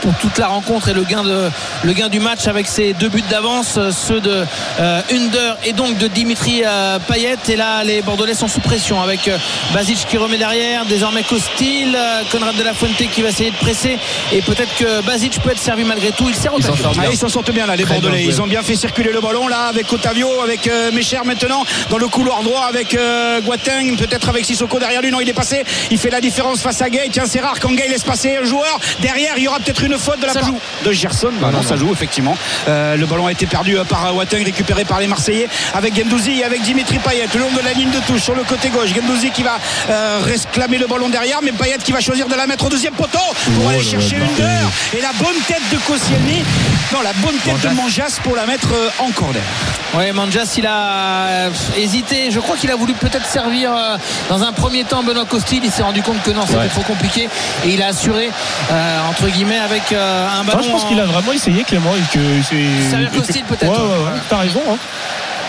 pour 0.00 0.14
toute 0.20 0.38
la 0.38 0.46
rencontre 0.46 0.88
et 0.88 0.94
le 0.94 1.02
gain, 1.02 1.24
de, 1.24 1.50
le 1.82 1.92
gain 1.92 2.08
du 2.08 2.20
match 2.20 2.46
avec 2.46 2.66
ces 2.68 2.92
deux 2.92 3.08
buts 3.08 3.24
d'avance, 3.28 3.78
ceux 3.90 4.20
de 4.20 4.44
euh, 4.80 5.00
Under 5.12 5.56
et 5.64 5.72
donc 5.72 5.98
de 5.98 6.06
Dimitri 6.06 6.62
Payet. 7.08 7.36
Et 7.48 7.56
là, 7.56 7.82
les 7.84 8.02
Bordelais 8.02 8.34
sont 8.34 8.48
sous 8.48 8.60
pression 8.60 9.02
avec 9.02 9.30
Basic 9.74 10.06
qui 10.08 10.16
remet 10.16 10.38
derrière. 10.38 10.84
Désormais, 10.86 11.09
désormais 11.10 11.22
Costil, 11.24 11.96
euh, 11.96 12.22
Conrad 12.30 12.54
de 12.56 12.62
la 12.62 12.72
Fuente 12.72 12.96
qui 13.10 13.22
va 13.22 13.30
essayer 13.30 13.50
de 13.50 13.56
presser 13.56 13.98
et 14.32 14.42
peut-être 14.42 14.72
que 14.76 15.02
Basic 15.02 15.40
peut 15.42 15.50
être 15.50 15.58
servi 15.58 15.82
malgré 15.84 16.12
tout. 16.12 16.28
Il 16.28 16.34
sert 16.36 16.54
au 16.54 16.58
Ils 16.58 16.62
s'en 16.62 16.70
tacle. 16.70 16.82
sortent 16.82 16.96
Ah, 16.98 17.02
bien. 17.02 17.10
ils 17.10 17.16
s'en 17.18 17.28
sortent 17.28 17.50
bien 17.50 17.66
là, 17.66 17.74
les 17.74 17.82
Très 17.84 17.94
Bordelais. 17.94 18.24
Ils 18.24 18.40
ont 18.40 18.46
bien 18.46 18.62
fait 18.62 18.76
circuler 18.76 19.10
le 19.12 19.20
ballon 19.20 19.48
là 19.48 19.64
avec 19.66 19.92
Otavio, 19.92 20.40
avec 20.42 20.68
euh, 20.68 20.92
Mécher 20.92 21.18
maintenant 21.24 21.64
dans 21.88 21.98
le 21.98 22.06
couloir 22.08 22.42
droit 22.42 22.62
avec 22.68 22.94
euh, 22.94 23.40
Guatin, 23.40 23.96
peut-être 23.98 24.28
avec 24.28 24.44
Sissoko 24.44 24.78
derrière 24.78 25.02
lui. 25.02 25.10
Non, 25.10 25.20
il 25.20 25.28
est 25.28 25.32
passé. 25.34 25.64
Il 25.90 25.98
fait 25.98 26.10
la 26.10 26.20
différence 26.20 26.60
face 26.62 26.80
à 26.80 26.88
Gay. 26.90 27.08
Tiens, 27.10 27.24
c'est 27.26 27.40
rare 27.40 27.58
quand 27.60 27.72
Gay 27.72 27.88
laisse 27.88 28.04
passer 28.04 28.36
un 28.40 28.44
joueur. 28.44 28.78
Derrière, 29.00 29.34
il 29.36 29.42
y 29.44 29.48
aura 29.48 29.58
peut-être 29.58 29.82
une 29.82 29.98
faute 29.98 30.20
de 30.20 30.26
la 30.26 30.32
Ça 30.32 30.40
part 30.40 30.50
joue. 30.50 30.58
de 30.84 30.92
Gerson. 30.92 31.32
Bah, 31.40 31.50
non, 31.52 31.62
ça 31.62 31.76
joue 31.76 31.90
effectivement. 31.92 32.36
Euh, 32.68 32.96
le 32.96 33.06
ballon 33.06 33.26
a 33.26 33.32
été 33.32 33.46
perdu 33.46 33.76
euh, 33.78 33.84
par 33.84 34.12
Guatin, 34.12 34.44
récupéré 34.44 34.84
par 34.84 35.00
les 35.00 35.08
Marseillais 35.08 35.48
avec 35.74 35.96
Gendouzi 35.96 36.38
et 36.40 36.44
avec 36.44 36.62
Dimitri 36.62 36.98
Payet 36.98 37.26
le 37.34 37.40
long 37.40 37.50
de 37.50 37.64
la 37.64 37.72
ligne 37.72 37.90
de 37.90 37.98
touche 38.06 38.22
sur 38.22 38.34
le 38.34 38.44
côté 38.44 38.68
gauche. 38.68 38.90
Gendouzi 38.94 39.30
qui 39.30 39.42
va 39.42 39.58
euh, 39.88 40.20
réclamer 40.24 40.78
le 40.78 40.86
ballon 40.86 40.99
derrière, 41.08 41.38
mais 41.42 41.52
Payet 41.52 41.78
qui 41.78 41.92
va 41.92 42.00
choisir 42.00 42.28
de 42.28 42.34
la 42.34 42.46
mettre 42.46 42.66
au 42.66 42.68
deuxième 42.68 42.94
poteau 42.94 43.18
pour 43.56 43.68
aller 43.70 43.82
chercher 43.82 44.16
une 44.16 44.44
heure. 44.44 44.70
Et 44.96 45.00
la 45.00 45.12
bonne 45.18 45.36
tête 45.46 45.62
de 45.72 45.76
Koscielny, 45.78 46.42
non, 46.92 47.00
la 47.02 47.12
bonne 47.14 47.36
tête 47.44 47.60
de 47.62 47.74
Manjas 47.74 48.18
pour 48.22 48.36
la 48.36 48.46
mettre 48.46 48.68
euh, 48.72 48.88
en 48.98 49.10
corner. 49.10 49.42
Ouais, 49.94 50.12
Manjas, 50.12 50.54
il 50.58 50.66
a 50.66 51.26
euh, 51.28 51.50
hésité. 51.76 52.30
Je 52.30 52.38
crois 52.40 52.56
qu'il 52.56 52.70
a 52.70 52.76
voulu 52.76 52.92
peut-être 52.94 53.26
servir 53.26 53.72
euh, 53.74 53.96
dans 54.28 54.42
un 54.42 54.52
premier 54.52 54.84
temps 54.84 55.02
Benoît 55.02 55.24
Costil. 55.24 55.60
Il 55.64 55.70
s'est 55.70 55.82
rendu 55.82 56.02
compte 56.02 56.22
que 56.22 56.30
non, 56.30 56.42
c'était 56.46 56.58
Ouais. 56.58 56.68
trop 56.68 56.82
compliqué. 56.82 57.28
Et 57.64 57.70
il 57.70 57.82
a 57.82 57.88
assuré, 57.88 58.30
euh, 58.70 58.98
entre 59.08 59.26
guillemets, 59.28 59.58
avec 59.58 59.92
euh, 59.92 60.28
un 60.40 60.44
ballon. 60.44 60.62
Je 60.62 60.70
pense 60.70 60.84
en- 60.84 60.88
qu'il 60.88 61.00
a 61.00 61.06
vraiment 61.06 61.32
essayé 61.32 61.64
Clément 61.64 61.92
et 61.96 62.14
que 62.16 62.20
c'est. 62.48 62.90
Servir 62.90 63.10
Costil, 63.10 63.42
peut-être. 63.44 63.72
Ouais, 63.72 63.78
ouais, 63.78 64.04
ouais. 64.04 64.20
T'as 64.28 64.38
raison. 64.38 64.60
Hein. 64.70 64.76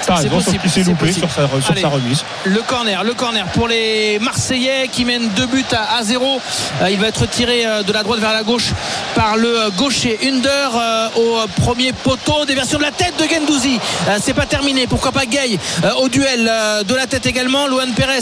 T'as 0.06 0.18
sauf 0.18 0.30
possible, 0.30 0.60
qu'il 0.60 0.72
s'est 0.72 0.84
loupé 0.84 1.08
possible. 1.08 1.28
sur 1.28 1.32
sa, 1.32 1.48
sur 1.62 1.72
Allez. 1.72 1.82
sa 1.82 1.88
remise. 1.90 2.24
Le 2.46 2.62
corner, 2.62 3.04
le 3.04 3.14
corner 3.14 3.46
pour 3.48 3.68
les 3.68 4.20
Marseillais 4.20 4.88
qui 4.92 5.06
mènent 5.06 5.30
deux 5.36 5.46
buts 5.48 5.64
à, 5.72 5.98
à 5.98 6.04
zéro. 6.04 6.40
Euh, 6.82 6.90
il 6.90 7.00
va 7.00 7.08
être 7.08 7.28
tiré 7.30 7.66
euh, 7.66 7.84
de 7.84 7.94
la 7.94 8.04
droite 8.04 8.20
vers 8.20 8.34
la 8.34 8.44
gauche 8.44 8.70
par 9.16 9.38
le 9.38 9.66
euh, 9.66 9.70
gaucher 9.72 10.18
Under 10.24 10.72
au 11.16 11.40
premier 11.62 11.94
poteau. 11.94 12.46
Déversion 12.46 12.78
de 12.78 12.84
la 12.84 12.92
tête 12.92 13.14
de 13.20 13.26
Gendouzi. 13.28 13.80
C'est 14.22 14.34
pas 14.34 14.46
terminé. 14.46 14.88
Pourquoi 14.88 15.12
pas 15.12 15.26
Gay 15.26 15.58
au 16.00 16.10
duel 16.10 16.52
de 16.88 16.96
la 16.96 17.06
tête 17.08 17.26
également. 17.26 17.68
Luan 17.68 17.92
Pérez 17.94 18.20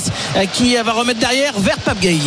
qui 0.54 0.76
va 0.76 0.92
remettre 0.92 1.20
derrière 1.20 1.54
vers 1.58 1.78
Pape 1.78 2.00
Gay. 2.00 2.18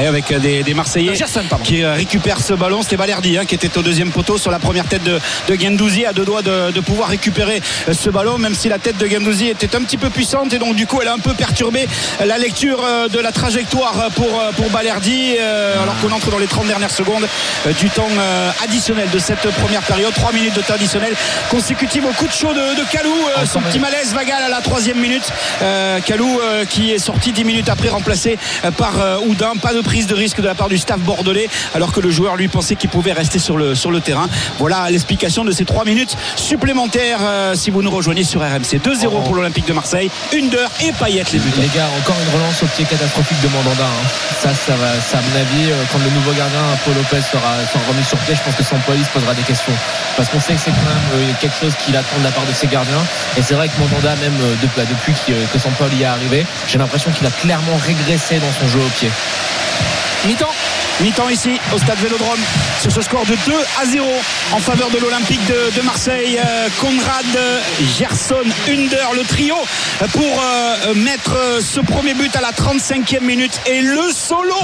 Et 0.00 0.06
avec 0.06 0.32
des, 0.40 0.62
des 0.62 0.74
Marseillais 0.74 1.14
Gerson, 1.14 1.42
qui 1.64 1.84
récupèrent 1.84 2.40
ce 2.40 2.54
ballon. 2.54 2.82
C'était 2.82 2.96
Balerdi 2.96 3.38
hein, 3.38 3.44
qui 3.44 3.54
était 3.54 3.76
au 3.76 3.82
deuxième 3.82 4.10
poteau 4.10 4.38
sur 4.38 4.50
la 4.50 4.58
première 4.58 4.84
tête 4.86 5.02
de, 5.02 5.18
de 5.48 5.60
Gendouzi, 5.60 6.06
à 6.06 6.12
deux 6.12 6.24
doigts 6.24 6.42
de, 6.42 6.70
de 6.70 6.80
pouvoir 6.80 7.08
récupérer 7.08 7.60
ce 7.92 8.10
ballon, 8.10 8.38
même 8.38 8.54
si 8.54 8.68
la 8.68 8.78
tête 8.78 8.96
de 9.00 9.06
Gendouzi 9.06 9.48
était 9.48 9.74
un 9.74 9.82
petit 9.82 9.96
peu 9.96 10.10
puissante 10.10 10.52
et 10.52 10.58
donc 10.58 10.74
du 10.74 10.86
coup 10.86 10.98
elle 11.00 11.08
a 11.08 11.14
un 11.14 11.18
peu 11.18 11.32
perturbé 11.32 11.88
la 12.24 12.36
lecture 12.36 12.84
euh, 12.84 13.08
de 13.08 13.18
la 13.18 13.32
trajectoire 13.32 14.10
pour, 14.14 14.26
euh, 14.26 14.52
pour 14.52 14.68
Balerdi, 14.70 15.36
euh, 15.38 15.82
alors 15.82 15.98
qu'on 16.00 16.12
entre 16.12 16.30
dans 16.30 16.38
les 16.38 16.46
30 16.46 16.66
dernières 16.66 16.90
secondes 16.90 17.26
du 17.78 17.88
temps 17.90 18.08
additionnel 18.62 19.08
de 19.10 19.18
cette 19.18 19.48
première 19.60 19.82
période. 19.82 20.12
3 20.12 20.32
minutes 20.32 20.54
de 20.54 20.60
temps 20.60 20.74
additionnel 20.74 21.14
consécutive 21.50 22.04
au 22.04 22.12
coup 22.12 22.26
de 22.26 22.32
chaud 22.32 22.52
de, 22.52 22.60
euh, 22.60 23.46
son 23.46 23.60
petit 23.60 23.78
malaise 23.78 24.12
vagal 24.14 24.42
à 24.42 24.48
la 24.48 24.60
troisième 24.60 24.98
minute. 24.98 25.22
Euh, 25.62 26.00
qui 26.68 26.92
est 26.92 26.98
sorti 26.98 27.32
10 27.32 27.44
minutes 27.44 27.68
après 27.68 27.88
remplacé 27.88 28.38
par 28.76 29.00
euh, 29.00 29.18
Oudin. 29.26 29.52
Pas 29.60 29.72
de 29.72 29.80
prise 29.80 30.06
de 30.06 30.14
risque 30.14 30.40
de 30.40 30.46
la 30.46 30.54
part 30.54 30.68
du 30.68 30.78
staff 30.78 31.00
bordelais 31.00 31.48
alors 31.74 31.92
que 31.92 32.00
le 32.00 32.10
joueur 32.10 32.36
lui 32.36 32.48
pensait 32.48 32.76
qu'il 32.76 32.90
pouvait 32.90 33.12
rester 33.12 33.38
sur 33.38 33.56
le, 33.56 33.74
sur 33.74 33.90
le 33.90 34.00
terrain. 34.00 34.28
Voilà 34.58 34.90
l'explication 34.90 35.44
de 35.44 35.52
ces 35.52 35.64
3 35.64 35.84
minutes 35.84 36.16
supplémentaires 36.36 37.20
si 37.54 37.70
vous 37.70 37.82
nous 37.82 37.90
rejoignez 37.90 38.24
sur 38.24 38.40
RMC. 38.40 38.80
2-0 38.90 39.22
pour 39.22 39.34
l'Olympique 39.36 39.66
de 39.66 39.72
Marseille. 39.72 40.10
Une 40.32 40.48
d'heure 40.50 40.70
et 40.82 40.90
Payet 40.92 41.22
les 41.32 41.38
buteurs. 41.38 41.62
Les 41.62 41.68
gars, 41.68 41.86
encore 42.02 42.16
une 42.26 42.34
relance 42.34 42.60
au 42.62 42.66
pied 42.66 42.84
catastrophique 42.84 43.40
de 43.40 43.48
Mandanda. 43.48 43.84
hein. 43.84 44.06
Ça, 44.42 44.50
ça 44.50 44.74
va, 44.74 44.98
ça, 44.98 45.18
à 45.18 45.22
mon 45.22 45.36
avis, 45.38 45.70
euh, 45.70 45.76
quand 45.92 45.98
le 45.98 46.10
nouveau 46.10 46.32
gardien, 46.32 46.58
Paul 46.84 46.94
Lopez, 46.94 47.22
sera, 47.22 47.54
sera 47.70 47.84
remis 47.86 48.02
sur 48.02 48.18
pied, 48.18 48.34
je 48.34 48.42
pense 48.42 48.56
que 48.56 48.64
Sampoli 48.64 49.04
se 49.04 49.10
posera 49.10 49.34
des 49.34 49.42
questions. 49.42 49.72
Parce 50.16 50.28
qu'on 50.28 50.40
sait 50.40 50.54
que 50.54 50.60
c'est 50.64 50.72
quand 50.72 50.90
même 50.90 51.10
euh, 51.14 51.32
quelque 51.40 51.54
chose 51.54 51.74
qu'il 51.84 51.96
attend 51.96 52.18
de 52.18 52.24
la 52.24 52.32
part 52.32 52.46
de 52.46 52.52
ses 52.52 52.66
gardiens. 52.66 53.04
Et 53.36 53.42
c'est 53.42 53.54
vrai 53.54 53.68
que 53.68 53.78
Mandanda, 53.78 54.16
même 54.16 54.34
euh, 54.42 54.54
bah, 54.76 54.82
depuis 54.88 55.14
que 55.14 55.58
Sampoli 55.58 56.02
est 56.02 56.06
arrivé, 56.06 56.44
j'ai 56.66 56.78
l'impression 56.78 57.12
qu'il 57.12 57.26
a 57.26 57.30
clairement 57.30 57.78
régressé 57.86 58.38
dans 58.38 58.52
son 58.58 58.66
jeu 58.66 58.80
au 58.80 58.90
pied. 58.98 59.10
Mi-temps. 60.26 60.52
Mi-temps 61.00 61.30
ici 61.30 61.58
au 61.74 61.78
stade 61.78 61.98
Vélodrome 61.98 62.38
sur 62.82 62.92
ce 62.92 63.00
score 63.00 63.24
de 63.24 63.34
2 63.46 63.54
à 63.80 63.86
0 63.86 64.06
en 64.52 64.58
faveur 64.58 64.90
de 64.90 64.98
l'Olympique 64.98 65.40
de, 65.46 65.80
Marseille. 65.80 66.38
Euh, 66.38 66.68
Conrad, 66.78 67.24
Gerson, 67.98 68.44
Under, 68.68 69.14
le 69.14 69.22
trio 69.22 69.54
pour 70.12 70.22
euh, 70.22 70.94
mettre 70.94 71.34
euh, 71.36 71.60
ce 71.62 71.80
premier 71.80 72.12
but 72.12 72.34
à 72.36 72.42
la 72.42 72.52
35e 72.52 73.22
minute 73.22 73.60
et 73.64 73.80
le 73.80 74.12
solo 74.12 74.54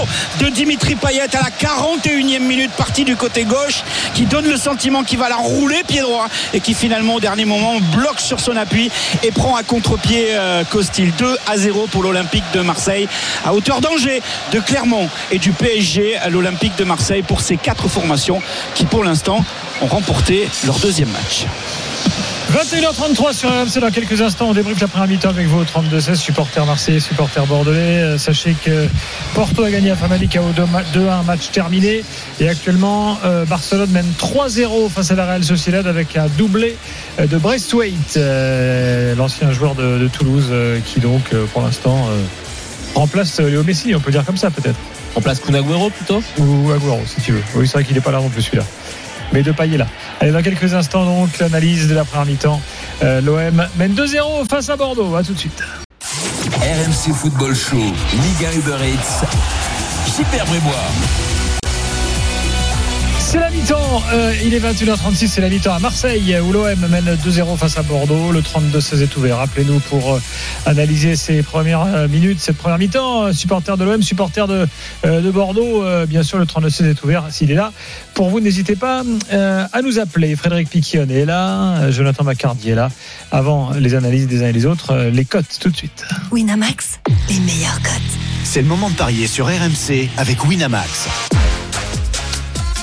de 0.40 0.49
Dimitri 0.51 0.95
Payet 0.95 1.35
à 1.35 1.40
la 1.40 1.51
41e 1.51 2.40
minute 2.40 2.73
parti 2.73 3.05
du 3.05 3.16
côté 3.16 3.45
gauche 3.45 3.83
qui 4.14 4.27
donne 4.27 4.47
le 4.47 4.59
sentiment 4.59 5.05
qu'il 5.05 5.19
va 5.19 5.31
la 5.31 5.37
rouler 5.37 5.83
pied 5.85 6.03
droit 6.03 6.29
et 6.53 6.61
qui 6.61 6.75
finalement 6.75 7.14
au 7.14 7.21
dernier 7.21 7.47
moment 7.47 7.79
bloque 7.95 8.21
sur 8.21 8.40
son 8.40 8.57
appui 8.57 8.90
et 9.23 9.31
prend 9.31 9.57
à 9.57 9.62
contre-pied 9.62 10.37
Costil 10.71 11.12
2 11.16 11.37
à 11.47 11.57
0 11.57 11.87
pour 11.87 12.03
l'Olympique 12.03 12.45
de 12.53 12.61
Marseille 12.61 13.09
à 13.45 13.55
hauteur 13.55 13.81
d'Angers, 13.81 14.21
de 14.53 14.61
Clermont 14.61 15.09
et 15.31 15.38
du 15.47 15.53
PSG 15.53 16.17
à 16.17 16.29
l'Olympique 16.29 16.77
de 16.77 16.83
Marseille 16.83 17.23
pour 17.23 17.41
ces 17.41 17.57
quatre 17.57 17.87
formations 17.87 18.43
qui 18.75 18.85
pour 18.85 19.05
l'instant 19.05 19.45
ont 19.81 19.87
remporté 19.87 20.49
leur 20.67 20.77
deuxième 20.81 21.09
match. 21.11 21.47
21h33 22.53 23.33
sur 23.33 23.49
RMC 23.49 23.81
dans 23.81 23.93
quelques 23.93 24.21
instants 24.23 24.49
on 24.49 24.55
débriefe 24.55 24.81
la 24.81 24.89
première 24.89 25.07
mi-temps 25.07 25.29
avec 25.29 25.47
vous 25.47 25.61
au 25.61 25.65
32-16 25.65 26.17
supporters 26.17 26.67
marseillais 26.67 26.99
supporters 26.99 27.47
bordelais. 27.47 27.79
Euh, 27.79 28.19
sachez 28.19 28.57
que 28.65 28.89
Porto 29.35 29.63
a 29.63 29.71
gagné 29.71 29.93
à 29.93 29.95
Famalicão 29.95 30.43
au 30.49 30.53
2-1 30.53 31.25
match 31.25 31.51
terminé. 31.53 32.03
Et 32.41 32.49
actuellement 32.49 33.17
euh, 33.25 33.45
Barcelone 33.45 33.91
mène 33.91 34.13
3-0 34.19 34.91
face 34.91 35.13
à 35.13 35.15
la 35.15 35.27
Real 35.27 35.45
Sociedad 35.45 35.87
avec 35.87 36.17
un 36.17 36.27
doublé 36.27 36.77
euh, 37.21 37.29
de 37.29 37.39
Braithwaite 37.39 38.17
euh, 38.17 39.15
l'ancien 39.15 39.53
joueur 39.53 39.77
de, 39.77 40.09
Toulouse 40.09 40.53
qui 40.87 40.99
donc 40.99 41.31
pour 41.53 41.63
l'instant 41.63 42.09
remplace 42.95 43.39
Léo 43.39 43.63
Messi 43.63 43.95
on 43.95 44.01
peut 44.01 44.11
dire 44.11 44.25
comme 44.25 44.37
ça 44.37 44.51
peut-être 44.51 44.79
On 45.16 45.20
place 45.22 45.40
Kunagüero 45.40 45.90
plutôt? 45.90 46.22
Ou 46.38 46.70
Agüero 46.70 47.00
si 47.07 47.22
tu 47.22 47.33
veux. 47.33 47.42
Oui, 47.55 47.66
c'est 47.66 47.74
vrai 47.74 47.85
qu'il 47.85 47.94
n'est 47.94 48.02
pas 48.02 48.12
là 48.12 48.18
non 48.20 48.29
plus 48.29 48.42
celui-là. 48.42 48.64
Mais 49.33 49.42
de 49.42 49.50
est 49.50 49.76
là. 49.79 49.87
Allez, 50.20 50.31
dans 50.31 50.42
quelques 50.42 50.74
instants 50.74 51.05
donc 51.05 51.38
l'analyse 51.38 51.88
de 51.88 51.94
la 51.94 52.05
première 52.05 52.26
mi-temps. 52.26 52.61
Euh, 53.02 53.20
L'OM 53.20 53.66
mène 53.76 53.94
2-0 53.94 54.48
face 54.48 54.68
à 54.68 54.76
Bordeaux. 54.76 55.14
À 55.16 55.22
tout 55.22 55.33
de 55.33 55.38
suite. 55.38 55.62
RMC 56.61 57.14
Football 57.14 57.55
Show, 57.55 57.76
Liga 57.76 58.52
Uber 58.55 58.76
Eats, 58.85 59.26
Super 60.07 60.44
Brébois. 60.46 60.72
C'est 63.29 63.41
la 63.41 63.51
mi-temps. 63.51 64.03
Euh, 64.12 64.33
il 64.45 64.55
est 64.55 64.61
21h36. 64.61 65.27
C'est 65.27 65.41
la 65.41 65.49
mi-temps 65.49 65.75
à 65.75 65.81
Marseille 65.81 66.37
où 66.41 66.53
l'OM 66.53 66.87
mène 66.89 67.17
2-0 67.27 67.57
face 67.57 67.77
à 67.77 67.83
Bordeaux. 67.83 68.31
Le 68.31 68.41
32-16 68.41 69.03
est 69.03 69.17
ouvert. 69.17 69.39
Rappelez-nous 69.39 69.81
pour 69.81 70.15
euh, 70.15 70.21
analyser 70.65 71.17
ces 71.17 71.43
premières 71.43 71.83
euh, 71.83 72.07
minutes, 72.07 72.39
cette 72.39 72.57
première 72.57 72.79
mi-temps. 72.79 73.33
Supporter 73.33 73.77
de 73.77 73.83
l'OM, 73.85 74.01
supporter 74.01 74.47
de, 74.47 74.69
euh, 75.05 75.21
de 75.21 75.31
Bordeaux. 75.33 75.83
Euh, 75.83 76.07
bien 76.07 76.23
sûr, 76.23 76.39
le 76.39 76.45
32-16 76.45 76.89
est 76.89 77.03
ouvert 77.03 77.25
s'il 77.31 77.51
est 77.51 77.57
là. 77.57 77.73
Pour 78.15 78.31
vous, 78.31 78.39
n'hésitez 78.39 78.77
pas 78.77 79.03
euh, 79.33 79.67
à 79.73 79.83
nous 79.83 79.99
appeler. 79.99 80.37
Frédéric 80.37 80.71
Piquion 80.71 81.09
est 81.11 81.25
là. 81.25 81.91
Jonathan 81.91 82.23
Macardy 82.23 82.71
est 82.71 82.77
là. 82.77 82.91
Avant 83.33 83.73
les 83.73 83.97
analyses 83.97 84.29
des 84.29 84.45
uns 84.45 84.49
et 84.49 84.53
des 84.53 84.67
autres, 84.67 84.93
euh, 84.93 85.11
les 85.11 85.25
cotes 85.25 85.59
tout 85.61 85.71
de 85.71 85.77
suite. 85.77 86.05
Winamax, 86.31 87.01
les 87.29 87.41
meilleurs 87.41 87.83
cotes. 87.83 87.93
C'est 88.45 88.62
le 88.62 88.69
moment 88.69 88.89
de 88.89 88.95
parier 88.95 89.27
sur 89.27 89.47
RMC 89.47 90.11
avec 90.17 90.45
Winamax. 90.45 91.09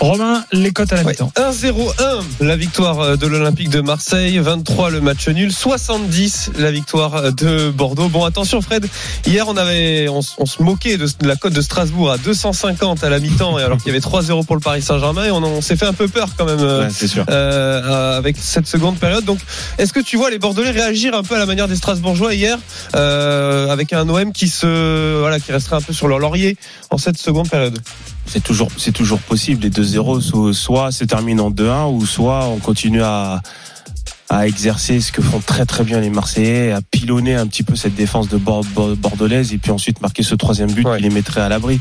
Romain, 0.03 0.43
les 0.51 0.71
cotes 0.73 0.91
à 0.91 0.97
la 0.97 1.03
Ouais, 1.03 1.11
mi-temps. 1.13 1.31
1-0-1 1.37 2.23
la 2.41 2.57
victoire 2.57 2.99
euh, 2.99 3.15
de 3.15 3.25
l'Olympique 3.25 3.69
de 3.69 3.79
Marseille, 3.79 4.37
23 4.37 4.89
le 4.89 4.99
match 4.99 5.29
nul, 5.29 5.53
70 5.53 6.51
la 6.57 6.71
victoire 6.71 7.15
euh, 7.15 7.31
de 7.31 7.69
Bordeaux. 7.69 8.09
Bon 8.09 8.25
attention 8.25 8.61
Fred, 8.61 8.85
hier 9.25 9.47
on 9.47 9.55
avait 9.55 10.09
on, 10.09 10.21
se 10.21 10.61
moquait 10.61 10.97
de, 10.97 11.05
de 11.05 11.25
la 11.27 11.37
cote 11.37 11.53
de 11.53 11.61
Strasbourg 11.61 12.11
à 12.11 12.17
250 12.17 13.01
à 13.01 13.09
la 13.09 13.19
mi-temps 13.19 13.57
et 13.59 13.63
alors 13.63 13.77
qu'il 13.77 13.87
y 13.87 13.89
avait 13.91 13.99
3-0 13.99 14.45
pour 14.45 14.57
le 14.57 14.61
Paris 14.61 14.81
Saint-Germain 14.81 15.23
et 15.23 15.31
on, 15.31 15.37
on 15.37 15.61
s'est 15.61 15.77
fait 15.77 15.85
un 15.85 15.93
peu 15.93 16.09
peur 16.09 16.27
quand 16.37 16.45
même 16.45 16.59
euh, 16.59 16.83
Ouais, 16.83 16.89
c'est 16.93 17.07
sûr. 17.07 17.23
euh, 17.29 17.81
euh, 17.83 18.17
avec 18.17 18.35
cette 18.37 18.67
seconde 18.67 18.97
période. 18.97 19.23
Donc, 19.23 19.39
est-ce 19.77 19.93
que 19.93 20.01
tu 20.01 20.17
vois 20.17 20.29
les 20.31 20.37
Bordelais 20.37 20.71
réagir 20.71 21.15
un 21.15 21.23
peu 21.23 21.35
à 21.35 21.39
la 21.39 21.45
manière 21.45 21.69
des 21.69 21.77
Strasbourgeois 21.77 22.33
hier, 22.33 22.57
euh, 22.95 23.69
avec 23.69 23.93
un 23.93 24.09
OM 24.09 24.33
qui 24.33 24.49
se, 24.49 25.19
voilà, 25.19 25.39
qui 25.39 25.53
resterait 25.53 25.77
un 25.77 25.81
peu 25.81 25.93
sur 25.93 26.09
leur 26.09 26.19
laurier 26.19 26.57
en 26.89 26.97
cette 26.97 27.17
seconde 27.17 27.49
période? 27.49 27.79
C'est 28.25 28.41
toujours 28.43 28.69
c'est 28.77 28.91
toujours 28.91 29.19
possible 29.19 29.61
les 29.63 29.69
2-0 29.69 30.21
so- 30.21 30.53
soit 30.53 30.91
se 30.91 31.03
termine 31.03 31.39
en 31.39 31.51
2-1 31.51 31.87
ou 31.91 32.05
soit 32.05 32.45
on 32.47 32.57
continue 32.57 33.03
à 33.03 33.41
à 34.29 34.47
exercer 34.47 34.99
ce 34.99 35.11
que 35.11 35.21
font 35.21 35.39
très 35.45 35.65
très 35.65 35.83
bien 35.83 35.99
les 35.99 36.09
Marseillais, 36.09 36.71
à 36.71 36.81
pilonner 36.81 37.35
un 37.35 37.45
petit 37.45 37.61
peu 37.61 37.75
cette 37.75 37.93
défense 37.93 38.29
de 38.29 38.37
Bord- 38.37 38.63
Bord- 38.73 38.95
bordelaise 38.95 39.53
et 39.53 39.59
puis 39.59 39.69
ensuite 39.69 40.01
marquer 40.01 40.23
ce 40.23 40.33
troisième 40.33 40.71
but 40.71 40.87
Ouais. 40.87 40.97
qui 40.97 41.03
les 41.03 41.09
mettrait 41.11 41.41
à 41.41 41.49
l'abri. 41.49 41.79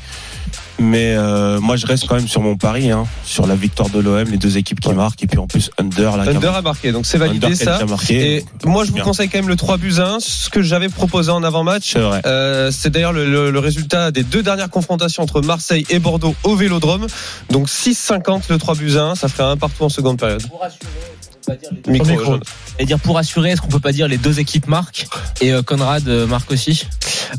Mais 0.78 1.14
euh, 1.16 1.60
moi, 1.60 1.76
je 1.76 1.86
reste 1.86 2.06
quand 2.08 2.16
même 2.16 2.26
sur 2.28 2.40
mon 2.40 2.56
pari, 2.56 2.90
hein, 2.90 3.04
sur 3.24 3.46
la 3.46 3.54
victoire 3.54 3.88
de 3.90 4.00
l'OM, 4.00 4.24
les 4.30 4.36
deux 4.38 4.56
équipes 4.56 4.80
qui 4.80 4.92
marquent, 4.94 5.22
et 5.22 5.26
puis 5.26 5.38
en 5.38 5.46
plus 5.46 5.70
Under, 5.78 6.16
là, 6.16 6.24
Under 6.28 6.54
a 6.54 6.62
marqué, 6.62 6.92
donc 6.92 7.06
c'est 7.06 7.18
Under 7.18 7.28
validé 7.28 7.54
ça. 7.54 7.84
marqué. 7.86 8.36
Et 8.38 8.44
moi, 8.64 8.84
je 8.84 8.88
vous 8.88 8.94
Bien. 8.96 9.04
conseille 9.04 9.28
quand 9.28 9.38
même 9.38 9.48
le 9.48 9.56
3 9.56 9.76
buts 9.76 9.94
à 9.98 10.14
1, 10.14 10.20
ce 10.20 10.48
que 10.50 10.62
j'avais 10.62 10.88
proposé 10.88 11.30
en 11.30 11.42
avant-match. 11.42 11.90
C'est 11.92 12.00
vrai. 12.00 12.22
Euh, 12.26 12.70
c'est 12.72 12.90
d'ailleurs 12.90 13.12
le, 13.12 13.28
le- 13.30 13.50
le 13.50 13.58
résultat 13.58 14.10
des 14.10 14.22
deux 14.24 14.42
dernières 14.42 14.70
confrontations 14.70 15.22
entre 15.22 15.40
Marseille 15.42 15.84
et 15.90 15.98
Bordeaux 15.98 16.34
au 16.44 16.56
Vélodrome. 16.56 17.06
Donc 17.50 17.68
6-50 17.68 18.42
le 18.50 18.58
3 18.58 18.74
buts 18.74 18.96
à 18.96 19.02
1, 19.10 19.14
ça 19.14 19.28
ferait 19.28 19.44
un 19.44 19.56
partout 19.56 19.84
en 19.84 19.88
seconde 19.88 20.18
période. 20.18 20.42
Dire 21.50 21.70
Micro. 21.86 22.38
Et 22.78 22.86
pour 23.02 23.18
assurer, 23.18 23.50
est-ce 23.50 23.60
qu'on 23.60 23.68
peut 23.68 23.80
pas 23.80 23.92
dire 23.92 24.08
les 24.08 24.18
deux 24.18 24.40
équipes 24.40 24.66
marquent 24.66 25.06
et 25.40 25.52
euh, 25.52 25.62
Conrad 25.62 26.06
euh, 26.08 26.26
marque 26.26 26.50
aussi? 26.50 26.86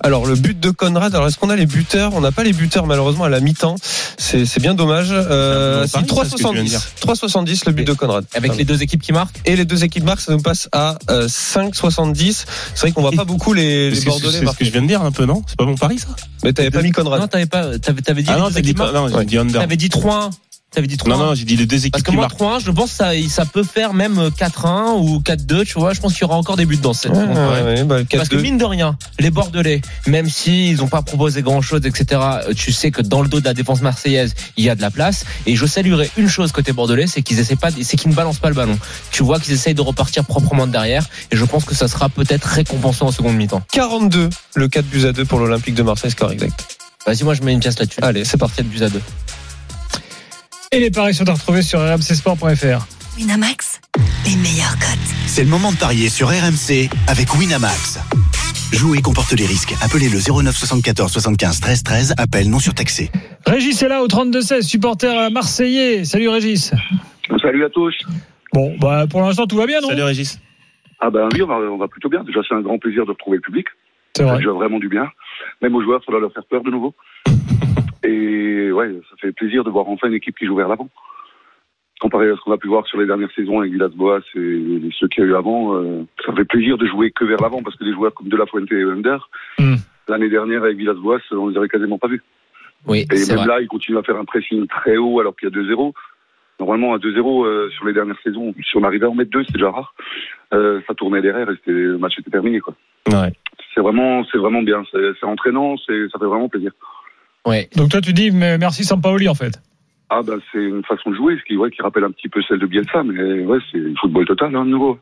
Alors 0.02 0.26
le 0.26 0.36
but 0.36 0.60
de 0.60 0.70
Conrad, 0.70 1.14
alors 1.14 1.28
est-ce 1.28 1.38
qu'on 1.38 1.50
a 1.50 1.56
les 1.56 1.66
buteurs? 1.66 2.14
On 2.14 2.22
n'a 2.22 2.32
pas 2.32 2.44
les 2.44 2.54
buteurs 2.54 2.86
malheureusement 2.86 3.26
à 3.26 3.30
la 3.30 3.40
mi-temps. 3.40 3.76
C'est 4.18 4.46
c'est 4.46 4.60
bien 4.60 4.74
dommage. 4.74 5.10
Euh, 5.12 5.86
si 5.88 5.98
bon 6.00 6.16
pari, 6.16 6.30
ça, 6.30 6.38
ce 6.38 6.44
que 6.44 6.48
tu 6.50 6.54
viens 6.54 6.64
de 6.64 6.70
3,70. 6.70 7.46
3,70 7.46 7.64
le 7.68 7.72
but 7.72 7.88
de 7.88 7.94
Conrad. 7.94 8.26
avec 8.34 8.56
les 8.56 8.66
deux 8.66 8.82
équipes 8.84 9.02
qui 9.02 9.14
marquent? 9.14 9.36
Et 9.46 9.56
les 9.56 9.66
deux 9.66 9.84
équipes 9.84 10.04
marquent, 10.04 10.22
ça 10.22 10.32
nous 10.32 10.42
passe 10.42 10.70
à 10.72 10.98
euh, 11.10 11.28
5,70. 11.28 12.46
C'est 12.74 12.80
vrai 12.82 12.92
qu'on 12.92 13.02
voit 13.02 13.12
pas 13.12 13.26
beaucoup 13.26 13.54
les, 13.54 13.90
les 13.92 13.96
C'est 13.96 14.06
Bordelais 14.06 14.40
c'est 14.40 14.46
ce 14.46 14.58
que 14.58 14.66
je 14.66 14.72
viens 14.72 14.82
de 14.82 14.88
dire 14.88 15.02
un 15.02 15.12
peu, 15.12 15.26
non? 15.26 15.44
C'est 15.48 15.58
pas 15.58 15.66
mon 15.66 15.76
pari, 15.76 16.00
ça? 16.00 16.08
Mais 16.44 16.54
t'avais 16.54 16.72
pas 16.72 16.82
mis 16.82 16.92
Conrad. 16.92 17.22
Non, 17.22 17.28
t'avais 17.28 17.46
pas, 17.46 17.78
t'avais, 17.80 18.02
t'avais 18.02 18.24
dit 18.24 18.30
Ah 18.32 18.38
non, 18.38 18.50
dit, 18.50 18.62
dit. 18.62 18.74
T'avais 18.74 19.78
dit 19.78 19.90
3-1. 19.90 20.32
T'avais 20.74 20.88
dit 20.88 20.96
3-1. 20.96 21.10
Non, 21.10 21.18
non, 21.18 21.36
j'ai 21.36 21.46
dit 21.46 21.56
les 21.56 21.66
deux 21.68 21.76
Parce 21.78 21.86
équipes 21.86 22.04
que 22.04 22.10
qui 22.10 22.16
moi, 22.16 22.28
marquent. 22.40 22.62
3-1, 22.62 22.66
je 22.66 22.72
pense 22.72 22.90
que 22.92 22.96
ça, 22.98 23.12
ça 23.30 23.46
peut 23.46 23.64
faire 23.64 23.94
même 23.94 24.30
4-1 24.30 24.98
ou 25.00 25.20
4-2, 25.20 25.66
tu 25.66 25.80
vois. 25.80 25.94
Je 25.94 26.02
pense 26.02 26.14
qu'il 26.14 26.22
y 26.22 26.26
aura 26.26 26.36
encore 26.36 26.56
des 26.56 26.66
buts 26.66 26.78
dans 26.78 26.94
cette 26.94 27.12
Ouais, 27.12 27.18
ouais, 27.64 27.84
bah, 27.84 27.98
Parce 28.12 28.28
que 28.30 28.38
4-2. 28.38 28.42
mine 28.42 28.58
de 28.58 28.66
rien, 28.66 28.98
les 29.20 29.30
Bordelais, 29.30 29.82
même 30.08 30.28
s'ils 30.30 30.78
n'ont 30.78 30.88
pas 30.88 31.04
proposé 31.04 31.44
grand 31.44 31.62
chose, 31.62 31.82
etc., 31.86 32.22
euh, 32.48 32.54
tu 32.56 32.72
sais 32.72 32.90
que 32.90 33.02
dans 33.04 33.22
le 33.22 33.28
dos 33.30 33.40
de 33.40 33.46
la 33.46 33.54
défense 33.54 33.82
marseillaise, 33.82 34.34
il 34.58 34.64
y 34.64 34.70
a 34.70 34.76
de 34.76 34.82
la 34.82 34.90
place. 34.90 35.26
Et 35.46 35.56
je 35.56 35.66
saluerai 35.68 36.10
une 36.18 36.28
chose 36.28 36.52
côté 36.52 36.72
Bordelais, 36.74 37.06
c'est 37.08 37.22
qu'ils 37.22 37.38
essaient 37.40 37.56
pas, 37.56 37.70
c'est 37.72 37.96
qu'ils 37.98 38.10
ne 38.10 38.16
balancent 38.16 38.40
pas 38.40 38.50
le 38.50 38.56
ballon. 38.56 38.78
Tu 39.12 39.22
vois 39.24 39.40
qu'ils 39.40 39.54
essayent 39.54 39.76
de 39.76 39.82
repartir 39.82 40.26
proprement 40.26 40.66
de 40.66 40.72
derrière. 40.72 41.06
Et 41.32 41.36
je 41.36 41.46
pense 41.46 41.66
que 41.66 41.76
ça 41.76 41.88
sera 41.88 42.10
peut-être 42.10 42.46
récompensant 42.46 43.08
en 43.08 43.12
seconde 43.12 43.36
mi-temps. 43.36 43.62
42, 43.72 44.30
le 44.56 44.68
4 44.68 44.86
buts 44.86 45.06
à 45.06 45.12
2 45.14 45.24
pour 45.26 45.40
l'Olympique 45.40 45.76
de 45.76 45.84
Marseille, 45.84 46.10
score 46.12 46.32
exact. 46.32 46.78
Vas-y, 47.06 47.24
moi 47.24 47.34
je 47.36 47.44
mets 47.44 47.54
une 47.54 47.60
pièce 47.60 47.78
là-dessus. 47.78 48.00
Allez, 48.02 48.26
c'est 48.26 48.38
parti. 48.38 48.56
4 48.58 48.68
buts 48.68 48.82
à 48.84 48.90
2. 48.90 49.02
Et 50.74 50.80
les 50.80 50.90
paris 50.92 51.14
sont 51.14 51.30
à 51.30 51.34
retrouver 51.34 51.62
sur 51.62 51.80
rmcsport.fr. 51.80 52.88
Winamax, 53.18 53.80
les 54.26 54.36
meilleurs 54.38 54.74
cotes. 54.80 55.14
C'est 55.28 55.44
le 55.44 55.50
moment 55.50 55.72
de 55.72 55.78
parier 55.78 56.10
sur 56.10 56.30
RMC 56.30 56.90
avec 57.08 57.36
Winamax. 57.36 58.00
Jouer 58.74 59.02
comporte 59.04 59.34
les 59.34 59.46
risques. 59.46 59.76
Appelez 59.84 60.10
le 60.10 60.18
09 60.18 60.56
74 60.56 61.12
75 61.12 61.60
13 61.62 61.84
13. 61.84 62.14
Appel 62.18 62.50
non 62.50 62.58
surtaxé. 62.58 63.12
Régis 63.46 63.84
est 63.84 63.88
là 63.88 64.02
au 64.02 64.08
32-16, 64.08 64.64
supporter 64.64 65.30
marseillais. 65.30 66.06
Salut 66.06 66.30
Régis. 66.30 66.72
Salut 67.40 67.66
à 67.66 67.70
tous. 67.70 67.94
Bon, 68.52 68.76
bah 68.80 69.06
pour 69.08 69.22
l'instant 69.22 69.46
tout 69.46 69.58
va 69.58 69.68
bien, 69.68 69.80
non? 69.80 69.90
Salut 69.90 70.02
Régis. 70.02 70.40
Ah 71.00 71.12
ben 71.12 71.30
oui, 71.34 71.44
on 71.44 71.48
va, 71.48 71.56
on 71.56 71.78
va 71.78 71.88
plutôt 71.88 72.10
bien. 72.10 72.24
Déjà, 72.24 72.40
c'est 72.48 72.56
un 72.56 72.62
grand 72.62 72.80
plaisir 72.80 73.06
de 73.06 73.12
retrouver 73.12 73.38
le 73.38 73.42
public. 73.42 73.68
C'est 74.16 74.24
Ça 74.24 74.28
fait 74.28 74.32
vrai. 74.34 74.40
déjà 74.42 74.52
vraiment 74.54 74.80
du 74.80 74.90
bien. 74.90 75.06
Même 75.62 75.76
aux 75.76 75.84
joueurs, 75.84 76.02
ça 76.04 76.12
doit 76.12 76.22
leur 76.22 76.34
faire 76.34 76.46
peur 76.50 76.64
de 76.64 76.72
nouveau. 76.72 76.96
Et 78.04 78.72
ouais, 78.72 78.92
ça 79.10 79.16
fait 79.20 79.32
plaisir 79.32 79.64
de 79.64 79.70
voir 79.70 79.88
enfin 79.88 80.08
une 80.08 80.14
équipe 80.16 80.38
qui 80.38 80.46
joue 80.46 80.56
vers 80.56 80.68
l'avant. 80.68 80.90
Comparé 82.02 82.30
à 82.30 82.36
ce 82.36 82.42
qu'on 82.42 82.52
a 82.52 82.58
pu 82.58 82.68
voir 82.68 82.86
sur 82.88 83.00
les 83.00 83.06
dernières 83.06 83.32
saisons 83.34 83.60
avec 83.62 83.72
Villas-Boas 83.72 84.20
et 84.36 84.90
ceux 85.00 85.08
qu'il 85.08 85.24
y 85.24 85.28
a 85.28 85.30
eu 85.30 85.36
avant, 85.36 85.76
euh, 85.76 86.04
ça 86.26 86.34
fait 86.34 86.44
plaisir 86.44 86.78
de 86.78 86.86
jouer 86.86 87.12
que 87.12 87.24
vers 87.24 87.40
l'avant 87.42 87.64
parce 87.64 87.78
que 87.78 87.86
des 87.86 87.94
joueurs 87.94 88.14
comme 88.14 88.28
De 88.28 88.36
La 88.36 88.46
Fuente 88.46 88.72
et 88.72 88.84
Under, 88.84 89.30
Hmm. 89.58 89.76
l'année 90.10 90.30
dernière 90.30 90.64
avec 90.64 90.76
Villas-Boas, 90.78 91.20
on 91.32 91.48
les 91.48 91.58
avait 91.58 91.70
quasiment 91.70 91.98
pas 92.00 92.08
vus. 92.10 92.22
Oui, 92.88 93.06
Et 93.10 93.16
même 93.30 93.38
vrai. 93.38 93.48
là, 93.48 93.62
ils 93.62 93.68
continuent 93.70 94.00
à 94.00 94.04
faire 94.04 94.18
un 94.18 94.26
pressing 94.26 94.68
très 94.68 94.98
haut 94.98 95.22
alors 95.22 95.34
qu'il 95.38 95.48
y 95.48 95.52
a 95.52 95.56
2-0. 95.56 95.94
Normalement, 96.60 96.94
à 96.94 96.98
2-0 96.98 97.46
euh, 97.46 97.70
sur 97.70 97.86
les 97.86 97.94
dernières 97.94 98.20
saisons, 98.22 98.54
si 98.70 98.76
on 98.76 98.84
arrivait 98.84 99.06
à 99.06 99.10
en 99.10 99.16
mettre 99.16 99.32
deux, 99.32 99.44
c'est 99.46 99.54
déjà 99.54 99.72
rare. 99.72 99.96
Euh, 100.54 100.82
ça 100.88 100.94
tournait 100.94 101.22
derrière 101.22 101.50
et 101.50 101.58
le 101.68 101.98
match 101.98 102.20
était 102.20 102.32
terminé. 102.32 102.60
quoi. 102.60 102.74
Ouais. 103.08 103.32
C'est 103.74 103.80
vraiment, 103.82 104.26
c'est 104.30 104.38
vraiment 104.38 104.62
bien. 104.62 104.84
C'est 104.92 105.24
entraînant, 105.26 105.78
ça 105.78 105.86
fait 105.94 106.26
vraiment 106.26 106.50
plaisir. 106.50 106.72
Ouais. 107.46 107.70
Donc 107.76 107.90
toi 107.90 108.02
tu 108.02 108.14
dis 108.14 108.32
mais 108.32 108.58
merci 108.58 108.84
Sampaoli 108.84 109.28
en 109.30 109.36
fait. 109.36 109.62
Ah 110.10 110.22
ben 110.22 110.40
c'est 110.52 110.60
une 110.64 110.84
façon 110.84 111.10
de 111.12 111.16
jouer, 111.16 111.38
ce 111.40 111.44
qui, 111.44 111.58
ouais, 111.58 111.72
qui 111.72 111.82
rappelle 111.82 112.04
un 112.04 112.12
petit 112.12 112.30
peu 112.30 112.42
celle 112.48 112.60
de 112.60 112.68
Bielsa, 112.68 113.04
mais 113.04 113.42
ouais, 113.42 113.58
c'est 113.72 113.80
le 113.80 113.94
football 114.00 114.26
total, 114.26 114.56
hein, 114.56 114.64
de 114.66 114.70
nouveau. 114.70 115.00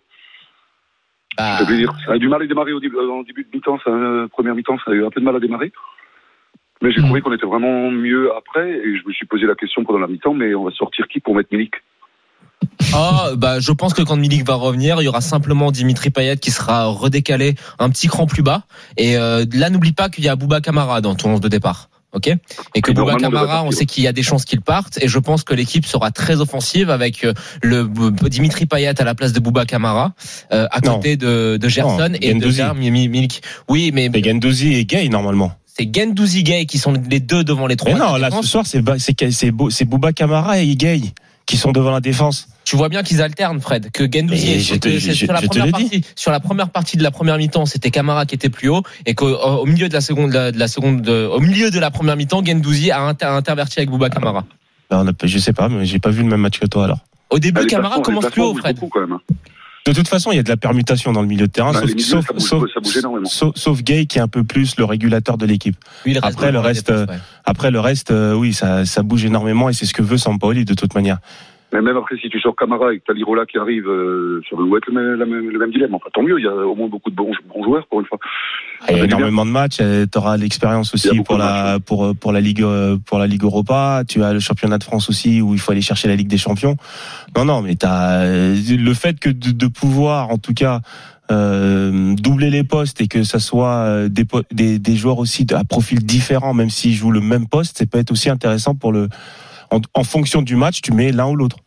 Bah, 1.38 1.58
Ça 1.58 1.66
fait 1.66 1.66
plaisir. 1.66 1.94
Ça 2.06 2.14
a 2.14 2.16
eu 2.16 2.20
du 2.20 2.30
mal 2.30 2.42
à 2.42 2.48
démarrer 2.48 2.72
au 2.74 2.80
début, 2.80 2.96
euh, 2.96 3.12
en 3.12 3.24
début 3.24 3.44
de 3.44 3.50
mi-temps, 3.54 3.78
euh, 3.88 4.28
première 4.30 4.56
mi-temps, 4.56 4.78
ça 4.86 4.92
a 4.92 4.94
eu 4.94 5.06
un 5.06 5.10
peu 5.10 5.20
de 5.20 5.26
mal 5.26 5.36
à 5.36 5.40
démarrer. 5.40 5.72
Mais 6.82 6.92
j'ai 6.94 7.02
Mm. 7.02 7.06
trouvé 7.06 7.22
qu'on 7.22 7.34
était 7.34 7.46
vraiment 7.46 7.92
mieux 7.92 8.30
après, 8.38 8.70
et 8.70 8.98
je 8.98 9.06
me 9.08 9.12
suis 9.14 9.26
posé 9.26 9.46
la 9.46 9.56
question 9.56 9.84
pendant 9.84 10.00
la 10.00 10.08
mi-temps, 10.08 10.34
mais 10.34 10.56
on 10.56 10.64
va 10.64 10.72
sortir 10.72 11.08
qui 11.10 11.20
pour 11.20 11.36
mettre 11.36 11.50
Milik? 11.52 11.74
Ah, 12.94 13.32
bah, 13.38 13.60
je 13.60 13.72
pense 13.72 13.94
que 13.94 14.02
quand 14.04 14.16
Milik 14.16 14.46
va 14.46 14.56
revenir, 14.56 15.02
il 15.02 15.06
y 15.06 15.08
aura 15.08 15.22
simplement 15.22 15.72
Dimitri 15.72 16.10
Payet 16.10 16.38
qui 16.38 16.52
sera 16.52 16.86
redécalé 16.86 17.56
un 17.80 17.90
petit 17.90 18.08
cran 18.08 18.28
plus 18.28 18.44
bas. 18.44 18.64
Et 18.98 19.18
euh, 19.18 19.46
là, 19.54 19.70
n'oublie 19.70 19.94
pas 19.94 20.10
qu'il 20.10 20.24
y 20.24 20.30
a 20.30 20.36
Bouba 20.36 20.62
Kamara 20.62 21.02
dans 21.02 21.16
ton 21.16 21.32
11 21.34 21.42
de 21.42 21.48
départ. 21.50 21.90
Ok 22.14 22.28
Et 22.76 22.82
que 22.82 22.92
Bouba 22.92 23.16
Kamara, 23.16 23.64
on 23.64 23.72
sait 23.72 23.86
qu'il 23.86 24.04
y 24.04 24.08
a 24.08 24.12
des 24.14 24.24
chances 24.24 24.44
qu'il 24.46 24.60
parte. 24.62 24.98
Et 25.02 25.08
je 25.08 25.18
pense 25.20 25.44
que 25.44 25.54
l'équipe 25.54 25.86
sera 25.86 26.12
très 26.12 26.42
offensive 26.42 26.90
avec 26.90 27.24
euh, 27.24 27.34
le 27.62 27.90
Dimitri 28.30 28.66
Payet 28.66 29.00
à 29.00 29.04
la 29.06 29.16
place 29.16 29.32
de 29.34 29.40
Bouba 29.40 29.66
Kamara, 29.66 30.14
euh, 30.52 30.68
à 30.72 30.80
Non. 30.82 30.96
côté 30.96 31.16
de, 31.16 31.58
de 31.58 31.68
Gerson 31.70 31.98
Non, 31.98 32.06
et 32.20 32.34
de 32.34 32.40
Guendouzi. 32.40 32.58
Gar- 32.58 32.76
Mi- 32.76 32.92
Mi- 32.92 33.08
Milik. 33.08 33.42
Oui, 33.70 33.92
mais 33.94 34.10
Et 34.14 34.24
Gendouzi 34.24 34.74
et 34.74 34.86
Gay, 34.86 35.08
normalement. 35.08 35.54
c'est 35.66 35.90
Gendouzi 35.96 36.44
Gay 36.44 36.66
qui 36.66 36.78
sont 36.78 36.94
les 37.10 37.20
deux 37.22 37.44
devant 37.46 37.66
les 37.68 37.78
trois. 37.78 37.94
Mais 37.94 38.00
non, 38.00 38.16
là, 38.18 38.30
ce 38.30 38.46
soir, 38.48 38.66
c'est 38.66 38.82
c'est 39.32 39.86
Bouba 39.86 40.12
Camara 40.12 40.60
et 40.60 40.76
Gay 40.76 41.02
qui 41.46 41.56
sont 41.58 41.72
devant 41.72 41.92
la 41.92 42.02
défense. 42.02 42.48
Tu 42.72 42.78
vois 42.78 42.88
bien 42.88 43.04
qu'ils 43.04 43.22
alternent, 43.22 43.60
Fred. 43.60 43.92
Que 43.92 44.04
Gendouzi, 44.10 44.64
sur, 44.64 44.78
la 45.34 45.42
je 45.42 45.46
te 45.46 45.48
première 45.50 45.72
partie, 45.72 46.06
sur 46.16 46.32
la 46.32 46.40
première 46.40 46.70
partie 46.70 46.96
de 46.96 47.04
la 47.04 47.12
première 47.12 47.38
mi-temps, 47.38 47.66
c'était 47.66 47.92
Camara 47.92 48.26
qui 48.26 48.34
était 48.36 48.48
plus 48.50 48.70
haut, 48.70 48.82
et 49.06 49.14
qu'au 49.14 49.28
au 49.28 49.66
milieu 49.66 49.90
de 49.90 49.94
la 49.94 50.00
seconde, 50.00 50.32
de 50.32 50.58
la 50.58 50.68
seconde, 50.70 51.02
de- 51.02 51.26
au 51.26 51.42
milieu 51.42 51.70
de 51.70 51.78
la 51.80 51.92
première 51.92 52.16
mi-temps, 52.16 52.42
Gendouzi 52.46 52.90
a 52.90 53.02
inter- 53.02 53.26
interverti 53.26 53.80
avec 53.80 53.90
Bouba 53.90 54.10
Camara. 54.10 54.46
Là, 54.90 55.02
on 55.04 55.08
a- 55.10 55.12
je 55.22 55.38
sais 55.38 55.52
pas, 55.52 55.68
mais 55.68 55.84
j'ai 55.86 56.00
pas 56.00 56.12
vu 56.12 56.24
le 56.24 56.30
même 56.30 56.40
match 56.40 56.60
que 56.60 56.66
toi 56.66 56.86
alors. 56.86 57.00
Au 57.30 57.40
début, 57.40 57.60
Ah, 57.66 57.68
Camara 57.68 58.00
commence 58.00 58.28
plus 58.28 58.42
haut, 58.42 58.56
Fred. 58.56 58.78
beaucoup, 58.80 58.88
quand 58.88 59.02
même. 59.02 59.18
hein. 59.18 59.34
De 59.86 59.92
toute 59.92 60.08
façon, 60.08 60.32
il 60.32 60.38
y 60.38 60.40
a 60.40 60.44
de 60.44 60.48
la 60.50 60.56
permutation 60.56 61.12
dans 61.12 61.24
le 61.24 61.28
milieu 61.28 61.48
de 61.48 61.52
terrain, 61.52 61.74
Bah, 61.74 61.80
sauf, 61.82 61.90
milieux, 61.90 62.00
sauf, 62.06 62.26
ça 62.26 62.34
bouge- 62.34 62.44
sauf- 62.48 62.64
ça 62.74 62.80
bouge 62.80 62.98
énormément. 62.98 63.26
sauf- 63.28 63.56
sauf 63.58 63.82
Gay 63.84 64.06
qui 64.06 64.18
est 64.20 64.22
un 64.22 64.30
peu 64.30 64.46
plus 64.46 64.78
le 64.78 64.86
régulateur 64.86 65.38
de 65.38 65.46
l'équipe. 65.46 65.76
Reste 66.06 66.20
Après, 66.24 66.54
le 66.54 66.60
reste. 66.60 66.94
Après, 67.44 67.70
le 67.70 67.82
reste, 67.82 68.14
oui, 68.36 68.54
ça, 68.54 68.86
ça 68.86 69.04
bouge 69.04 69.26
énormément 69.26 69.68
et 69.68 69.74
c'est 69.74 69.86
ce 69.86 69.94
que 69.94 70.04
veut 70.04 70.18
Sampaoli 70.18 70.64
de 70.64 70.74
toute 70.74 70.96
manière. 70.96 71.18
Mais 71.74 71.82
même 71.82 71.96
après, 71.98 72.18
si 72.18 72.30
tu 72.30 72.40
sors 72.40 72.56
Camara 72.56 72.94
et 72.94 73.00
que 73.00 73.04
t'as 73.08 73.14
Lirola 73.14 73.46
qui 73.46 73.58
arrive, 73.58 73.88
euh, 73.88 74.42
ça 74.50 74.56
doit 74.58 74.78
être 74.78 74.88
le 74.88 74.94
même, 74.94 75.14
la 75.20 75.26
même- 75.26 75.50
le 75.50 75.58
même 75.60 75.72
dilemme. 75.72 75.94
Enfin, 75.96 76.10
tant 76.14 76.22
mieux, 76.22 76.38
il 76.38 76.44
y 76.44 76.48
a 76.48 76.54
au 76.54 76.76
moins 76.76 76.90
beaucoup 76.90 77.10
de 77.10 77.16
bons, 77.16 77.32
bons 77.54 77.64
joueurs 77.64 77.88
pour 77.88 78.02
une 78.02 78.06
fois. 78.08 78.20
Il 78.90 78.98
y 78.98 79.00
a 79.02 79.06
énormément 79.06 79.46
de 79.46 79.52
matchs. 79.52 79.78
Tu 79.78 80.18
auras 80.18 80.38
l'expérience 80.38 80.94
aussi 80.94 81.10
pour 81.24 81.38
la 81.38 81.80
pour 81.80 82.16
pour 82.16 82.32
la 82.32 82.42
ligue 82.42 82.64
euh, 82.64 82.98
pour 83.06 83.20
la 83.20 83.28
ligue 83.28 83.44
Europa. 83.44 84.04
Tu 84.08 84.24
as 84.24 84.34
le 84.34 84.40
championnat 84.40 84.80
de 84.80 84.84
France 84.84 85.08
aussi 85.10 85.42
où 85.42 85.54
il 85.54 85.60
faut 85.60 85.72
aller 85.72 85.82
chercher 85.82 86.08
la 86.08 86.16
Ligue 86.16 86.28
des 86.28 86.38
Champions. 86.38 86.76
Non 87.38 87.46
non, 87.46 87.62
mais 87.62 87.76
t'as 87.76 88.24
euh, 88.24 88.56
le 88.70 88.94
fait 88.94 89.20
que 89.20 89.30
de, 89.30 89.52
de 89.52 89.68
pouvoir 89.68 90.30
en 90.32 90.38
tout 90.38 90.54
cas 90.54 90.82
euh, 91.32 92.14
doubler 92.16 92.50
les 92.50 92.64
postes 92.64 93.00
et 93.02 93.08
que 93.08 93.24
ça 93.24 93.40
soit 93.40 93.76
euh, 93.86 94.10
des, 94.10 94.26
des 94.52 94.80
des 94.80 94.96
joueurs 94.96 95.20
aussi 95.20 95.46
à 95.54 95.64
profil 95.64 96.00
différent, 96.06 96.54
même 96.54 96.70
s'ils 96.70 96.94
jouent 96.94 97.12
le 97.12 97.22
même 97.22 97.48
poste, 97.48 97.78
ça 97.78 97.86
peut 97.86 98.00
être 98.00 98.12
aussi 98.12 98.30
intéressant 98.30 98.76
pour 98.76 98.92
le 98.92 99.08
en, 99.72 99.80
en 99.94 100.04
fonction 100.04 100.42
du 100.42 100.56
match, 100.56 100.82
tu 100.82 100.94
mets 100.94 101.12
l'un 101.12 101.28
ou 101.30 101.36
l'autre. 101.36 101.58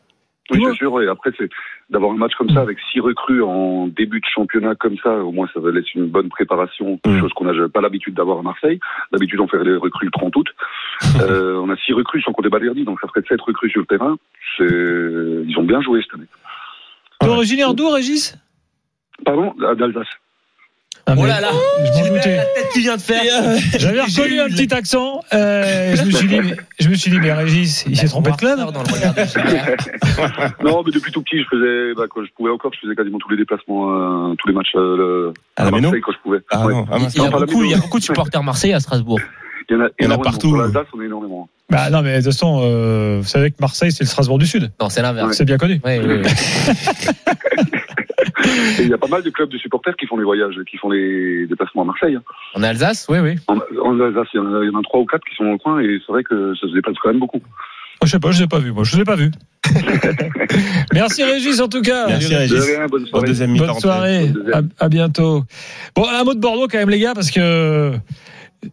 Oui, 0.51 0.63
c'est 0.63 0.75
sûr. 0.77 1.01
Et 1.01 1.09
après, 1.09 1.31
c'est 1.39 1.49
d'avoir 1.91 2.13
un 2.13 2.17
match 2.17 2.33
comme 2.37 2.51
ça 2.51 2.61
avec 2.61 2.79
six 2.93 3.01
recrues 3.01 3.43
en 3.43 3.89
début 3.89 4.21
de 4.21 4.27
championnat 4.27 4.75
comme 4.75 4.97
ça. 5.03 5.11
Au 5.25 5.33
moins, 5.33 5.49
ça 5.55 5.61
va 5.61 5.71
laisser 5.71 5.91
une 5.95 6.07
bonne 6.09 6.29
préparation, 6.29 7.01
Mm. 7.07 7.19
chose 7.21 7.33
qu'on 7.33 7.45
n'a 7.47 7.69
pas 7.69 7.81
l'habitude 7.81 8.15
d'avoir 8.15 8.39
à 8.39 8.43
Marseille. 8.43 8.79
D'habitude, 9.13 9.41
on 9.41 9.49
fait 9.49 9.63
les 9.65 9.77
recrues 9.77 10.05
le 10.07 10.11
30 10.13 10.37
août. 10.37 10.49
Euh, 11.21 11.57
on 11.57 11.69
a 11.71 11.77
six 11.79 11.93
recrues 11.93 12.23
sans 12.23 12.33
compter 12.33 12.49
Balerdi, 12.49 12.85
donc 12.85 13.01
ça 13.01 13.09
ferait 13.09 13.23
sept 13.29 13.41
recrues 13.41 13.69
sur 13.71 13.81
le 13.81 13.87
terrain. 13.87 14.17
Ils 14.61 15.55
ont 15.59 15.63
bien 15.65 15.81
joué 15.81 16.01
cette 16.03 16.15
année. 16.15 16.27
Originaire 17.21 17.75
d'où 17.75 17.89
Régis? 17.89 18.37
Pardon, 19.25 19.55
d'Alsace. 19.77 20.07
Ah, 21.07 21.15
Oh 21.19 21.27
là 21.27 21.41
là, 21.41 21.49
Je 21.85 22.01
m'en 22.03 22.09
doutais. 22.15 22.37
la 22.37 22.45
tête 22.47 22.69
qu'il 22.73 22.83
vient 22.83 22.97
de 22.97 23.01
faire. 23.03 23.23
J'avais 23.79 24.01
reconnu 24.01 24.41
un 24.41 24.47
petit 24.49 24.73
accent. 24.73 25.21
euh, 25.35 25.95
je 25.97 26.03
me 26.05 26.11
suis 26.11 26.29
dit, 26.29 26.41
mais, 26.41 26.57
je 26.81 26.89
me 26.89 26.95
suis 26.95 27.11
dit, 27.11 27.19
mais 27.21 27.33
Régis, 27.33 27.85
il 27.87 27.97
s'est 27.97 28.09
trompé 28.09 28.31
de 28.31 28.37
club. 28.37 28.59
Non, 30.65 30.83
mais 30.85 30.93
depuis 30.93 31.13
tout 31.13 31.23
petit, 31.23 31.39
je 31.41 31.45
faisais, 31.51 31.95
bah, 31.95 32.05
quand 32.09 32.23
je 32.25 32.31
pouvais 32.37 32.51
encore, 32.51 32.73
je 32.75 32.81
faisais 32.87 32.97
quasiment 32.97 33.19
tous 33.19 33.29
les 33.31 33.37
déplacements, 33.37 34.31
euh, 34.31 34.35
tous 34.39 34.49
les 34.49 34.55
matchs 34.55 34.73
euh, 34.77 34.97
le- 34.97 35.35
À 35.57 35.65
la 35.65 35.71
Marseille 35.71 35.91
Méno 35.91 36.03
quand 36.05 36.13
je 36.13 36.19
pouvais. 36.23 36.39
Ah 36.51 36.65
Ouais. 36.67 36.73
non, 36.73 36.87
ah. 36.91 36.97
Il 37.15 37.23
y 37.23 37.27
a 37.27 37.31
beaucoup, 37.31 37.65
il 37.65 37.71
y 37.71 37.75
a 37.75 37.79
beaucoup 37.79 37.99
de 37.99 38.05
supporters 38.05 38.43
marseillais 38.43 38.75
à 38.75 38.81
Strasbourg. 38.81 39.21
Il 39.69 39.77
y 39.77 39.79
en 39.79 39.83
a, 39.85 39.89
Il 39.99 40.05
y 40.05 40.09
en 40.09 40.13
a 40.13 40.19
partout. 40.19 40.55
L'Alsace, 40.57 40.87
on 40.97 41.03
est 41.03 41.07
énormément. 41.07 41.49
Bah 41.71 41.89
non, 41.91 42.03
mais 42.03 42.13
de 42.13 42.17
toute 42.23 42.33
façon, 42.33 42.61
euh, 42.63 43.19
vous 43.23 43.29
savez 43.29 43.51
que 43.51 43.57
Marseille, 43.61 43.93
c'est 43.93 44.05
le 44.05 44.09
Strasbourg 44.09 44.39
du 44.39 44.47
Sud. 44.47 44.71
Non, 44.81 44.89
c'est 44.91 45.01
l'inverse. 45.03 45.35
C'est 45.37 45.45
bien 45.47 45.57
connu. 45.59 45.81
Oui, 45.85 45.99
oui. 46.03 46.23
Et 48.79 48.83
il 48.83 48.89
y 48.89 48.93
a 48.95 48.99
pas 48.99 49.09
mal 49.09 49.23
de 49.23 49.31
clubs 49.31 49.49
de 49.51 49.59
supporters 49.59 49.95
qui 49.97 50.07
font 50.07 50.17
les 50.17 50.25
voyages, 50.25 50.55
qui 50.71 50.77
font 50.77 50.91
les 50.91 51.47
déplacements 51.47 51.83
à 51.83 51.85
Marseille. 51.87 52.19
En 52.55 52.63
Alsace, 52.63 53.07
oui, 53.09 53.19
oui. 53.21 53.35
En, 53.49 53.57
en 53.83 54.01
Alsace, 54.01 54.29
il 54.35 54.39
y, 54.39 54.41
en 54.41 54.55
a, 54.55 54.65
il 54.65 54.71
y 54.71 54.75
en 54.75 54.79
a 54.79 54.83
trois 54.83 55.01
ou 55.01 55.07
quatre 55.07 55.25
qui 55.25 55.35
sont 55.37 55.45
dans 55.45 55.53
le 55.53 55.59
coin 55.59 55.81
et 55.81 55.99
c'est 56.07 56.13
vrai 56.13 56.23
que 56.25 56.55
ça 56.61 56.67
se 56.69 56.73
déplace 56.75 56.97
quand 57.03 57.11
même 57.11 57.21
beaucoup. 57.21 57.41
Je 58.03 58.11
sais 58.11 58.19
pas, 58.19 58.33
je 58.33 58.43
l'ai 58.43 58.49
pas 58.49 58.59
vu. 58.59 58.73
Moi, 58.73 58.85
je 58.85 58.97
l'ai 58.99 59.05
pas 59.05 59.17
vu. 59.17 59.31
Merci 60.93 61.25
Régis 61.25 61.61
en 61.61 61.69
tout 61.69 61.81
cas. 61.81 62.07
Merci 62.09 62.35
Régis. 62.35 62.65
rien, 62.67 62.87
bonne 62.87 63.05
Au 63.05 63.07
soirée. 63.07 63.27
deuxième. 63.27 63.57
Bonne 63.57 63.75
soirée. 63.81 64.27
Bonne 64.27 64.33
deuxième. 64.45 64.71
À, 64.79 64.85
à 64.85 64.89
bientôt. 64.89 65.45
Bon, 65.97 66.05
un 66.09 66.25
mot 66.25 66.35
de 66.35 66.41
Bordeaux 66.41 66.69
quand 66.71 66.79
même 66.79 66.91
les 66.91 66.99
gars 66.99 67.15
parce 67.15 67.31
que 67.31 67.93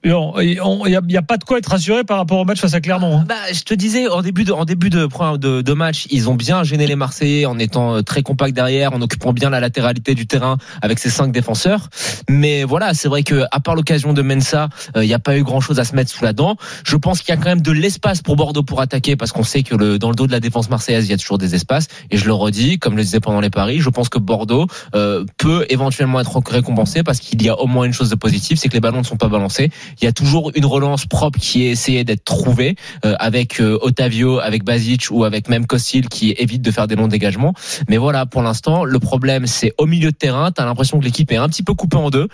il 0.04 1.02
n'y 1.08 1.18
a, 1.18 1.22
pas 1.22 1.38
de 1.38 1.44
quoi 1.44 1.58
être 1.58 1.68
rassuré 1.68 2.04
par 2.04 2.18
rapport 2.18 2.40
au 2.40 2.46
match 2.46 2.60
face 2.60 2.74
à 2.74 2.82
Clermont. 2.82 3.20
hein. 3.20 3.26
Bah, 3.28 3.36
je 3.54 3.64
te 3.64 3.74
disais 3.74 4.08
en 4.08 4.22
début 4.22 4.44
de 4.44 4.52
en 4.52 4.66
début 4.66 4.90
de, 4.90 5.08
de, 5.38 5.62
de 5.62 5.74
match, 5.74 6.08
ils 6.10 6.30
ont 6.30 6.36
bien 6.36 6.64
gêné 6.64 6.88
les 6.88 6.96
Marseillais 6.96 7.46
en 7.46 7.58
étant 7.60 7.96
euh, 7.96 8.02
très 8.02 8.24
compacts 8.24 8.54
derrière, 8.54 8.94
en 8.94 9.02
occupant 9.02 9.34
bien 9.34 9.50
la 9.50 9.60
latéralité 9.60 10.16
du 10.16 10.28
terrain 10.28 10.58
avec 10.82 11.00
ses 11.00 11.10
cinq 11.10 11.32
défenseurs. 11.32 11.90
Mais 12.30 12.64
voilà, 12.64 12.94
c'est 12.94 13.08
vrai 13.08 13.24
que 13.24 13.44
à 13.52 13.60
part 13.60 13.76
l'occasion 13.76 14.14
de 14.14 14.22
Mensa, 14.22 14.70
euh, 14.96 15.04
il 15.04 15.08
n'y 15.08 15.14
a 15.14 15.20
pas 15.20 15.38
eu 15.38 15.44
grand 15.44 15.62
chose 15.62 15.80
à 15.80 15.86
se 15.86 15.96
mettre 15.96 16.12
sous 16.12 16.24
la 16.24 16.34
dent. 16.34 16.58
Je 16.86 16.96
pense 16.96 17.22
qu'il 17.22 17.30
y 17.30 17.38
a 17.38 17.38
quand 17.38 17.50
même 17.50 17.62
de 17.62 17.72
l'espace 17.72 18.22
pour 18.22 18.36
Bordeaux 18.36 18.64
pour 18.64 18.82
attaquer 18.82 19.16
parce 19.16 19.32
qu'on 19.32 19.44
sait 19.44 19.64
que 19.64 19.98
dans 19.98 20.10
le 20.10 20.16
dos 20.16 20.28
de 20.28 20.32
la 20.32 20.40
défense 20.40 20.70
marseillaise, 20.70 21.06
il 21.08 21.12
y 21.12 21.14
a 21.14 21.18
toujours 21.18 21.38
des 21.38 21.56
espaces. 21.56 21.88
Et 22.10 22.18
je 22.18 22.26
le 22.26 22.34
redis, 22.34 22.80
comme 22.80 22.94
je 22.94 22.98
le 22.98 23.04
disais 23.04 23.20
pendant 23.20 23.42
les 23.42 23.50
paris, 23.50 23.80
je 23.80 23.90
pense 23.90 24.10
que 24.10 24.20
Bordeaux 24.20 24.68
euh, 24.96 25.26
peut 25.38 25.66
éventuellement 25.70 26.20
être 26.20 26.42
récompensé 26.48 27.04
parce 27.04 27.20
qu'il 27.20 27.42
y 27.42 27.50
a 27.50 27.60
au 27.60 27.68
moins 27.68 27.86
une 27.86 27.94
chose 27.94 28.10
de 28.10 28.16
positive, 28.16 28.58
c'est 28.58 28.70
que 28.70 28.74
les 28.74 28.80
ballons 28.80 29.00
ne 29.00 29.06
sont 29.06 29.18
pas 29.18 29.30
balancés. 29.30 29.70
Il 30.02 30.06
y 30.06 30.08
a 30.08 30.12
toujours 30.12 30.52
une 30.56 30.66
relance 30.66 31.06
propre 31.06 31.40
qui 31.40 31.64
est 31.64 31.72
essayée 31.72 32.04
d'être 32.04 32.24
trouvée 32.24 32.76
euh, 33.06 33.16
avec 33.20 33.60
euh, 33.60 33.78
Otavio, 33.82 34.40
avec 34.40 34.64
Basic 34.64 35.08
ou 35.12 35.24
avec 35.24 35.50
même 35.50 35.66
Kostil 35.66 36.10
qui 36.10 36.32
évite 36.38 36.62
de 36.62 36.72
faire 36.72 36.88
des 36.88 36.96
longs 36.96 37.08
dégagements. 37.08 37.54
Mais 37.90 37.98
voilà, 37.98 38.26
pour 38.26 38.42
l'instant, 38.42 38.84
le 38.84 39.00
problème 39.00 39.48
c'est 39.48 39.74
au 39.78 39.86
milieu 39.86 40.12
de 40.12 40.16
terrain, 40.16 40.52
tu 40.52 40.62
as 40.62 40.66
l'impression 40.66 41.00
que 41.00 41.06
l'équipe 41.06 41.32
est 41.32 41.38
un 41.38 41.50
petit 41.50 41.64
peu 41.64 41.74
coupée 41.74 41.98
en 41.98 42.10
deux, 42.10 42.28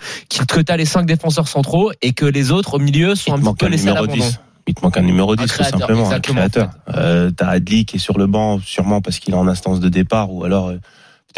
que 0.48 0.60
tu 0.60 0.72
as 0.72 0.76
les 0.76 0.84
cinq 0.84 1.06
défenseurs 1.06 1.48
centraux 1.48 1.92
et 2.02 2.12
que 2.12 2.24
les 2.24 2.50
autres 2.50 2.74
au 2.74 2.78
milieu 2.78 3.14
sont 3.14 3.36
Il 3.36 3.40
un 3.40 3.52
petit 3.52 3.58
peu 3.58 3.66
un 3.66 3.68
laissés 3.68 3.88
à 3.88 3.92
numéro 3.92 4.06
l'abandon. 4.06 4.24
10. 4.24 4.40
Il 4.68 4.74
te 4.74 4.82
manque 4.82 4.96
un 4.98 5.02
numéro 5.02 5.34
10 5.34 5.42
tout 5.42 5.48
créateur, 5.48 5.80
simplement, 5.80 6.10
un 6.10 6.20
créateur. 6.20 6.70
Euh, 6.94 7.30
T'as 7.30 7.48
Adli 7.48 7.86
qui 7.86 7.96
est 7.96 8.00
sur 8.00 8.18
le 8.18 8.26
banc, 8.26 8.60
sûrement 8.62 9.00
parce 9.00 9.18
qu'il 9.18 9.32
est 9.32 9.36
en 9.36 9.48
instance 9.48 9.80
de 9.80 9.88
départ, 9.88 10.30
ou 10.32 10.44
alors 10.44 10.68
euh, 10.68 10.78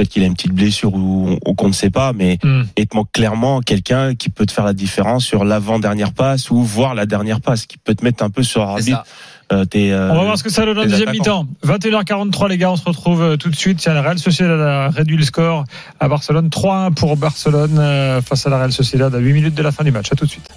peut-être 0.00 0.12
qu'il 0.12 0.22
a 0.22 0.26
une 0.26 0.34
petite 0.34 0.52
blessure 0.54 0.94
ou, 0.94 1.36
ou 1.46 1.54
qu'on 1.54 1.68
ne 1.68 1.72
sait 1.74 1.90
pas, 1.90 2.12
mais 2.14 2.38
Hmm. 2.42 2.62
il 2.78 2.86
te 2.86 2.96
manque 2.96 3.12
clairement 3.12 3.60
quelqu'un 3.60 4.14
qui 4.14 4.30
peut 4.30 4.46
te 4.46 4.52
faire 4.52 4.64
la 4.64 4.72
différence 4.72 5.24
sur 5.26 5.44
l'avant-dernière 5.44 6.12
passe 6.12 6.50
ou 6.50 6.62
voir 6.62 6.94
la 6.94 7.04
dernière 7.04 7.40
passe, 7.42 7.66
qui 7.66 7.76
peut 7.76 7.94
te 7.94 8.02
mettre 8.04 8.24
un 8.24 8.30
peu 8.30 8.42
sur 8.42 8.62
arbitre. 8.62 9.04
Euh, 9.52 9.64
euh, 9.74 10.08
On 10.12 10.14
va 10.14 10.22
voir 10.22 10.38
ce 10.38 10.44
que 10.44 10.48
ça 10.50 10.64
donne 10.64 10.78
en 10.78 10.84
deuxième 10.84 11.10
mi-temps. 11.10 11.44
21h43 11.66 12.48
les 12.48 12.56
gars, 12.56 12.70
on 12.70 12.76
se 12.76 12.84
retrouve 12.84 13.20
euh, 13.20 13.36
tout 13.36 13.50
de 13.50 13.56
suite. 13.56 13.78
Tiens, 13.78 13.94
la 13.94 14.00
Real 14.02 14.18
Sociedad 14.18 14.60
a 14.60 14.88
réduit 14.90 15.16
le 15.16 15.24
score 15.24 15.64
à 15.98 16.08
Barcelone. 16.08 16.48
3-1 16.48 16.94
pour 16.94 17.16
Barcelone 17.16 17.76
euh, 17.78 18.22
face 18.22 18.46
à 18.46 18.50
la 18.50 18.58
Real 18.58 18.72
Sociedad 18.72 19.12
à 19.12 19.18
8 19.18 19.32
minutes 19.32 19.54
de 19.54 19.62
la 19.62 19.72
fin 19.72 19.82
du 19.84 19.90
match. 19.90 20.06
À 20.12 20.14
tout 20.14 20.24
de 20.24 20.30
suite. 20.30 20.48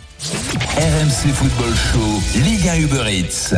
RMC 0.78 1.34
Football 1.34 1.74
Show, 1.76 2.40
Ligue 2.40 2.68
1 2.70 2.76
Uber 2.82 3.04
Eats. 3.12 3.52